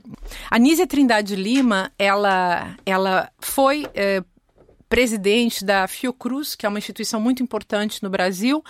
a 0.48 0.58
Nízia 0.58 0.86
Trindade 0.86 1.34
Lima, 1.34 1.90
ela, 1.98 2.76
ela 2.86 3.28
foi 3.40 3.84
é, 3.94 4.22
presidente 4.88 5.64
da 5.64 5.88
Fiocruz, 5.88 6.54
que 6.54 6.64
é 6.64 6.68
uma 6.68 6.78
instituição 6.78 7.20
muito 7.20 7.42
importante 7.42 8.02
no 8.02 8.10
Brasil, 8.10 8.62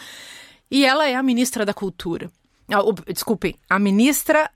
e 0.70 0.84
ela 0.84 1.06
é 1.06 1.14
a 1.14 1.22
ministra 1.22 1.64
da 1.64 1.74
Cultura. 1.74 2.30
Ah, 2.70 2.82
desculpem, 3.12 3.56
a 3.68 3.78
ministra 3.78 4.50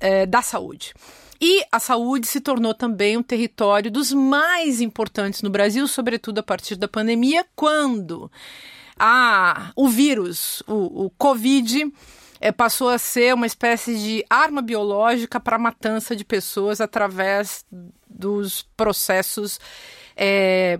é, 0.00 0.26
da 0.26 0.42
Saúde. 0.42 0.94
E 1.40 1.64
a 1.70 1.78
saúde 1.78 2.26
se 2.26 2.40
tornou 2.40 2.72
também 2.72 3.16
um 3.16 3.22
território 3.22 3.90
dos 3.90 4.12
mais 4.12 4.80
importantes 4.80 5.42
no 5.42 5.50
Brasil, 5.50 5.86
sobretudo 5.86 6.38
a 6.38 6.42
partir 6.42 6.76
da 6.76 6.88
pandemia, 6.88 7.44
quando 7.54 8.30
a, 8.98 9.70
o 9.76 9.86
vírus, 9.88 10.62
o, 10.66 11.04
o 11.04 11.10
Covid, 11.10 11.92
é, 12.40 12.50
passou 12.50 12.88
a 12.88 12.98
ser 12.98 13.34
uma 13.34 13.46
espécie 13.46 13.98
de 13.98 14.24
arma 14.30 14.62
biológica 14.62 15.38
para 15.38 15.56
a 15.56 15.58
matança 15.58 16.16
de 16.16 16.24
pessoas 16.24 16.80
através 16.80 17.64
dos 18.08 18.62
processos 18.76 19.60
é, 20.16 20.78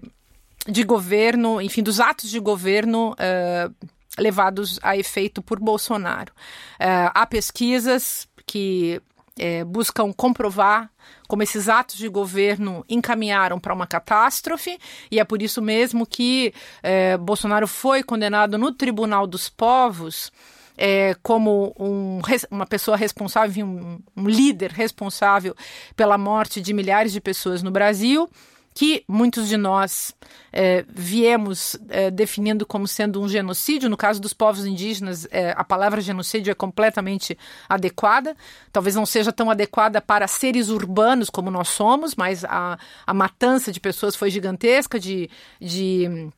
de 0.67 0.83
governo, 0.85 1.61
enfim, 1.61 1.83
dos 1.83 2.01
atos 2.01 2.31
de 2.31 2.41
governo 2.41 3.15
é, 3.19 3.71
levados 4.19 4.79
a 4.83 4.97
efeito 4.97 5.43
por 5.43 5.59
Bolsonaro. 5.59 6.33
É, 6.79 7.11
há 7.15 7.27
pesquisas 7.27 8.29
que 8.47 9.01
é, 9.39 9.65
buscam 9.65 10.13
comprovar 10.13 10.91
como 11.29 11.43
esses 11.43 11.69
atos 11.69 11.97
de 11.97 12.09
governo 12.09 12.85
encaminharam 12.89 13.59
para 13.59 13.75
uma 13.75 13.87
catástrofe, 13.87 14.79
e 15.11 15.19
é 15.19 15.25
por 15.25 15.43
isso 15.43 15.61
mesmo 15.61 16.07
que 16.07 16.55
é, 16.83 17.17
Bolsonaro 17.17 17.67
foi 17.67 18.03
condenado 18.03 18.57
no 18.57 18.73
Tribunal 18.73 19.27
dos 19.27 19.49
Povos 19.49 20.33
é, 20.77 21.17
como 21.23 21.75
um, 21.79 22.21
uma 22.51 22.67
pessoa 22.67 22.97
responsável, 22.97 23.65
um, 23.65 23.99
um 24.17 24.29
líder 24.29 24.71
responsável 24.71 25.55
pela 25.97 26.19
morte 26.19 26.61
de 26.61 26.73
milhares 26.73 27.13
de 27.13 27.21
pessoas 27.21 27.63
no 27.63 27.71
Brasil 27.71 28.29
que 28.77 29.03
muitos 29.09 29.49
de 29.49 29.57
nós 29.57 30.15
é, 30.53 30.85
viemos 30.87 31.79
é, 31.89 32.11
definindo 32.11 32.67
como 32.67 32.87
sendo 32.87 33.23
um 33.23 33.27
genocídio. 33.27 33.89
No 33.89 33.97
caso 33.97 34.21
dos 34.21 34.35
povos 34.35 34.67
indígenas, 34.67 35.27
é, 35.31 35.55
a 35.57 35.65
palavra 35.65 35.99
genocídio 36.03 36.51
é 36.51 36.55
completamente 36.55 37.39
adequada. 37.67 38.37
Talvez 38.71 38.95
não 38.95 39.07
seja 39.07 39.33
tão 39.33 39.51
adequada 39.51 39.99
para 40.03 40.29
seres 40.29 40.69
urbanos 40.69 41.31
como 41.31 41.51
nós 41.51 41.69
somos, 41.69 42.15
mas 42.15 42.45
a, 42.45 42.79
a 43.07 43.15
matança 43.15 43.73
de 43.73 43.81
pessoas 43.81 44.15
foi 44.15 44.31
gigantesca, 44.31 45.01
de, 45.01 45.31
de 45.59 46.31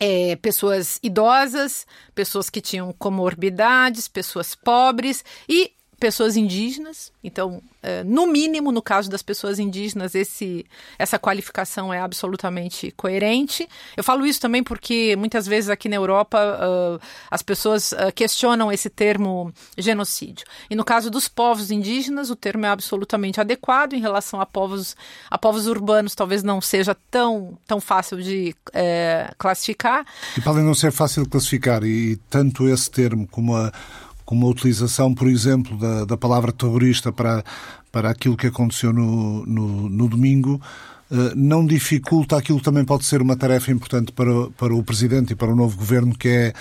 é, 0.00 0.34
pessoas 0.42 0.98
idosas, 1.04 1.86
pessoas 2.16 2.50
que 2.50 2.60
tinham 2.60 2.92
comorbidades, 2.94 4.08
pessoas 4.08 4.56
pobres 4.56 5.24
e 5.48 5.70
pessoas 5.98 6.36
indígenas. 6.36 7.12
Então, 7.22 7.62
é, 7.82 8.04
no 8.04 8.26
mínimo, 8.26 8.70
no 8.70 8.82
caso 8.82 9.10
das 9.10 9.22
pessoas 9.22 9.58
indígenas, 9.58 10.14
esse, 10.14 10.66
essa 10.98 11.18
qualificação 11.18 11.92
é 11.92 12.00
absolutamente 12.00 12.90
coerente. 12.96 13.68
Eu 13.96 14.04
falo 14.04 14.26
isso 14.26 14.40
também 14.40 14.62
porque 14.62 15.14
muitas 15.16 15.46
vezes 15.46 15.70
aqui 15.70 15.88
na 15.88 15.96
Europa 15.96 16.38
as 17.30 17.42
pessoas 17.42 17.94
questionam 18.14 18.70
esse 18.70 18.90
termo 18.90 19.52
genocídio. 19.76 20.46
E 20.68 20.74
no 20.74 20.84
caso 20.84 21.10
dos 21.10 21.28
povos 21.28 21.70
indígenas, 21.70 22.30
o 22.30 22.36
termo 22.36 22.66
é 22.66 22.68
absolutamente 22.68 23.40
adequado. 23.40 23.94
Em 23.94 24.00
relação 24.00 24.40
a 24.40 24.46
povos, 24.46 24.96
a 25.30 25.38
povos 25.38 25.66
urbanos, 25.66 26.14
talvez 26.14 26.42
não 26.42 26.60
seja 26.60 26.96
tão, 27.10 27.58
tão 27.66 27.80
fácil 27.80 28.22
de 28.22 28.54
é, 28.72 29.32
classificar. 29.38 30.04
E 30.36 30.40
para 30.40 30.52
além 30.52 30.62
de 30.62 30.68
não 30.68 30.74
ser 30.74 30.92
fácil 30.92 31.22
de 31.22 31.30
classificar, 31.30 31.84
e 31.84 32.16
tanto 32.28 32.68
esse 32.68 32.90
termo 32.90 33.26
como 33.26 33.56
a 33.56 33.72
como 34.26 34.46
a 34.46 34.50
utilização, 34.50 35.14
por 35.14 35.28
exemplo, 35.28 35.78
da, 35.78 36.04
da 36.04 36.16
palavra 36.16 36.52
terrorista 36.52 37.12
para, 37.12 37.44
para 37.90 38.10
aquilo 38.10 38.36
que 38.36 38.48
aconteceu 38.48 38.92
no, 38.92 39.46
no, 39.46 39.88
no 39.88 40.08
domingo, 40.08 40.60
eh, 41.10 41.32
não 41.36 41.64
dificulta 41.64 42.36
aquilo 42.36 42.58
que 42.58 42.64
também 42.64 42.84
pode 42.84 43.04
ser 43.04 43.22
uma 43.22 43.36
tarefa 43.36 43.70
importante 43.70 44.10
para, 44.12 44.50
para 44.50 44.74
o 44.74 44.82
Presidente 44.82 45.32
e 45.32 45.36
para 45.36 45.52
o 45.52 45.56
novo 45.56 45.76
Governo, 45.76 46.12
que 46.14 46.28
é, 46.28 46.52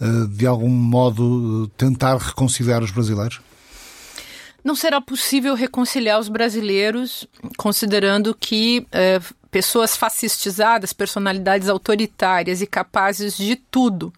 eh, 0.00 0.26
de 0.30 0.46
algum 0.46 0.70
modo, 0.70 1.68
tentar 1.76 2.16
reconciliar 2.16 2.82
os 2.82 2.90
brasileiros? 2.90 3.40
Não 4.64 4.74
será 4.74 5.00
possível 5.00 5.54
reconciliar 5.54 6.18
os 6.18 6.28
brasileiros, 6.28 7.26
considerando 7.58 8.34
que 8.34 8.86
eh, 8.90 9.20
pessoas 9.50 9.96
fascistizadas, 9.96 10.94
personalidades 10.94 11.68
autoritárias 11.68 12.62
e 12.62 12.66
capazes 12.66 13.36
de 13.36 13.56
tudo 13.56 14.12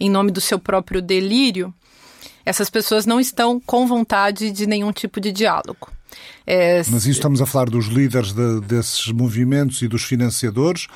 em 0.00 0.10
nome 0.10 0.32
do 0.32 0.40
seu 0.40 0.58
próprio 0.58 1.00
delírio, 1.00 1.72
Essas 2.44 2.68
pessoas 2.70 3.06
não 3.06 3.20
estão 3.20 3.60
com 3.60 3.86
vontade 3.86 4.50
de 4.50 4.66
nenhum 4.66 4.92
tipo 4.92 5.20
de 5.20 5.32
diálogo. 5.32 5.90
É, 6.46 6.78
Mas 6.90 7.02
isso 7.06 7.10
estamos 7.10 7.40
a 7.40 7.46
falar 7.46 7.70
dos 7.70 7.86
líderes 7.86 8.32
de, 8.32 8.60
desses 8.60 9.08
movimentos 9.08 9.80
e 9.82 9.88
dos 9.88 10.02
financiadores 10.02 10.88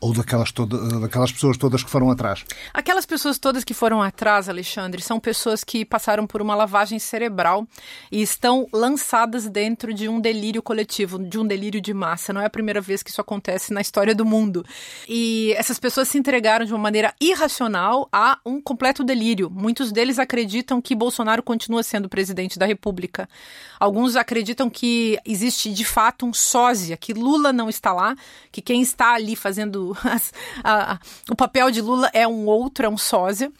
ou 0.00 0.14
daquelas, 0.14 0.50
toda, 0.50 1.00
daquelas 1.00 1.30
pessoas 1.30 1.56
todas 1.58 1.82
que 1.82 1.90
foram 1.90 2.10
atrás? 2.10 2.44
Aquelas 2.72 3.04
pessoas 3.04 3.38
todas 3.38 3.64
que 3.64 3.74
foram 3.74 4.02
atrás, 4.02 4.48
Alexandre, 4.48 5.02
são 5.02 5.20
pessoas 5.20 5.62
que 5.62 5.84
passaram 5.84 6.26
por 6.26 6.40
uma 6.40 6.54
lavagem 6.54 6.98
cerebral 6.98 7.66
e 8.10 8.22
estão 8.22 8.66
lançadas 8.72 9.48
dentro 9.48 9.92
de 9.92 10.08
um 10.08 10.20
delírio 10.20 10.62
coletivo, 10.62 11.18
de 11.18 11.38
um 11.38 11.46
delírio 11.46 11.80
de 11.80 11.92
massa. 11.92 12.32
Não 12.32 12.40
é 12.40 12.46
a 12.46 12.50
primeira 12.50 12.80
vez 12.80 13.02
que 13.02 13.10
isso 13.10 13.20
acontece 13.20 13.72
na 13.72 13.80
história 13.80 14.14
do 14.14 14.24
mundo. 14.24 14.64
E 15.08 15.52
essas 15.56 15.78
pessoas 15.78 16.08
se 16.08 16.18
entregaram 16.18 16.64
de 16.64 16.72
uma 16.72 16.78
maneira 16.78 17.14
irracional 17.20 18.08
a 18.10 18.38
um 18.44 18.60
completo 18.60 19.04
delírio. 19.04 19.50
Muitos 19.50 19.92
deles 19.92 20.18
acreditam 20.18 20.80
que 20.80 20.94
Bolsonaro 20.94 21.42
continua 21.42 21.82
sendo 21.82 22.08
presidente 22.08 22.58
da 22.58 22.64
República. 22.64 23.28
Alguns 23.80 24.14
acreditam 24.14 24.68
que 24.68 25.18
existe 25.24 25.72
de 25.72 25.86
fato 25.86 26.26
um 26.26 26.34
sósia, 26.34 26.98
que 26.98 27.14
Lula 27.14 27.50
não 27.50 27.70
está 27.70 27.94
lá, 27.94 28.14
que 28.52 28.60
quem 28.60 28.82
está 28.82 29.14
ali 29.14 29.34
fazendo 29.34 29.96
as, 30.04 30.34
a, 30.62 30.98
o 31.30 31.34
papel 31.34 31.70
de 31.70 31.80
Lula 31.80 32.10
é 32.12 32.28
um 32.28 32.44
outro, 32.44 32.84
é 32.84 32.88
um 32.90 32.98
sósia. 32.98 33.50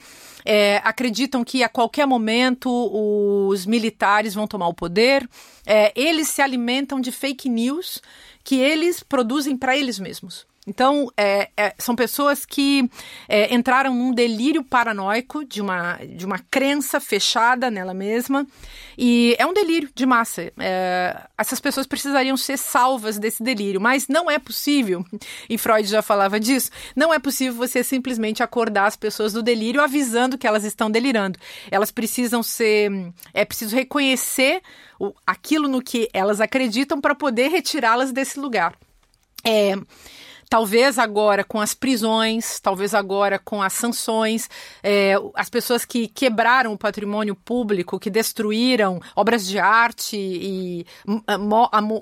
É, 0.45 0.81
acreditam 0.85 1.43
que 1.43 1.63
a 1.63 1.69
qualquer 1.71 2.07
momento 2.07 2.71
os 2.71 3.65
militares 3.65 4.35
vão 4.35 4.47
tomar 4.47 4.69
o 4.69 4.75
poder. 4.75 5.27
É, 5.67 5.91
eles 5.99 6.29
se 6.29 6.43
alimentam 6.43 7.01
de 7.01 7.11
fake 7.11 7.49
news 7.49 8.03
que 8.45 8.57
eles 8.57 9.03
produzem 9.03 9.57
para 9.57 9.77
eles 9.77 9.99
mesmos. 9.99 10.50
Então, 10.67 11.11
é, 11.17 11.49
é, 11.57 11.75
são 11.79 11.97
pessoas 11.97 12.45
que 12.45 12.89
é, 13.27 13.53
entraram 13.55 13.95
num 13.95 14.13
delírio 14.13 14.63
paranoico 14.63 15.43
de 15.43 15.61
uma, 15.61 15.95
de 15.97 16.27
uma 16.27 16.39
crença 16.39 17.01
fechada 17.01 17.71
nela 17.71 17.95
mesma. 17.95 18.47
E 18.97 19.35
é 19.39 19.47
um 19.47 19.55
delírio 19.55 19.89
de 19.95 20.05
massa. 20.05 20.53
É, 20.59 21.23
essas 21.39 21.61
pessoas 21.61 21.87
precisariam 21.87 22.37
ser 22.37 22.59
salvas 22.59 23.19
desse 23.19 23.43
delírio, 23.43 23.81
mas 23.81 24.07
não 24.07 24.31
é 24.31 24.39
possível, 24.39 25.05
e 25.49 25.57
Freud 25.57 25.89
já 25.89 26.03
falava 26.03 26.39
disso, 26.39 26.71
não 26.95 27.13
é 27.13 27.19
possível 27.19 27.55
você 27.55 27.83
simplesmente 27.83 28.43
acordar 28.43 28.87
as 28.87 28.97
pessoas 28.97 29.33
do 29.33 29.43
delírio 29.43 29.81
avisando 29.81 30.37
que 30.37 30.47
elas 30.47 30.65
estão 30.65 30.91
delirando. 30.91 31.39
Elas 31.71 31.91
precisam 31.91 32.43
ser. 32.43 32.91
É 33.33 33.45
preciso 33.45 33.75
reconhecer 33.75 34.61
o, 34.99 35.15
aquilo 35.27 35.69
no 35.69 35.81
que 35.81 36.09
elas 36.13 36.41
acreditam 36.41 37.01
para 37.01 37.15
poder 37.15 37.49
retirá-las 37.49 38.13
desse 38.13 38.39
lugar. 38.39 38.75
É. 39.43 39.75
Talvez 40.51 40.99
agora 40.99 41.45
com 41.45 41.61
as 41.61 41.75
prisões, 41.75 42.59
talvez 42.59 42.93
agora 42.93 43.39
com 43.39 43.63
as 43.63 43.73
sanções, 43.73 44.51
é, 44.83 45.15
as 45.37 45.49
pessoas 45.49 45.85
que 45.85 46.09
quebraram 46.09 46.73
o 46.73 46.77
patrimônio 46.77 47.37
público, 47.37 48.01
que 48.01 48.11
destruíram 48.11 49.01
obras 49.15 49.47
de 49.47 49.61
arte 49.61 50.17
e 50.17 50.85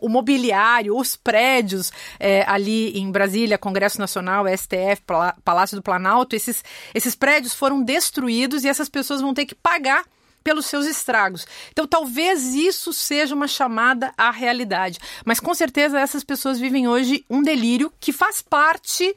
o 0.01 0.09
mobiliário, 0.09 0.97
os 0.97 1.15
prédios 1.15 1.93
é, 2.19 2.43
ali 2.49 2.99
em 2.99 3.11
Brasília, 3.13 3.59
Congresso 3.59 4.01
Nacional, 4.01 4.47
STF, 4.49 5.03
Palácio 5.45 5.77
do 5.77 5.83
Planalto, 5.83 6.35
esses, 6.35 6.65
esses 6.95 7.15
prédios 7.15 7.53
foram 7.53 7.83
destruídos 7.83 8.65
e 8.65 8.69
essas 8.69 8.89
pessoas 8.89 9.21
vão 9.21 9.35
ter 9.35 9.45
que 9.45 9.55
pagar 9.55 10.07
pelos 10.43 10.67
seus 10.67 10.87
estragos. 10.87 11.47
Então, 11.71 11.87
talvez 11.87 12.55
isso 12.55 12.93
seja 12.93 13.35
uma 13.35 13.49
chamada 13.49 14.13
à 14.17 14.31
realidade. 14.31 14.99
Mas 15.25 15.41
com 15.41 15.55
certeza 15.55 15.99
essas 16.01 16.25
pessoas 16.25 16.59
vivem 16.59 16.89
hoje 16.89 17.25
um 17.29 17.43
delírio 17.43 17.93
que 18.01 18.13
faz 18.13 18.41
parte 18.41 19.15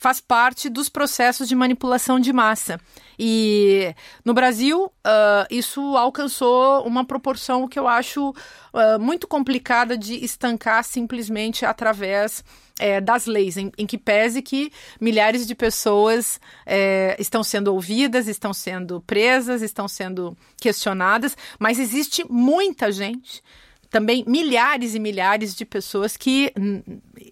faz 0.00 0.18
parte 0.18 0.70
dos 0.70 0.88
processos 0.88 1.46
de 1.46 1.54
manipulação 1.54 2.18
de 2.18 2.32
massa. 2.32 2.80
E 3.18 3.94
no 4.24 4.32
Brasil, 4.32 4.86
uh, 4.86 5.46
isso 5.50 5.94
alcançou 5.94 6.86
uma 6.86 7.04
proporção 7.04 7.68
que 7.68 7.78
eu 7.78 7.86
acho 7.86 8.30
uh, 8.30 8.98
muito 8.98 9.28
complicada 9.28 9.98
de 9.98 10.14
estancar 10.24 10.82
simplesmente 10.84 11.66
através 11.66 12.42
é, 12.78 12.98
das 12.98 13.26
leis, 13.26 13.58
em, 13.58 13.70
em, 13.76 13.86
que 13.86 13.98
pese 13.98 14.40
que 14.40 14.72
milhares 14.98 15.46
de 15.46 15.54
pessoas 15.54 16.40
é, 16.64 17.14
estão 17.18 17.44
sendo 17.44 17.74
ouvidas, 17.74 18.26
estão 18.26 18.54
sendo 18.54 19.02
presas, 19.02 19.60
estão 19.60 19.86
sendo 19.86 20.34
questionadas, 20.58 21.36
mas 21.58 21.78
existe 21.78 22.24
muita 22.26 22.90
gente 22.90 23.42
também 23.90 24.24
milhares 24.26 24.94
e 24.94 24.98
milhares 24.98 25.54
de 25.54 25.64
pessoas 25.64 26.16
que, 26.16 26.52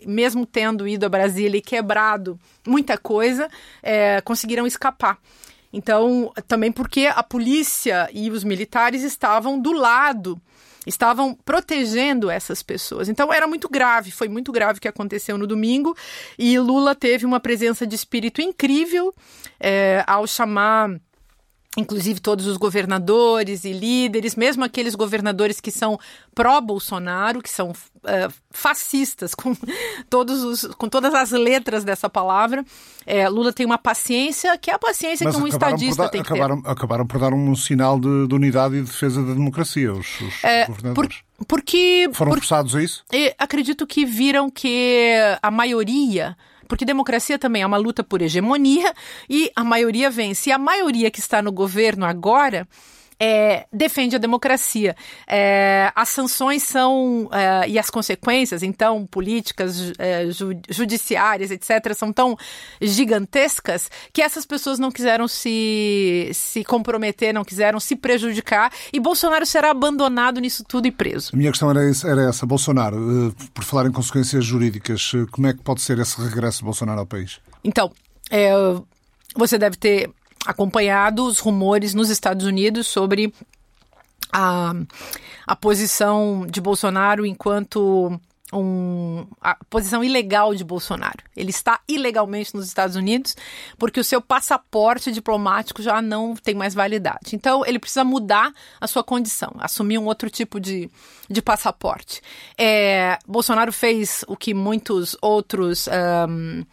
mesmo 0.04 0.44
tendo 0.44 0.86
ido 0.88 1.06
a 1.06 1.08
Brasília 1.08 1.58
e 1.58 1.62
quebrado 1.62 2.38
muita 2.66 2.98
coisa, 2.98 3.48
é, 3.82 4.20
conseguiram 4.20 4.66
escapar. 4.66 5.18
Então, 5.72 6.32
também 6.46 6.72
porque 6.72 7.06
a 7.06 7.22
polícia 7.22 8.08
e 8.12 8.30
os 8.30 8.42
militares 8.42 9.02
estavam 9.02 9.60
do 9.60 9.72
lado 9.72 10.40
estavam 10.86 11.34
protegendo 11.34 12.30
essas 12.30 12.62
pessoas. 12.62 13.10
Então 13.10 13.30
era 13.30 13.46
muito 13.46 13.68
grave, 13.68 14.10
foi 14.10 14.26
muito 14.26 14.50
grave 14.50 14.78
o 14.78 14.80
que 14.80 14.88
aconteceu 14.88 15.36
no 15.36 15.46
domingo 15.46 15.94
e 16.38 16.58
Lula 16.58 16.94
teve 16.94 17.26
uma 17.26 17.38
presença 17.38 17.86
de 17.86 17.94
espírito 17.94 18.40
incrível 18.40 19.14
é, 19.60 20.02
ao 20.06 20.26
chamar 20.26 20.98
inclusive 21.76 22.20
todos 22.20 22.46
os 22.46 22.56
governadores 22.56 23.64
e 23.64 23.72
líderes, 23.72 24.34
mesmo 24.34 24.64
aqueles 24.64 24.94
governadores 24.94 25.60
que 25.60 25.70
são 25.70 25.98
pró-Bolsonaro, 26.34 27.42
que 27.42 27.50
são 27.50 27.70
uh, 27.70 28.32
fascistas, 28.50 29.34
com, 29.36 29.54
todos 30.08 30.42
os, 30.42 30.74
com 30.74 30.88
todas 30.88 31.14
as 31.14 31.30
letras 31.30 31.84
dessa 31.84 32.08
palavra. 32.08 32.64
É, 33.06 33.28
Lula 33.28 33.52
tem 33.52 33.64
uma 33.64 33.78
paciência, 33.78 34.56
que 34.58 34.70
é 34.70 34.74
a 34.74 34.78
paciência 34.78 35.24
Mas 35.24 35.36
que 35.36 35.42
um 35.42 35.46
estadista 35.46 36.04
dar, 36.04 36.08
tem 36.08 36.22
que 36.22 36.32
acabaram, 36.32 36.60
ter. 36.60 36.70
Acabaram 36.70 37.06
por 37.06 37.20
dar 37.20 37.32
um 37.32 37.54
sinal 37.54 37.98
de, 37.98 38.26
de 38.26 38.34
unidade 38.34 38.76
e 38.76 38.80
de 38.80 38.86
defesa 38.86 39.22
da 39.22 39.32
democracia, 39.32 39.92
os, 39.92 40.20
os 40.20 40.44
é, 40.44 40.66
governadores. 40.66 41.18
Por, 41.38 41.46
porque... 41.46 42.10
Foram 42.12 42.32
por, 42.32 42.38
forçados 42.38 42.74
a 42.74 42.82
isso? 42.82 43.04
Acredito 43.38 43.86
que 43.86 44.04
viram 44.04 44.50
que 44.50 45.14
a 45.40 45.50
maioria 45.50 46.36
porque 46.68 46.84
democracia 46.84 47.38
também 47.38 47.62
é 47.62 47.66
uma 47.66 47.78
luta 47.78 48.04
por 48.04 48.22
hegemonia 48.22 48.94
e 49.28 49.50
a 49.56 49.64
maioria 49.64 50.10
vence. 50.10 50.50
E 50.50 50.52
a 50.52 50.58
maioria 50.58 51.10
que 51.10 51.18
está 51.18 51.42
no 51.42 51.50
governo 51.50 52.04
agora 52.04 52.68
é, 53.20 53.66
defende 53.72 54.16
a 54.16 54.18
democracia. 54.18 54.94
É, 55.26 55.92
as 55.94 56.08
sanções 56.08 56.62
são 56.62 57.28
é, 57.32 57.68
e 57.68 57.78
as 57.78 57.90
consequências, 57.90 58.62
então, 58.62 59.06
políticas, 59.06 59.92
é, 59.98 60.30
ju, 60.30 60.50
judiciárias, 60.68 61.50
etc., 61.50 61.94
são 61.94 62.12
tão 62.12 62.36
gigantescas 62.80 63.90
que 64.12 64.22
essas 64.22 64.46
pessoas 64.46 64.78
não 64.78 64.90
quiseram 64.90 65.26
se, 65.26 66.30
se 66.32 66.64
comprometer, 66.64 67.34
não 67.34 67.44
quiseram 67.44 67.80
se 67.80 67.96
prejudicar 67.96 68.72
e 68.92 69.00
Bolsonaro 69.00 69.44
será 69.46 69.70
abandonado 69.70 70.40
nisso 70.40 70.64
tudo 70.66 70.86
e 70.86 70.90
preso. 70.90 71.30
A 71.32 71.36
minha 71.36 71.50
questão 71.50 71.70
era, 71.70 71.80
era 71.80 72.28
essa. 72.28 72.46
Bolsonaro, 72.46 73.28
eh, 73.28 73.44
por 73.52 73.64
falar 73.64 73.86
em 73.86 73.92
consequências 73.92 74.44
jurídicas, 74.44 75.12
eh, 75.14 75.26
como 75.30 75.46
é 75.46 75.52
que 75.52 75.60
pode 75.62 75.82
ser 75.82 75.98
esse 75.98 76.20
regresso 76.20 76.58
de 76.58 76.64
Bolsonaro 76.64 77.00
ao 77.00 77.06
país? 77.06 77.40
Então, 77.62 77.92
é, 78.30 78.50
você 79.36 79.58
deve 79.58 79.76
ter 79.76 80.10
acompanhado 80.46 81.24
os 81.24 81.38
rumores 81.38 81.94
nos 81.94 82.10
Estados 82.10 82.46
Unidos 82.46 82.86
sobre 82.86 83.32
a, 84.32 84.72
a 85.46 85.56
posição 85.56 86.46
de 86.48 86.60
Bolsonaro 86.60 87.24
enquanto 87.24 88.20
um, 88.52 89.26
a 89.40 89.56
posição 89.68 90.02
ilegal 90.02 90.54
de 90.54 90.64
Bolsonaro. 90.64 91.22
Ele 91.36 91.50
está 91.50 91.80
ilegalmente 91.86 92.54
nos 92.54 92.66
Estados 92.66 92.96
Unidos 92.96 93.36
porque 93.78 94.00
o 94.00 94.04
seu 94.04 94.20
passaporte 94.20 95.12
diplomático 95.12 95.82
já 95.82 96.00
não 96.00 96.34
tem 96.34 96.54
mais 96.54 96.74
validade. 96.74 97.34
Então, 97.34 97.64
ele 97.66 97.78
precisa 97.78 98.04
mudar 98.04 98.52
a 98.80 98.86
sua 98.86 99.04
condição, 99.04 99.54
assumir 99.58 99.98
um 99.98 100.06
outro 100.06 100.30
tipo 100.30 100.58
de, 100.58 100.90
de 101.28 101.42
passaporte. 101.42 102.22
É, 102.56 103.18
Bolsonaro 103.26 103.72
fez 103.72 104.24
o 104.26 104.36
que 104.36 104.54
muitos 104.54 105.16
outros. 105.20 105.88
Um, 106.28 106.64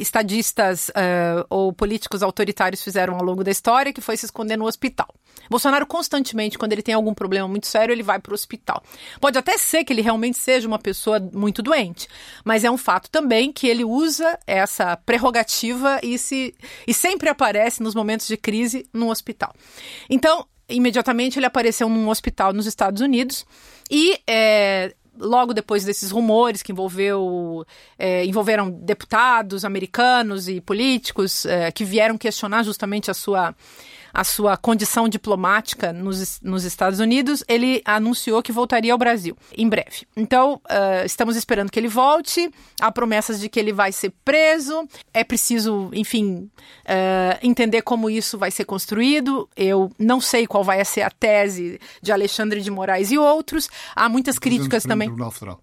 estadistas 0.00 0.88
uh, 0.88 1.44
ou 1.48 1.72
políticos 1.72 2.22
autoritários 2.22 2.82
fizeram 2.82 3.14
ao 3.14 3.22
longo 3.22 3.44
da 3.44 3.50
história, 3.50 3.92
que 3.92 4.00
foi 4.00 4.16
se 4.16 4.26
esconder 4.26 4.56
no 4.56 4.66
hospital. 4.66 5.08
Bolsonaro 5.48 5.86
constantemente, 5.86 6.58
quando 6.58 6.72
ele 6.72 6.82
tem 6.82 6.94
algum 6.94 7.12
problema 7.12 7.46
muito 7.46 7.66
sério, 7.66 7.92
ele 7.92 8.02
vai 8.02 8.18
para 8.18 8.32
o 8.32 8.34
hospital. 8.34 8.82
Pode 9.20 9.38
até 9.38 9.58
ser 9.58 9.84
que 9.84 9.92
ele 9.92 10.02
realmente 10.02 10.38
seja 10.38 10.66
uma 10.66 10.78
pessoa 10.78 11.20
muito 11.32 11.62
doente, 11.62 12.08
mas 12.44 12.64
é 12.64 12.70
um 12.70 12.78
fato 12.78 13.10
também 13.10 13.52
que 13.52 13.66
ele 13.66 13.84
usa 13.84 14.38
essa 14.46 14.96
prerrogativa 14.96 16.00
e, 16.02 16.18
se, 16.18 16.54
e 16.86 16.94
sempre 16.94 17.28
aparece 17.28 17.82
nos 17.82 17.94
momentos 17.94 18.26
de 18.26 18.36
crise 18.36 18.86
no 18.92 19.10
hospital. 19.10 19.52
Então, 20.08 20.46
imediatamente 20.68 21.38
ele 21.38 21.46
apareceu 21.46 21.88
num 21.88 22.08
hospital 22.08 22.52
nos 22.52 22.66
Estados 22.66 23.02
Unidos 23.02 23.44
e 23.90 24.18
é, 24.26 24.94
logo 25.20 25.52
depois 25.52 25.84
desses 25.84 26.10
rumores 26.10 26.62
que 26.62 26.72
envolveu, 26.72 27.64
é, 27.98 28.24
envolveram 28.24 28.70
deputados 28.70 29.64
americanos 29.64 30.48
e 30.48 30.60
políticos 30.60 31.44
é, 31.46 31.70
que 31.70 31.84
vieram 31.84 32.18
questionar 32.18 32.62
justamente 32.62 33.10
a 33.10 33.14
sua 33.14 33.54
a 34.12 34.24
sua 34.24 34.56
condição 34.56 35.08
diplomática 35.08 35.92
nos, 35.92 36.40
nos 36.40 36.64
Estados 36.64 37.00
Unidos, 37.00 37.44
ele 37.48 37.82
anunciou 37.84 38.42
que 38.42 38.52
voltaria 38.52 38.92
ao 38.92 38.98
Brasil 38.98 39.36
em 39.56 39.68
breve. 39.68 40.06
Então, 40.16 40.54
uh, 40.54 41.04
estamos 41.04 41.36
esperando 41.36 41.70
que 41.70 41.78
ele 41.78 41.88
volte. 41.88 42.50
Há 42.80 42.90
promessas 42.90 43.40
de 43.40 43.48
que 43.48 43.58
ele 43.58 43.72
vai 43.72 43.92
ser 43.92 44.12
preso. 44.24 44.86
É 45.12 45.24
preciso, 45.24 45.90
enfim, 45.92 46.50
uh, 46.84 47.38
entender 47.42 47.82
como 47.82 48.10
isso 48.10 48.38
vai 48.38 48.50
ser 48.50 48.64
construído. 48.64 49.48
Eu 49.56 49.90
não 49.98 50.20
sei 50.20 50.46
qual 50.46 50.64
vai 50.64 50.84
ser 50.84 51.02
a 51.02 51.10
tese 51.10 51.80
de 52.02 52.12
Alexandre 52.12 52.60
de 52.60 52.70
Moraes 52.70 53.10
e 53.10 53.18
outros. 53.18 53.68
Há 53.94 54.08
muitas 54.08 54.38
críticas 54.38 54.82
também. 54.84 55.08
Tribunal 55.08 55.30
Federal. 55.30 55.60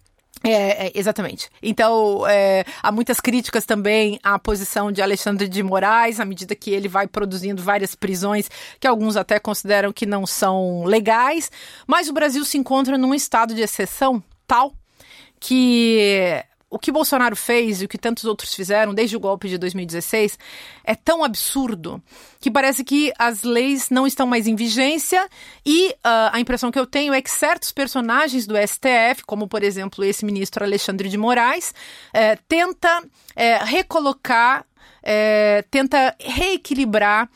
É, 0.48 0.88
é, 0.88 0.92
exatamente. 0.96 1.50
Então, 1.62 2.26
é, 2.28 2.64
há 2.82 2.92
muitas 2.92 3.20
críticas 3.20 3.66
também 3.66 4.20
à 4.24 4.40
posição 4.40 4.92
de 4.92 5.02
Alexandre 5.02 5.48
de 5.48 5.62
Moraes, 5.62 6.20
à 6.20 6.26
medida 6.26 6.56
que 6.56 6.72
ele 6.72 6.88
vai 6.88 7.08
produzindo 7.08 7.62
várias 7.62 7.96
prisões, 7.96 8.50
que 8.80 8.88
alguns 8.88 9.18
até 9.18 9.40
consideram 9.40 9.92
que 9.92 10.06
não 10.06 10.26
são 10.26 10.84
legais. 10.86 11.52
Mas 11.86 12.08
o 12.08 12.14
Brasil 12.14 12.44
se 12.46 12.58
encontra 12.58 12.98
num 12.98 13.14
estado 13.14 13.54
de 13.54 13.62
exceção 13.62 14.24
tal 14.46 14.74
que 15.40 16.44
o 16.70 16.78
que 16.78 16.92
Bolsonaro 16.92 17.36
fez 17.36 17.82
e 17.82 17.86
o 17.86 17.88
que 17.88 17.98
tantos 17.98 18.26
outros 18.26 18.54
fizeram 18.54 18.94
desde 18.94 19.16
o 19.16 19.20
golpe 19.20 19.48
de 19.48 19.58
2016 19.58 20.38
é 20.84 20.96
tão 20.96 21.24
absurdo 21.24 22.02
que 22.40 22.52
parece 22.52 22.84
que 22.84 23.14
as 23.18 23.44
leis 23.44 23.90
não 23.90 24.06
estão 24.06 24.28
mais 24.28 24.48
em 24.48 24.56
vigência 24.56 25.28
e 25.66 25.90
uh, 25.90 26.32
a 26.34 26.40
impressão 26.40 26.70
que 26.70 26.78
eu 26.80 26.86
tenho 26.86 27.14
é 27.14 27.22
que 27.22 27.32
certos 27.32 27.72
personagens 27.72 28.46
do 28.46 28.56
STF, 28.58 29.24
como 29.26 29.48
por 29.48 29.64
exemplo 29.64 30.04
esse 30.04 30.26
ministro 30.26 30.64
Alexandre 30.64 31.08
de 31.08 31.18
Moraes, 31.18 31.74
eh, 32.14 32.38
tenta 32.48 33.04
eh, 33.36 33.58
recolocar, 33.64 34.66
eh, 35.04 35.64
tenta 35.70 36.16
reequilibrar 36.20 37.30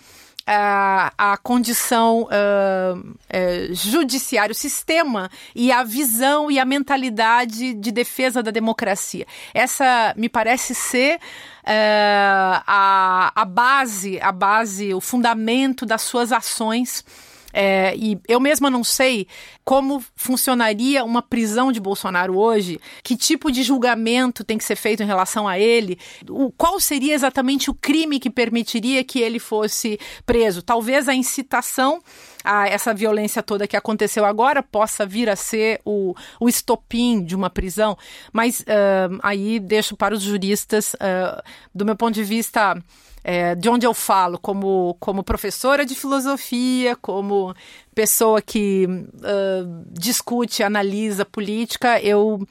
a, 0.54 1.14
a 1.18 1.38
condição 1.38 2.24
uh, 2.24 3.00
uh, 3.00 3.74
judiciária, 3.74 4.52
o 4.52 4.56
sistema 4.56 5.32
e 5.56 5.72
a 5.72 5.82
visão 5.82 6.52
e 6.52 6.60
a 6.60 6.66
mentalidade 6.66 7.74
de 7.74 7.92
defesa 7.92 8.44
da 8.44 8.52
democracia. 8.52 9.26
Essa 9.54 10.14
me 10.18 10.28
parece 10.28 10.76
ser 10.76 11.16
uh, 11.16 12.64
a, 12.68 13.32
a 13.34 13.46
base, 13.46 14.20
a 14.20 14.32
base, 14.32 14.94
o 14.94 15.00
fundamento 15.00 15.86
das 15.86 16.02
suas 16.02 16.34
ações 16.34 17.06
é, 17.54 17.96
e 17.96 18.20
eu 18.28 18.40
mesma 18.40 18.70
não 18.70 18.84
sei 18.84 19.28
como 19.64 20.04
funcionaria 20.16 21.04
uma 21.04 21.22
prisão 21.22 21.72
de 21.72 21.80
Bolsonaro 21.80 22.38
hoje, 22.38 22.80
que 23.04 23.16
tipo 23.16 23.52
de 23.52 23.64
julgamento 23.64 24.44
tem 24.44 24.58
que 24.58 24.64
ser 24.64 24.76
feito 24.76 25.04
em 25.04 25.06
relação 25.06 25.48
a 25.48 25.60
ele, 25.60 25.98
o, 26.30 26.52
qual 26.52 26.80
seria 26.80 27.14
exatamente 27.14 27.70
o 27.70 27.74
crime 27.74 28.20
que 28.20 28.30
permitiria 28.30 29.04
que 29.04 29.20
ele 29.20 29.40
fosse 29.40 30.00
preso. 30.26 30.62
Talvez 30.62 31.08
a 31.08 31.14
incitação 31.14 32.02
a 32.44 32.68
essa 32.68 32.94
violência 32.94 33.44
toda 33.44 33.68
que 33.68 33.78
aconteceu 33.78 34.26
agora 34.26 34.64
possa 34.64 35.06
vir 35.06 35.30
a 35.30 35.36
ser 35.36 35.80
o, 35.86 36.16
o 36.40 36.50
estopim 36.50 37.24
de 37.24 37.36
uma 37.36 37.50
prisão, 37.50 37.98
mas 38.34 38.62
uh, 38.62 39.20
aí 39.22 39.60
deixo 39.60 39.96
para 39.96 40.16
os 40.16 40.22
juristas, 40.22 40.94
uh, 40.96 41.42
do 41.74 41.86
meu 41.86 41.96
ponto 41.96 42.16
de 42.16 42.24
vista 42.24 42.82
é, 43.24 43.56
de 43.56 43.70
onde 43.70 43.86
eu 43.86 43.94
falo, 43.94 44.40
como, 44.40 44.96
como 45.00 45.24
professora 45.24 45.86
de 45.86 45.96
filosofia, 45.96 46.96
como 46.96 47.56
pessoa 47.94 48.42
que 48.42 48.86
uh, 48.88 49.84
discute, 49.92 50.64
analisa 50.64 51.24
política, 51.26 52.02
eu 52.02 52.46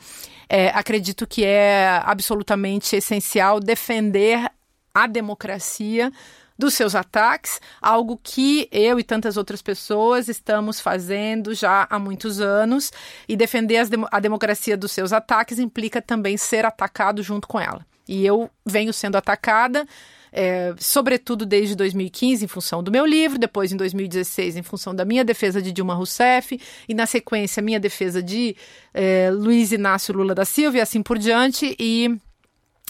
é, 0.49 0.69
acredito 0.69 1.27
que 1.27 1.45
é 1.45 2.01
absolutamente 2.05 2.95
essencial 2.95 3.59
defender 3.59 4.51
a 4.95 5.07
democracia 5.07 6.13
dos 6.59 6.75
seus 6.75 6.95
ataques, 6.95 7.59
algo 7.81 8.21
que 8.23 8.69
eu 8.71 9.01
e 9.01 9.03
tantas 9.03 9.39
outras 9.39 9.63
pessoas 9.63 10.29
estamos 10.29 10.79
fazendo 10.79 11.55
já 11.55 11.87
há 11.89 11.99
muitos 11.99 12.39
anos, 12.39 12.93
e 13.27 13.35
defender 13.35 13.87
a 14.13 14.21
democracia 14.21 14.77
dos 14.77 14.93
seus 14.93 15.13
ataques 15.13 15.59
implica 15.59 16.03
também 16.03 16.37
ser 16.37 16.67
atacado 16.67 17.23
junto 17.23 17.49
com 17.49 17.59
ela. 17.59 17.85
E 18.07 18.27
eu 18.27 18.51
venho 18.67 18.93
sendo 18.93 19.17
atacada 19.17 19.87
é, 20.33 20.75
sobretudo 20.79 21.45
desde 21.45 21.75
2015, 21.75 22.45
em 22.45 22.49
função 22.49 22.83
do 22.83 22.91
meu 22.91 23.05
livro, 23.05 23.39
depois 23.39 23.73
em 23.73 23.77
2016, 23.77 24.57
em 24.57 24.63
função 24.63 24.95
da 24.95 25.05
minha 25.05 25.25
defesa 25.25 25.61
de 25.61 25.73
Dilma 25.73 25.95
Rousseff, 25.95 26.59
e 26.89 26.95
na 26.95 27.07
sequência, 27.07 27.63
minha 27.63 27.81
defesa 27.81 28.23
de 28.23 28.57
é, 28.95 29.31
Luiz 29.33 29.73
Inácio 29.73 30.15
Lula 30.15 30.35
da 30.35 30.45
Silva 30.45 30.79
e 30.79 30.81
assim 30.81 31.03
por 31.03 31.19
diante, 31.19 31.77
e, 31.79 32.17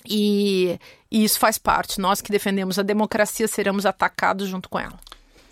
e, 0.09 0.79
e 1.11 1.25
isso 1.25 1.39
faz 1.39 1.59
parte. 1.59 2.01
Nós 2.01 2.21
que 2.21 2.31
defendemos 2.31 2.79
a 2.79 2.83
democracia 2.83 3.49
seremos 3.49 3.87
atacados 3.87 4.49
junto 4.49 4.69
com 4.69 4.79
ela. 4.79 4.99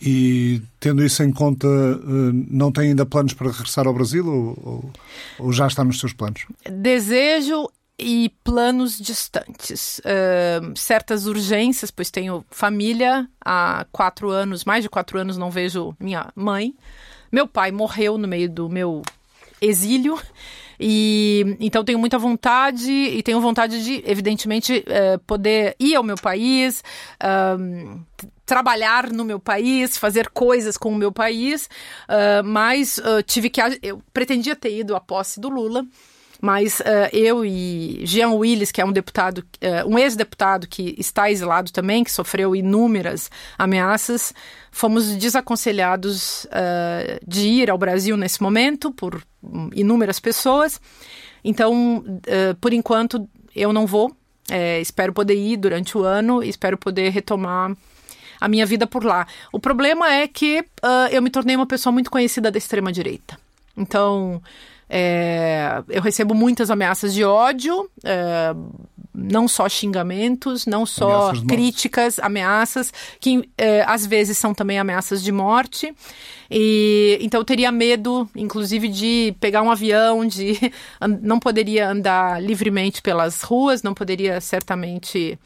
E 0.00 0.62
tendo 0.78 1.04
isso 1.04 1.22
em 1.24 1.32
conta, 1.32 1.66
eh, 1.66 2.46
não 2.48 2.70
tem 2.70 2.90
ainda 2.90 3.04
planos 3.04 3.34
para 3.34 3.50
regressar 3.50 3.86
ao 3.86 3.92
Brasil 3.92 4.24
ou, 4.26 4.92
ou, 5.40 5.52
já 5.52 5.66
está 5.66 5.82
nos 5.82 5.98
seus 5.98 6.12
planos? 6.12 6.46
Desejo 6.70 7.68
e 7.98 8.32
planos 8.44 8.96
distantes. 8.96 9.98
Uh, 9.98 10.76
certas 10.76 11.26
urgências, 11.26 11.90
pois 11.90 12.10
tenho 12.10 12.44
família 12.50 13.28
há 13.44 13.84
quatro 13.90 14.30
anos, 14.30 14.64
mais 14.64 14.84
de 14.84 14.88
quatro 14.88 15.18
anos 15.18 15.36
não 15.36 15.50
vejo 15.50 15.94
minha 15.98 16.30
mãe. 16.36 16.74
Meu 17.32 17.46
pai 17.46 17.72
morreu 17.72 18.16
no 18.16 18.28
meio 18.28 18.48
do 18.48 18.68
meu 18.68 19.02
exílio. 19.60 20.18
E 20.80 21.56
então 21.58 21.84
tenho 21.84 21.98
muita 21.98 22.16
vontade 22.18 22.88
e 22.88 23.20
tenho 23.20 23.40
vontade 23.40 23.82
de, 23.82 24.00
evidentemente, 24.06 24.84
uh, 24.86 25.18
poder 25.26 25.74
ir 25.80 25.96
ao 25.96 26.04
meu 26.04 26.14
país, 26.14 26.84
uh, 27.20 28.00
trabalhar 28.46 29.10
no 29.10 29.24
meu 29.24 29.40
país, 29.40 29.98
fazer 29.98 30.28
coisas 30.28 30.76
com 30.76 30.90
o 30.90 30.96
meu 30.96 31.10
país, 31.12 31.68
mas 32.46 32.98
tive 33.26 33.50
que. 33.50 33.60
Eu 33.82 34.02
pretendia 34.10 34.56
ter 34.56 34.74
ido 34.74 34.96
à 34.96 35.00
posse 35.00 35.38
do 35.38 35.50
Lula. 35.50 35.84
Mas 36.40 36.78
uh, 36.80 36.84
eu 37.12 37.44
e 37.44 38.00
Jean 38.04 38.30
Willis, 38.30 38.70
que 38.70 38.80
é 38.80 38.84
um 38.84 38.92
deputado, 38.92 39.38
uh, 39.38 39.88
um 39.88 39.98
ex-deputado 39.98 40.68
que 40.68 40.94
está 40.96 41.30
exilado 41.30 41.72
também, 41.72 42.04
que 42.04 42.12
sofreu 42.12 42.54
inúmeras 42.54 43.28
ameaças, 43.58 44.32
fomos 44.70 45.16
desaconselhados 45.16 46.44
uh, 46.44 47.18
de 47.26 47.48
ir 47.48 47.70
ao 47.70 47.76
Brasil 47.76 48.16
nesse 48.16 48.40
momento 48.40 48.92
por 48.92 49.20
inúmeras 49.74 50.20
pessoas. 50.20 50.80
Então, 51.44 52.04
por 52.60 52.72
enquanto, 52.72 53.28
eu 53.54 53.72
não 53.72 53.86
vou. 53.86 54.14
É, 54.50 54.80
espero 54.80 55.12
poder 55.12 55.36
ir 55.36 55.56
durante 55.56 55.96
o 55.96 56.02
ano 56.02 56.42
espero 56.42 56.76
poder 56.76 57.10
retomar 57.10 57.76
a 58.40 58.48
minha 58.48 58.66
vida 58.66 58.86
por 58.86 59.04
lá. 59.04 59.26
O 59.52 59.60
problema 59.60 60.12
é 60.12 60.26
que 60.26 60.64
eu 61.12 61.22
me 61.22 61.30
tornei 61.30 61.54
uma 61.54 61.66
pessoa 61.66 61.92
muito 61.92 62.10
conhecida 62.10 62.50
da 62.50 62.58
extrema-direita. 62.58 63.38
Então, 63.76 64.42
é, 64.88 65.82
eu 65.88 66.00
recebo 66.00 66.34
muitas 66.34 66.70
ameaças 66.70 67.12
de 67.12 67.22
ódio, 67.22 67.90
é, 68.02 68.54
não 69.14 69.46
só 69.46 69.68
xingamentos, 69.68 70.64
não 70.64 70.86
só 70.86 71.28
ameaças 71.30 71.46
críticas, 71.46 72.18
ameaças, 72.18 72.92
que 73.20 73.48
é, 73.58 73.82
às 73.82 74.06
vezes 74.06 74.38
são 74.38 74.54
também 74.54 74.78
ameaças 74.78 75.22
de 75.22 75.32
morte. 75.32 75.94
E 76.50 77.18
então 77.20 77.40
eu 77.40 77.44
teria 77.44 77.70
medo, 77.70 78.28
inclusive, 78.34 78.88
de 78.88 79.34
pegar 79.40 79.62
um 79.62 79.70
avião, 79.70 80.26
de 80.26 80.56
não 81.20 81.38
poderia 81.38 81.90
andar 81.90 82.42
livremente 82.42 83.02
pelas 83.02 83.42
ruas, 83.42 83.82
não 83.82 83.92
poderia 83.92 84.40
certamente 84.40 85.38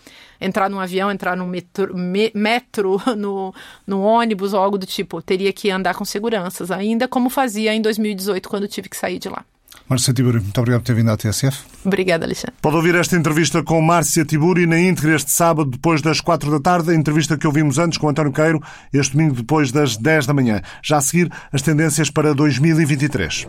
entrar 0.43 0.69
num 0.69 0.81
avião, 0.81 1.11
entrar 1.11 1.37
num 1.37 1.47
metro, 1.47 1.97
me, 1.97 2.31
metro 2.35 3.01
no, 3.17 3.55
no 3.87 4.03
ônibus 4.03 4.53
ou 4.53 4.61
algo 4.61 4.79
do 4.79 4.87
tipo. 4.87 5.23
Teria 5.23 5.53
que 5.53 5.71
andar 5.71 5.95
com 5.95 6.05
seguranças, 6.05 6.71
ainda 6.71 7.07
como 7.09 7.31
fazia 7.31 7.75
em 7.75 7.81
2018, 7.81 8.49
quando 8.49 8.69
tive 8.69 8.89
que 8.89 8.97
sair 8.97 9.19
de 9.19 9.29
lá. 9.29 9.45
Márcia 9.89 10.15
Tiburi, 10.15 10.41
muito 10.41 10.59
obrigado 10.59 10.81
por 10.81 10.87
ter 10.87 10.95
vindo 10.95 11.11
à 11.11 11.17
TSF. 11.17 11.65
Obrigada, 11.85 12.25
Alexandre. 12.25 12.55
Pode 12.63 12.77
ouvir 12.77 12.95
esta 12.95 13.17
entrevista 13.17 13.63
com 13.63 13.81
Márcia 13.83 14.25
Tiburi 14.25 14.67
na 14.67 14.81
íntegra 14.81 15.17
este 15.17 15.31
sábado, 15.31 15.71
depois 15.71 16.01
das 16.01 16.21
quatro 16.21 16.51
da 16.51 16.61
tarde, 16.61 16.91
a 16.91 16.95
entrevista 16.95 17.37
que 17.37 17.47
ouvimos 17.47 17.79
antes 17.79 17.99
com 17.99 18.09
António 18.09 18.33
Queiro, 18.33 18.63
este 18.93 19.13
domingo 19.13 19.35
depois 19.35 19.71
das 19.73 19.97
dez 19.97 20.27
da 20.27 20.33
manhã. 20.33 20.63
Já 20.83 20.99
a 20.99 21.01
seguir, 21.01 21.31
as 21.53 21.63
tendências 21.63 22.11
para 22.11 22.35
2023. 22.35 23.47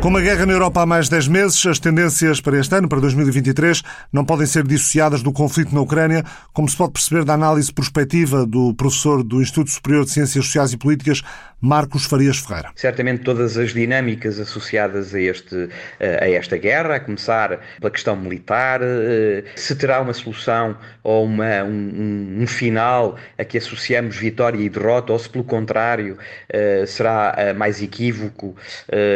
Com 0.00 0.08
uma 0.08 0.22
guerra 0.22 0.46
na 0.46 0.54
Europa 0.54 0.80
há 0.80 0.86
mais 0.86 1.06
de 1.06 1.10
10 1.10 1.28
meses, 1.28 1.66
as 1.66 1.78
tendências 1.78 2.40
para 2.40 2.58
este 2.58 2.74
ano, 2.74 2.88
para 2.88 3.00
2023, 3.00 3.82
não 4.10 4.24
podem 4.24 4.46
ser 4.46 4.66
dissociadas 4.66 5.22
do 5.22 5.30
conflito 5.30 5.74
na 5.74 5.82
Ucrânia, 5.82 6.24
como 6.54 6.66
se 6.66 6.74
pode 6.74 6.92
perceber 6.92 7.22
da 7.22 7.34
análise 7.34 7.70
prospectiva 7.70 8.46
do 8.46 8.72
professor 8.72 9.22
do 9.22 9.42
Instituto 9.42 9.70
Superior 9.70 10.06
de 10.06 10.12
Ciências 10.12 10.46
Sociais 10.46 10.72
e 10.72 10.78
Políticas, 10.78 11.20
Marcos 11.60 12.06
Farias 12.06 12.38
Ferreira. 12.38 12.70
Certamente 12.74 13.22
todas 13.22 13.58
as 13.58 13.74
dinâmicas 13.74 14.40
associadas 14.40 15.14
a, 15.14 15.20
este, 15.20 15.68
a 16.00 16.28
esta 16.28 16.56
guerra, 16.56 16.96
a 16.96 17.00
começar 17.00 17.60
pela 17.78 17.90
questão 17.90 18.16
militar, 18.16 18.80
eh, 18.82 19.44
se 19.54 19.76
terá 19.76 20.00
uma 20.00 20.14
solução 20.14 20.76
ou 21.02 21.24
uma, 21.24 21.62
um, 21.64 22.38
um 22.40 22.46
final 22.46 23.16
a 23.36 23.44
que 23.44 23.58
associamos 23.58 24.16
vitória 24.16 24.58
e 24.58 24.68
derrota, 24.68 25.12
ou 25.12 25.18
se 25.18 25.28
pelo 25.28 25.44
contrário 25.44 26.16
eh, 26.48 26.84
será 26.86 27.34
eh, 27.36 27.52
mais 27.52 27.82
equívoco 27.82 28.56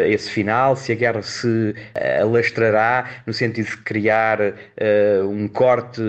esse 0.06 0.30
final, 0.30 0.76
se 0.76 0.92
a 0.92 0.94
guerra 0.94 1.22
se 1.22 1.74
alastrará 2.20 3.22
no 3.26 3.32
sentido 3.32 3.66
de 3.66 3.76
criar 3.78 4.38
um 5.28 5.48
corte 5.48 6.00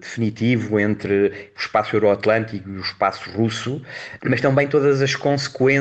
definitivo 0.00 0.78
entre 0.78 1.50
o 1.56 1.58
espaço 1.58 1.96
euroatlântico 1.96 2.68
e 2.68 2.72
o 2.76 2.80
espaço 2.80 3.30
russo, 3.30 3.82
mas 4.24 4.40
também 4.40 4.66
todas 4.68 5.02
as 5.02 5.14
consequências, 5.14 5.79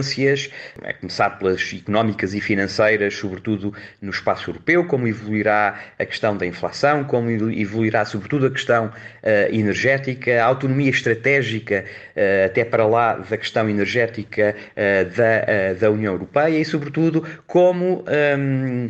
a 0.84 0.94
começar 0.94 1.30
pelas 1.32 1.74
económicas 1.74 2.34
e 2.34 2.42
financeiras, 2.42 3.16
sobretudo 3.16 3.74
no 4.02 4.12
espaço 4.12 4.50
europeu, 4.50 4.86
como 4.86 5.08
evoluirá 5.08 5.80
a 5.98 6.06
questão 6.06 6.36
da 6.36 6.46
inflação, 6.46 7.04
como 7.04 7.30
evoluirá 7.30 8.06
sobretudo 8.06 8.48
a 8.48 8.52
questão 8.52 8.88
uh, 8.88 9.54
energética, 9.54 10.42
a 10.42 10.46
autonomia 10.46 10.90
estratégica 10.90 11.86
uh, 12.16 12.46
até 12.46 12.64
para 12.64 12.86
lá 12.86 13.14
da 13.16 13.38
questão 13.38 13.70
energética 13.70 14.56
uh, 14.72 15.16
da, 15.16 15.74
da 15.80 15.92
União 15.92 16.14
Europeia 16.14 16.58
e 16.60 16.66
sobretudo 16.66 17.26
como 17.48 18.04
um, 18.38 18.88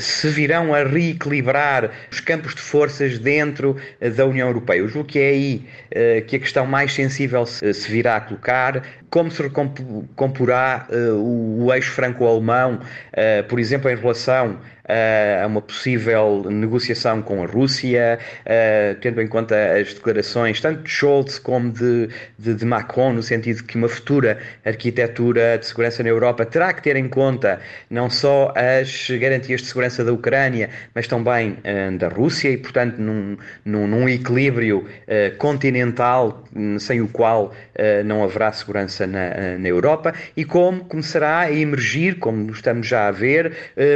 se 0.00 0.28
virão 0.28 0.74
a 0.74 0.84
reequilibrar 0.84 1.90
os 2.10 2.20
campos 2.20 2.54
de 2.54 2.60
forças 2.60 3.18
dentro 3.18 3.76
da 4.16 4.24
União 4.26 4.48
Europeia. 4.48 4.78
Eu 4.78 4.88
julgo 4.88 5.06
que 5.06 5.18
é 5.18 5.28
aí 5.28 5.66
que 6.26 6.36
a 6.36 6.38
questão 6.38 6.66
mais 6.66 6.92
sensível 6.92 7.44
se, 7.46 7.72
virá 7.88 8.16
a 8.16 8.20
colocar, 8.20 8.82
como 9.10 9.30
se 9.30 9.42
recomporá 9.42 10.86
o 11.16 11.72
eixo 11.72 11.92
franco-alemão, 11.92 12.80
por 13.48 13.58
exemplo, 13.60 13.90
em 13.90 13.96
relação 13.96 14.58
a 14.86 15.46
uma 15.46 15.62
possível 15.62 16.44
negociação 16.50 17.22
com 17.22 17.42
a 17.42 17.46
Rússia, 17.46 18.18
tendo 19.00 19.20
em 19.20 19.26
conta 19.26 19.54
as 19.80 19.94
declarações 19.94 20.60
tanto 20.60 20.82
de 20.82 20.90
Scholz 20.90 21.38
como 21.38 21.70
de, 21.70 22.08
de, 22.38 22.54
de, 22.54 22.64
Macron, 22.64 23.14
no 23.14 23.22
sentido 23.22 23.58
de 23.58 23.64
que 23.64 23.76
uma 23.76 23.88
futura 23.88 24.38
arquitetura 24.64 25.58
de 25.58 25.66
segurança 25.66 26.02
na 26.02 26.10
Europa 26.10 26.44
terá 26.44 26.72
que 26.72 26.82
ter 26.82 26.96
em 26.96 27.08
conta 27.08 27.60
não 27.88 28.10
só 28.10 28.52
as 28.54 29.08
garantias 29.10 29.62
de 29.62 29.68
segurança 29.68 30.04
da 30.04 30.12
Ucrânia, 30.12 30.68
mas 30.94 31.06
também 31.06 31.56
da 31.98 32.08
Rússia 32.08 32.50
e, 32.50 32.56
portanto, 32.56 32.98
num, 32.98 33.36
num, 33.64 33.86
num 33.86 34.08
equilíbrio 34.08 34.86
continental 35.38 36.44
sem 36.78 37.00
o 37.00 37.08
qual 37.08 37.54
não 38.04 38.22
haverá 38.22 38.52
segurança 38.52 39.06
na, 39.06 39.58
na 39.58 39.68
Europa. 39.68 40.12
E 40.36 40.44
como 40.44 40.84
começará 40.84 41.40
a 41.40 41.52
emergir, 41.52 42.18
como 42.18 42.50
estamos 42.50 42.86
já 42.86 43.08
a 43.08 43.10
ver, 43.10 43.52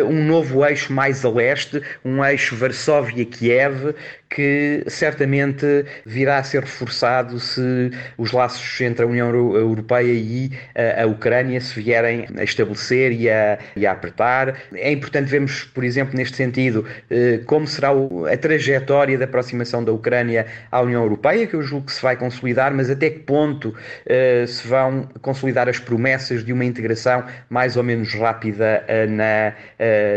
um 0.08 0.24
novo 0.24 0.64
eixo 0.64 0.77
eixo 0.78 0.92
mais 0.92 1.24
a 1.24 1.28
leste, 1.28 1.82
um 2.04 2.24
eixo 2.24 2.54
Varsóvia-Kiev, 2.54 3.94
que 4.28 4.84
certamente 4.86 5.84
virá 6.04 6.38
a 6.38 6.42
ser 6.42 6.62
reforçado 6.62 7.40
se 7.40 7.90
os 8.16 8.32
laços 8.32 8.80
entre 8.80 9.04
a 9.04 9.06
União 9.06 9.28
Europeia 9.28 10.12
e 10.12 10.50
a, 10.74 11.06
Ucrânia 11.06 11.60
se 11.60 11.80
vierem 11.80 12.26
a 12.36 12.44
estabelecer 12.44 13.12
e 13.12 13.30
a, 13.30 13.58
e 13.74 13.86
a 13.86 13.92
apertar. 13.92 14.56
É 14.74 14.92
importante 14.92 15.28
vermos, 15.28 15.64
por 15.64 15.82
exemplo, 15.82 16.16
neste 16.16 16.36
sentido, 16.36 16.84
eh, 17.10 17.40
como 17.46 17.66
será 17.66 17.88
a 17.90 18.36
trajetória 18.36 19.16
da 19.16 19.24
aproximação 19.24 19.82
da 19.82 19.92
Ucrânia 19.92 20.46
à 20.70 20.80
União 20.80 21.02
Europeia, 21.02 21.46
que 21.46 21.54
eu 21.54 21.62
julgo 21.62 21.86
que 21.86 21.92
se 21.92 22.02
vai 22.02 22.16
consolidar, 22.16 22.74
mas 22.74 22.90
até 22.90 23.10
que 23.10 23.20
ponto 23.20 23.74
eh, 24.06 24.44
se 24.46 24.66
vão 24.66 25.08
consolidar 25.22 25.68
as 25.68 25.78
promessas 25.78 26.44
de 26.44 26.52
uma 26.52 26.64
integração 26.64 27.24
mais 27.48 27.76
ou 27.76 27.82
menos 27.82 28.12
rápida 28.14 28.84
eh, 28.86 29.06
na, 29.06 29.54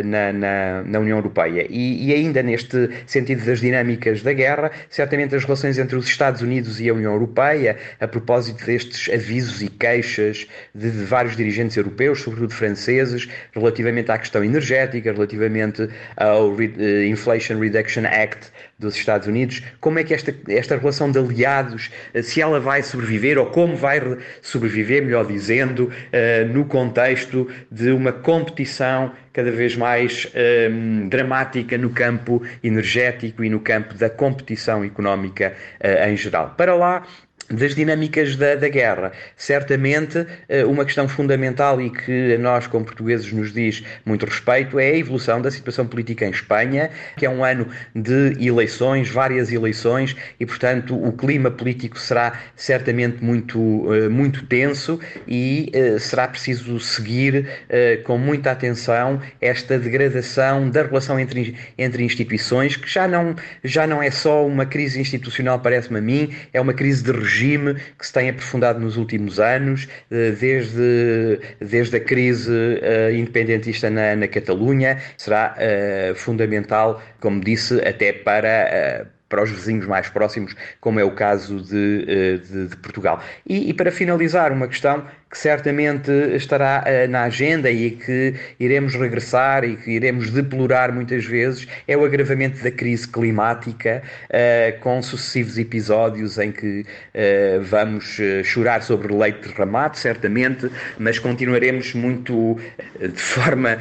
na, 0.03 0.33
na, 0.33 0.83
na 0.83 0.99
União 0.99 1.17
Europeia. 1.17 1.65
E, 1.69 2.07
e 2.07 2.13
ainda 2.13 2.43
neste 2.43 2.89
sentido 3.05 3.45
das 3.45 3.61
dinâmicas 3.61 4.00
da 4.23 4.33
guerra, 4.33 4.71
certamente 4.89 5.35
as 5.35 5.43
relações 5.43 5.77
entre 5.77 5.95
os 5.95 6.05
Estados 6.07 6.41
Unidos 6.41 6.81
e 6.81 6.89
a 6.89 6.93
União 6.93 7.13
Europeia, 7.13 7.77
a 7.99 8.07
propósito 8.07 8.65
destes 8.65 9.13
avisos 9.13 9.61
e 9.61 9.69
queixas 9.69 10.47
de, 10.73 10.89
de 10.89 11.03
vários 11.03 11.35
dirigentes 11.35 11.77
europeus, 11.77 12.21
sobretudo 12.21 12.53
franceses, 12.53 13.27
relativamente 13.53 14.11
à 14.11 14.17
questão 14.17 14.43
energética, 14.43 15.11
relativamente 15.11 15.87
ao 16.17 16.55
Re 16.55 17.07
Inflation 17.07 17.59
Reduction 17.59 18.05
Act 18.05 18.51
dos 18.81 18.95
Estados 18.95 19.27
Unidos, 19.27 19.61
como 19.79 19.99
é 19.99 20.03
que 20.03 20.13
esta, 20.13 20.35
esta 20.49 20.75
relação 20.75 21.11
de 21.11 21.19
aliados, 21.19 21.91
se 22.23 22.41
ela 22.41 22.59
vai 22.59 22.81
sobreviver 22.81 23.37
ou 23.37 23.45
como 23.45 23.75
vai 23.75 24.01
sobreviver, 24.41 25.03
melhor 25.03 25.25
dizendo, 25.25 25.85
uh, 25.85 26.47
no 26.51 26.65
contexto 26.65 27.47
de 27.71 27.91
uma 27.91 28.11
competição 28.11 29.11
cada 29.31 29.51
vez 29.51 29.75
mais 29.77 30.27
um, 30.69 31.07
dramática 31.07 31.77
no 31.77 31.91
campo 31.91 32.41
energético 32.63 33.43
e 33.43 33.49
no 33.49 33.59
campo 33.59 33.93
da 33.93 34.09
competição 34.09 34.83
económica 34.83 35.53
uh, 35.79 36.09
em 36.09 36.17
geral. 36.17 36.55
Para 36.57 36.75
lá, 36.75 37.05
das 37.51 37.75
dinâmicas 37.75 38.35
da, 38.35 38.55
da, 38.55 38.69
guerra. 38.69 39.11
Certamente, 39.35 40.25
eh, 40.47 40.65
uma 40.65 40.85
questão 40.85 41.07
fundamental 41.07 41.81
e 41.81 41.89
que 41.89 42.35
a 42.35 42.37
nós, 42.37 42.67
como 42.67 42.85
portugueses, 42.85 43.31
nos 43.31 43.53
diz 43.53 43.83
muito 44.05 44.25
respeito 44.25 44.79
é 44.79 44.91
a 44.91 44.97
evolução 44.97 45.41
da 45.41 45.51
situação 45.51 45.85
política 45.85 46.25
em 46.25 46.31
Espanha, 46.31 46.89
que 47.17 47.25
é 47.25 47.29
um 47.29 47.43
ano 47.43 47.67
de 47.95 48.35
eleições, 48.39 49.09
várias 49.09 49.51
eleições, 49.51 50.15
e, 50.39 50.45
portanto, 50.45 50.95
o 50.95 51.11
clima 51.11 51.51
político 51.51 51.99
será 51.99 52.39
certamente 52.55 53.23
muito, 53.23 53.93
eh, 53.93 54.07
muito 54.07 54.45
tenso 54.45 54.99
e 55.27 55.69
eh, 55.73 55.99
será 55.99 56.27
preciso 56.27 56.79
seguir 56.79 57.61
com 58.03 58.17
muita 58.17 58.51
atenção 58.51 59.21
esta 59.39 59.77
degradação 59.77 60.69
da 60.69 60.83
relação 60.83 61.19
entre, 61.19 61.55
entre 61.77 62.03
instituições, 62.03 62.75
que 62.75 62.89
já 62.89 63.07
não, 63.07 63.35
já 63.63 63.87
não 63.87 64.01
é 64.01 64.11
só 64.11 64.45
uma 64.45 64.65
crise 64.65 64.99
institucional, 64.99 65.59
parece-me 65.59 65.99
a 65.99 66.01
mim, 66.01 66.33
é 66.53 66.61
uma 66.61 66.73
crise 66.73 67.03
de 67.03 67.11
regime 67.11 67.40
regime 67.41 67.75
que 67.97 68.05
se 68.05 68.13
tem 68.13 68.29
aprofundado 68.29 68.79
nos 68.79 68.97
últimos 68.97 69.39
anos, 69.39 69.87
eh, 70.11 70.31
desde, 70.31 71.39
desde 71.59 71.97
a 71.97 71.99
crise 71.99 72.51
uh, 72.51 73.13
independentista 73.13 73.89
na, 73.89 74.15
na 74.15 74.27
Catalunha. 74.27 75.01
Será 75.17 75.55
uh, 75.57 76.15
fundamental, 76.15 77.01
como 77.19 77.41
disse, 77.41 77.79
até 77.81 78.13
para. 78.13 79.07
Para 79.31 79.43
os 79.43 79.49
vizinhos 79.49 79.87
mais 79.87 80.09
próximos, 80.09 80.53
como 80.81 80.99
é 80.99 81.05
o 81.05 81.11
caso 81.11 81.61
de, 81.61 82.39
de, 82.39 82.67
de 82.67 82.75
Portugal. 82.75 83.23
E, 83.47 83.69
e, 83.69 83.73
para 83.73 83.89
finalizar, 83.89 84.51
uma 84.51 84.67
questão 84.67 85.05
que 85.31 85.37
certamente 85.37 86.11
estará 86.35 86.83
uh, 86.83 87.09
na 87.09 87.23
agenda 87.23 87.71
e 87.71 87.91
que 87.91 88.33
iremos 88.59 88.95
regressar 88.95 89.63
e 89.63 89.77
que 89.77 89.91
iremos 89.91 90.29
deplorar 90.29 90.91
muitas 90.91 91.23
vezes 91.23 91.65
é 91.87 91.95
o 91.95 92.03
agravamento 92.03 92.61
da 92.61 92.69
crise 92.69 93.07
climática, 93.07 94.03
uh, 94.25 94.79
com 94.81 95.01
sucessivos 95.01 95.57
episódios 95.57 96.37
em 96.37 96.51
que 96.51 96.81
uh, 96.81 97.61
vamos 97.61 98.19
chorar 98.43 98.83
sobre 98.83 99.13
leite 99.13 99.47
derramado, 99.47 99.97
certamente, 99.97 100.69
mas 100.99 101.17
continuaremos 101.17 101.93
muito, 101.93 102.59
de 102.99 103.21
forma 103.21 103.77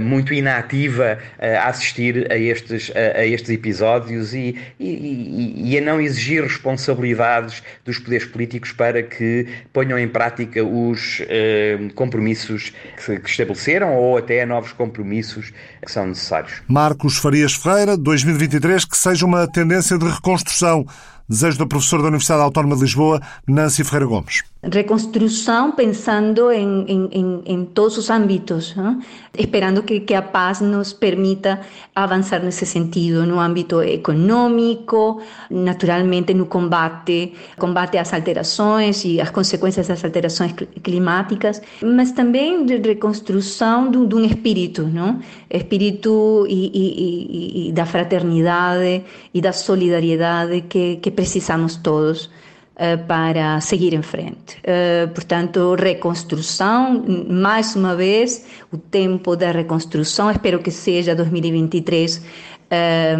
muito 0.00 0.32
inativa 0.32 1.18
a 1.38 1.68
assistir 1.68 2.30
a 2.30 2.36
estes, 2.36 2.90
a 2.94 3.26
estes 3.26 3.50
episódios 3.50 4.32
e, 4.32 4.56
e, 4.78 5.72
e 5.72 5.78
a 5.78 5.80
não 5.80 6.00
exigir 6.00 6.42
responsabilidades 6.42 7.62
dos 7.84 7.98
poderes 7.98 8.26
políticos 8.26 8.72
para 8.72 9.02
que 9.02 9.46
ponham 9.72 9.98
em 9.98 10.08
prática 10.08 10.64
os 10.64 10.93
os 10.94 11.22
eh, 11.28 11.78
compromissos 11.94 12.72
que, 13.04 13.18
que 13.20 13.28
estabeleceram 13.28 13.94
ou 13.94 14.16
até 14.16 14.46
novos 14.46 14.72
compromissos 14.72 15.52
que 15.84 15.90
são 15.90 16.06
necessários. 16.06 16.62
Marcos 16.68 17.18
Farias 17.18 17.54
Ferreira, 17.54 17.96
2023, 17.96 18.84
que 18.84 18.96
seja 18.96 19.26
uma 19.26 19.46
tendência 19.46 19.98
de 19.98 20.06
reconstrução. 20.06 20.86
Desejo 21.28 21.58
da 21.58 21.66
professora 21.66 22.02
da 22.02 22.08
Universidade 22.08 22.42
Autónoma 22.42 22.76
de 22.76 22.82
Lisboa, 22.82 23.20
Nancy 23.46 23.82
Ferreira 23.82 24.06
Gomes. 24.06 24.42
Reconstrução 24.72 25.72
pensando 25.72 26.50
em, 26.50 26.84
em, 26.88 27.42
em, 27.44 27.64
todos 27.64 27.98
os 27.98 28.10
âmbitos, 28.10 28.74
né? 28.74 28.98
esperando 29.36 29.82
que, 29.82 30.00
que, 30.00 30.14
a 30.14 30.22
paz 30.22 30.60
nos 30.60 30.92
permita 30.92 31.60
avançar 31.94 32.42
nesse 32.42 32.64
sentido, 32.64 33.26
no 33.26 33.40
âmbito 33.40 33.82
econômico, 33.82 35.20
naturalmente 35.50 36.32
no 36.34 36.46
combate, 36.46 37.34
combate 37.58 37.98
às 37.98 38.12
alterações 38.12 39.04
e 39.04 39.20
às 39.20 39.30
consequências 39.30 39.88
das 39.88 40.04
alterações 40.04 40.54
climáticas, 40.82 41.60
mas 41.82 42.12
também 42.12 42.64
de 42.64 42.78
reconstrução 42.78 43.90
de, 43.90 44.06
de 44.06 44.14
um 44.14 44.24
espírito, 44.24 44.82
não? 44.82 45.20
espírito 45.50 46.46
e, 46.48 46.70
e, 46.74 47.68
e, 47.68 47.72
da 47.72 47.86
fraternidade 47.86 49.04
e 49.32 49.40
da 49.40 49.52
solidariedade 49.52 50.62
que, 50.62 50.96
que 50.96 51.10
precisamos 51.10 51.76
todos. 51.76 52.30
Eh, 52.76 52.96
para 52.96 53.60
seguir 53.60 53.94
em 53.94 54.02
frente. 54.02 54.58
Uh, 54.58 55.06
portanto, 55.14 55.76
reconstrução, 55.76 57.04
mais 57.30 57.76
uma 57.76 57.94
vez, 57.94 58.46
o 58.72 58.76
tempo 58.76 59.36
da 59.36 59.52
reconstrução, 59.52 60.28
espero 60.28 60.58
que 60.58 60.72
seja 60.72 61.14
2023 61.14 62.18
um, 62.18 62.22
eh, 62.68 63.16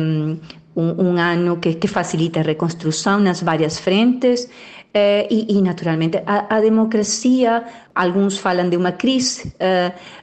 um, 0.74 1.04
um 1.04 1.16
ano 1.18 1.58
que, 1.58 1.74
que 1.74 1.86
facilite 1.86 2.40
a 2.40 2.42
reconstrução 2.42 3.20
nas 3.20 3.42
várias 3.42 3.78
frentes, 3.78 4.48
Eh, 4.96 5.26
e, 5.28 5.58
e, 5.58 5.60
naturalmente, 5.60 6.22
a, 6.24 6.46
a, 6.54 6.60
democracia, 6.60 7.64
alguns 7.92 8.38
falam 8.38 8.70
de 8.70 8.76
uma 8.76 8.92
crise, 8.92 9.52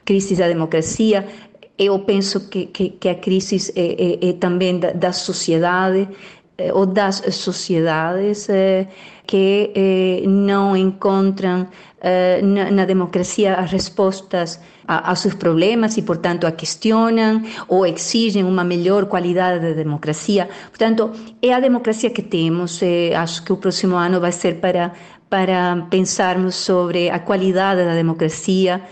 crise 0.02 0.34
da 0.34 0.48
democracia. 0.48 1.26
Eu 1.76 1.98
penso 1.98 2.48
que, 2.48 2.66
que, 2.66 2.88
que 2.88 3.08
a 3.10 3.14
crise 3.14 3.70
é, 3.76 4.26
é, 4.26 4.30
é 4.30 4.32
também 4.32 4.78
da, 4.78 4.92
da 4.92 5.12
sociedade, 5.12 6.08
eh, 6.08 6.41
ou 6.74 6.86
das 6.86 7.22
sociedades 7.34 8.48
eh, 8.48 8.86
que 9.26 9.70
eh, 9.74 10.26
não 10.26 10.76
encontram 10.76 11.66
na, 12.42 12.84
democracia 12.84 13.54
as 13.54 13.70
respostas 13.70 14.60
a, 14.88 15.12
a, 15.12 15.14
seus 15.14 15.34
problemas 15.34 15.96
e, 15.96 16.02
portanto, 16.02 16.48
a 16.48 16.50
questionam 16.50 17.40
ou 17.68 17.86
exigem 17.86 18.42
uma 18.42 18.64
melhor 18.64 19.06
qualidade 19.06 19.64
de 19.64 19.72
democracia. 19.74 20.48
Portanto, 20.68 21.12
é 21.40 21.52
a 21.52 21.60
democracia 21.60 22.10
que 22.10 22.20
temos. 22.20 22.80
acho 23.16 23.44
que 23.44 23.52
o 23.52 23.56
próximo 23.56 23.94
ano 23.94 24.20
vai 24.20 24.32
ser 24.32 24.56
para, 24.56 24.92
para 25.30 25.86
pensarmos 25.90 26.56
sobre 26.56 27.08
a 27.08 27.20
qualidade 27.20 27.84
da 27.84 27.94
democracia, 27.94 28.82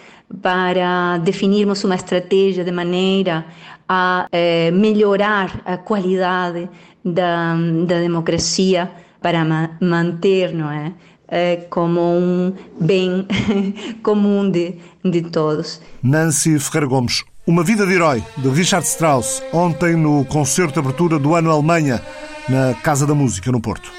para 0.40 1.18
definirmos 1.18 1.82
uma 1.82 1.96
estratégia 1.96 2.62
de 2.62 2.70
maneira 2.70 3.44
a 3.88 4.28
melhorar 4.72 5.62
a 5.64 5.76
qualidade 5.76 6.70
da, 7.04 7.54
da 7.86 8.00
democracia 8.00 8.90
para 9.20 9.44
ma 9.44 9.70
manter, 9.80 10.54
não 10.54 10.70
é? 10.70 10.92
é? 11.28 11.56
como 11.68 12.00
um 12.00 12.52
bem 12.80 13.26
comum 14.02 14.50
de, 14.50 14.76
de 15.04 15.22
todos. 15.22 15.80
Nancy 16.02 16.58
Ferreira 16.58 16.86
Gomes, 16.86 17.24
Uma 17.46 17.62
Vida 17.62 17.86
de 17.86 17.92
Herói, 17.92 18.22
de 18.36 18.48
Richard 18.48 18.86
Strauss, 18.86 19.42
ontem 19.52 19.96
no 19.96 20.24
concerto 20.24 20.74
de 20.74 20.78
abertura 20.80 21.18
do 21.18 21.34
ano 21.34 21.50
Alemanha, 21.50 22.02
na 22.48 22.74
Casa 22.74 23.06
da 23.06 23.14
Música, 23.14 23.52
no 23.52 23.60
Porto. 23.60 23.90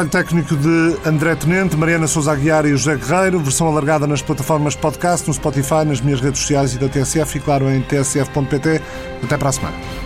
Trabalho 0.00 0.10
técnico 0.10 0.56
de 0.56 0.96
André 1.06 1.34
Tenente, 1.34 1.76
Mariana 1.76 2.06
Sousa 2.06 2.32
Aguiar 2.32 2.64
e 2.64 2.70
José 2.70 2.96
Guerreiro. 2.96 3.38
Versão 3.38 3.66
alargada 3.66 4.06
nas 4.06 4.22
plataformas 4.22 4.74
podcast, 4.74 5.28
no 5.28 5.34
Spotify, 5.34 5.84
nas 5.84 6.00
minhas 6.00 6.22
redes 6.22 6.40
sociais 6.40 6.74
e 6.74 6.78
da 6.78 6.88
TSF 6.88 7.36
e, 7.36 7.40
claro, 7.40 7.68
em 7.68 7.82
tsf.pt. 7.82 8.80
Até 9.22 9.36
para 9.36 9.50
a 9.50 9.52
semana. 9.52 9.99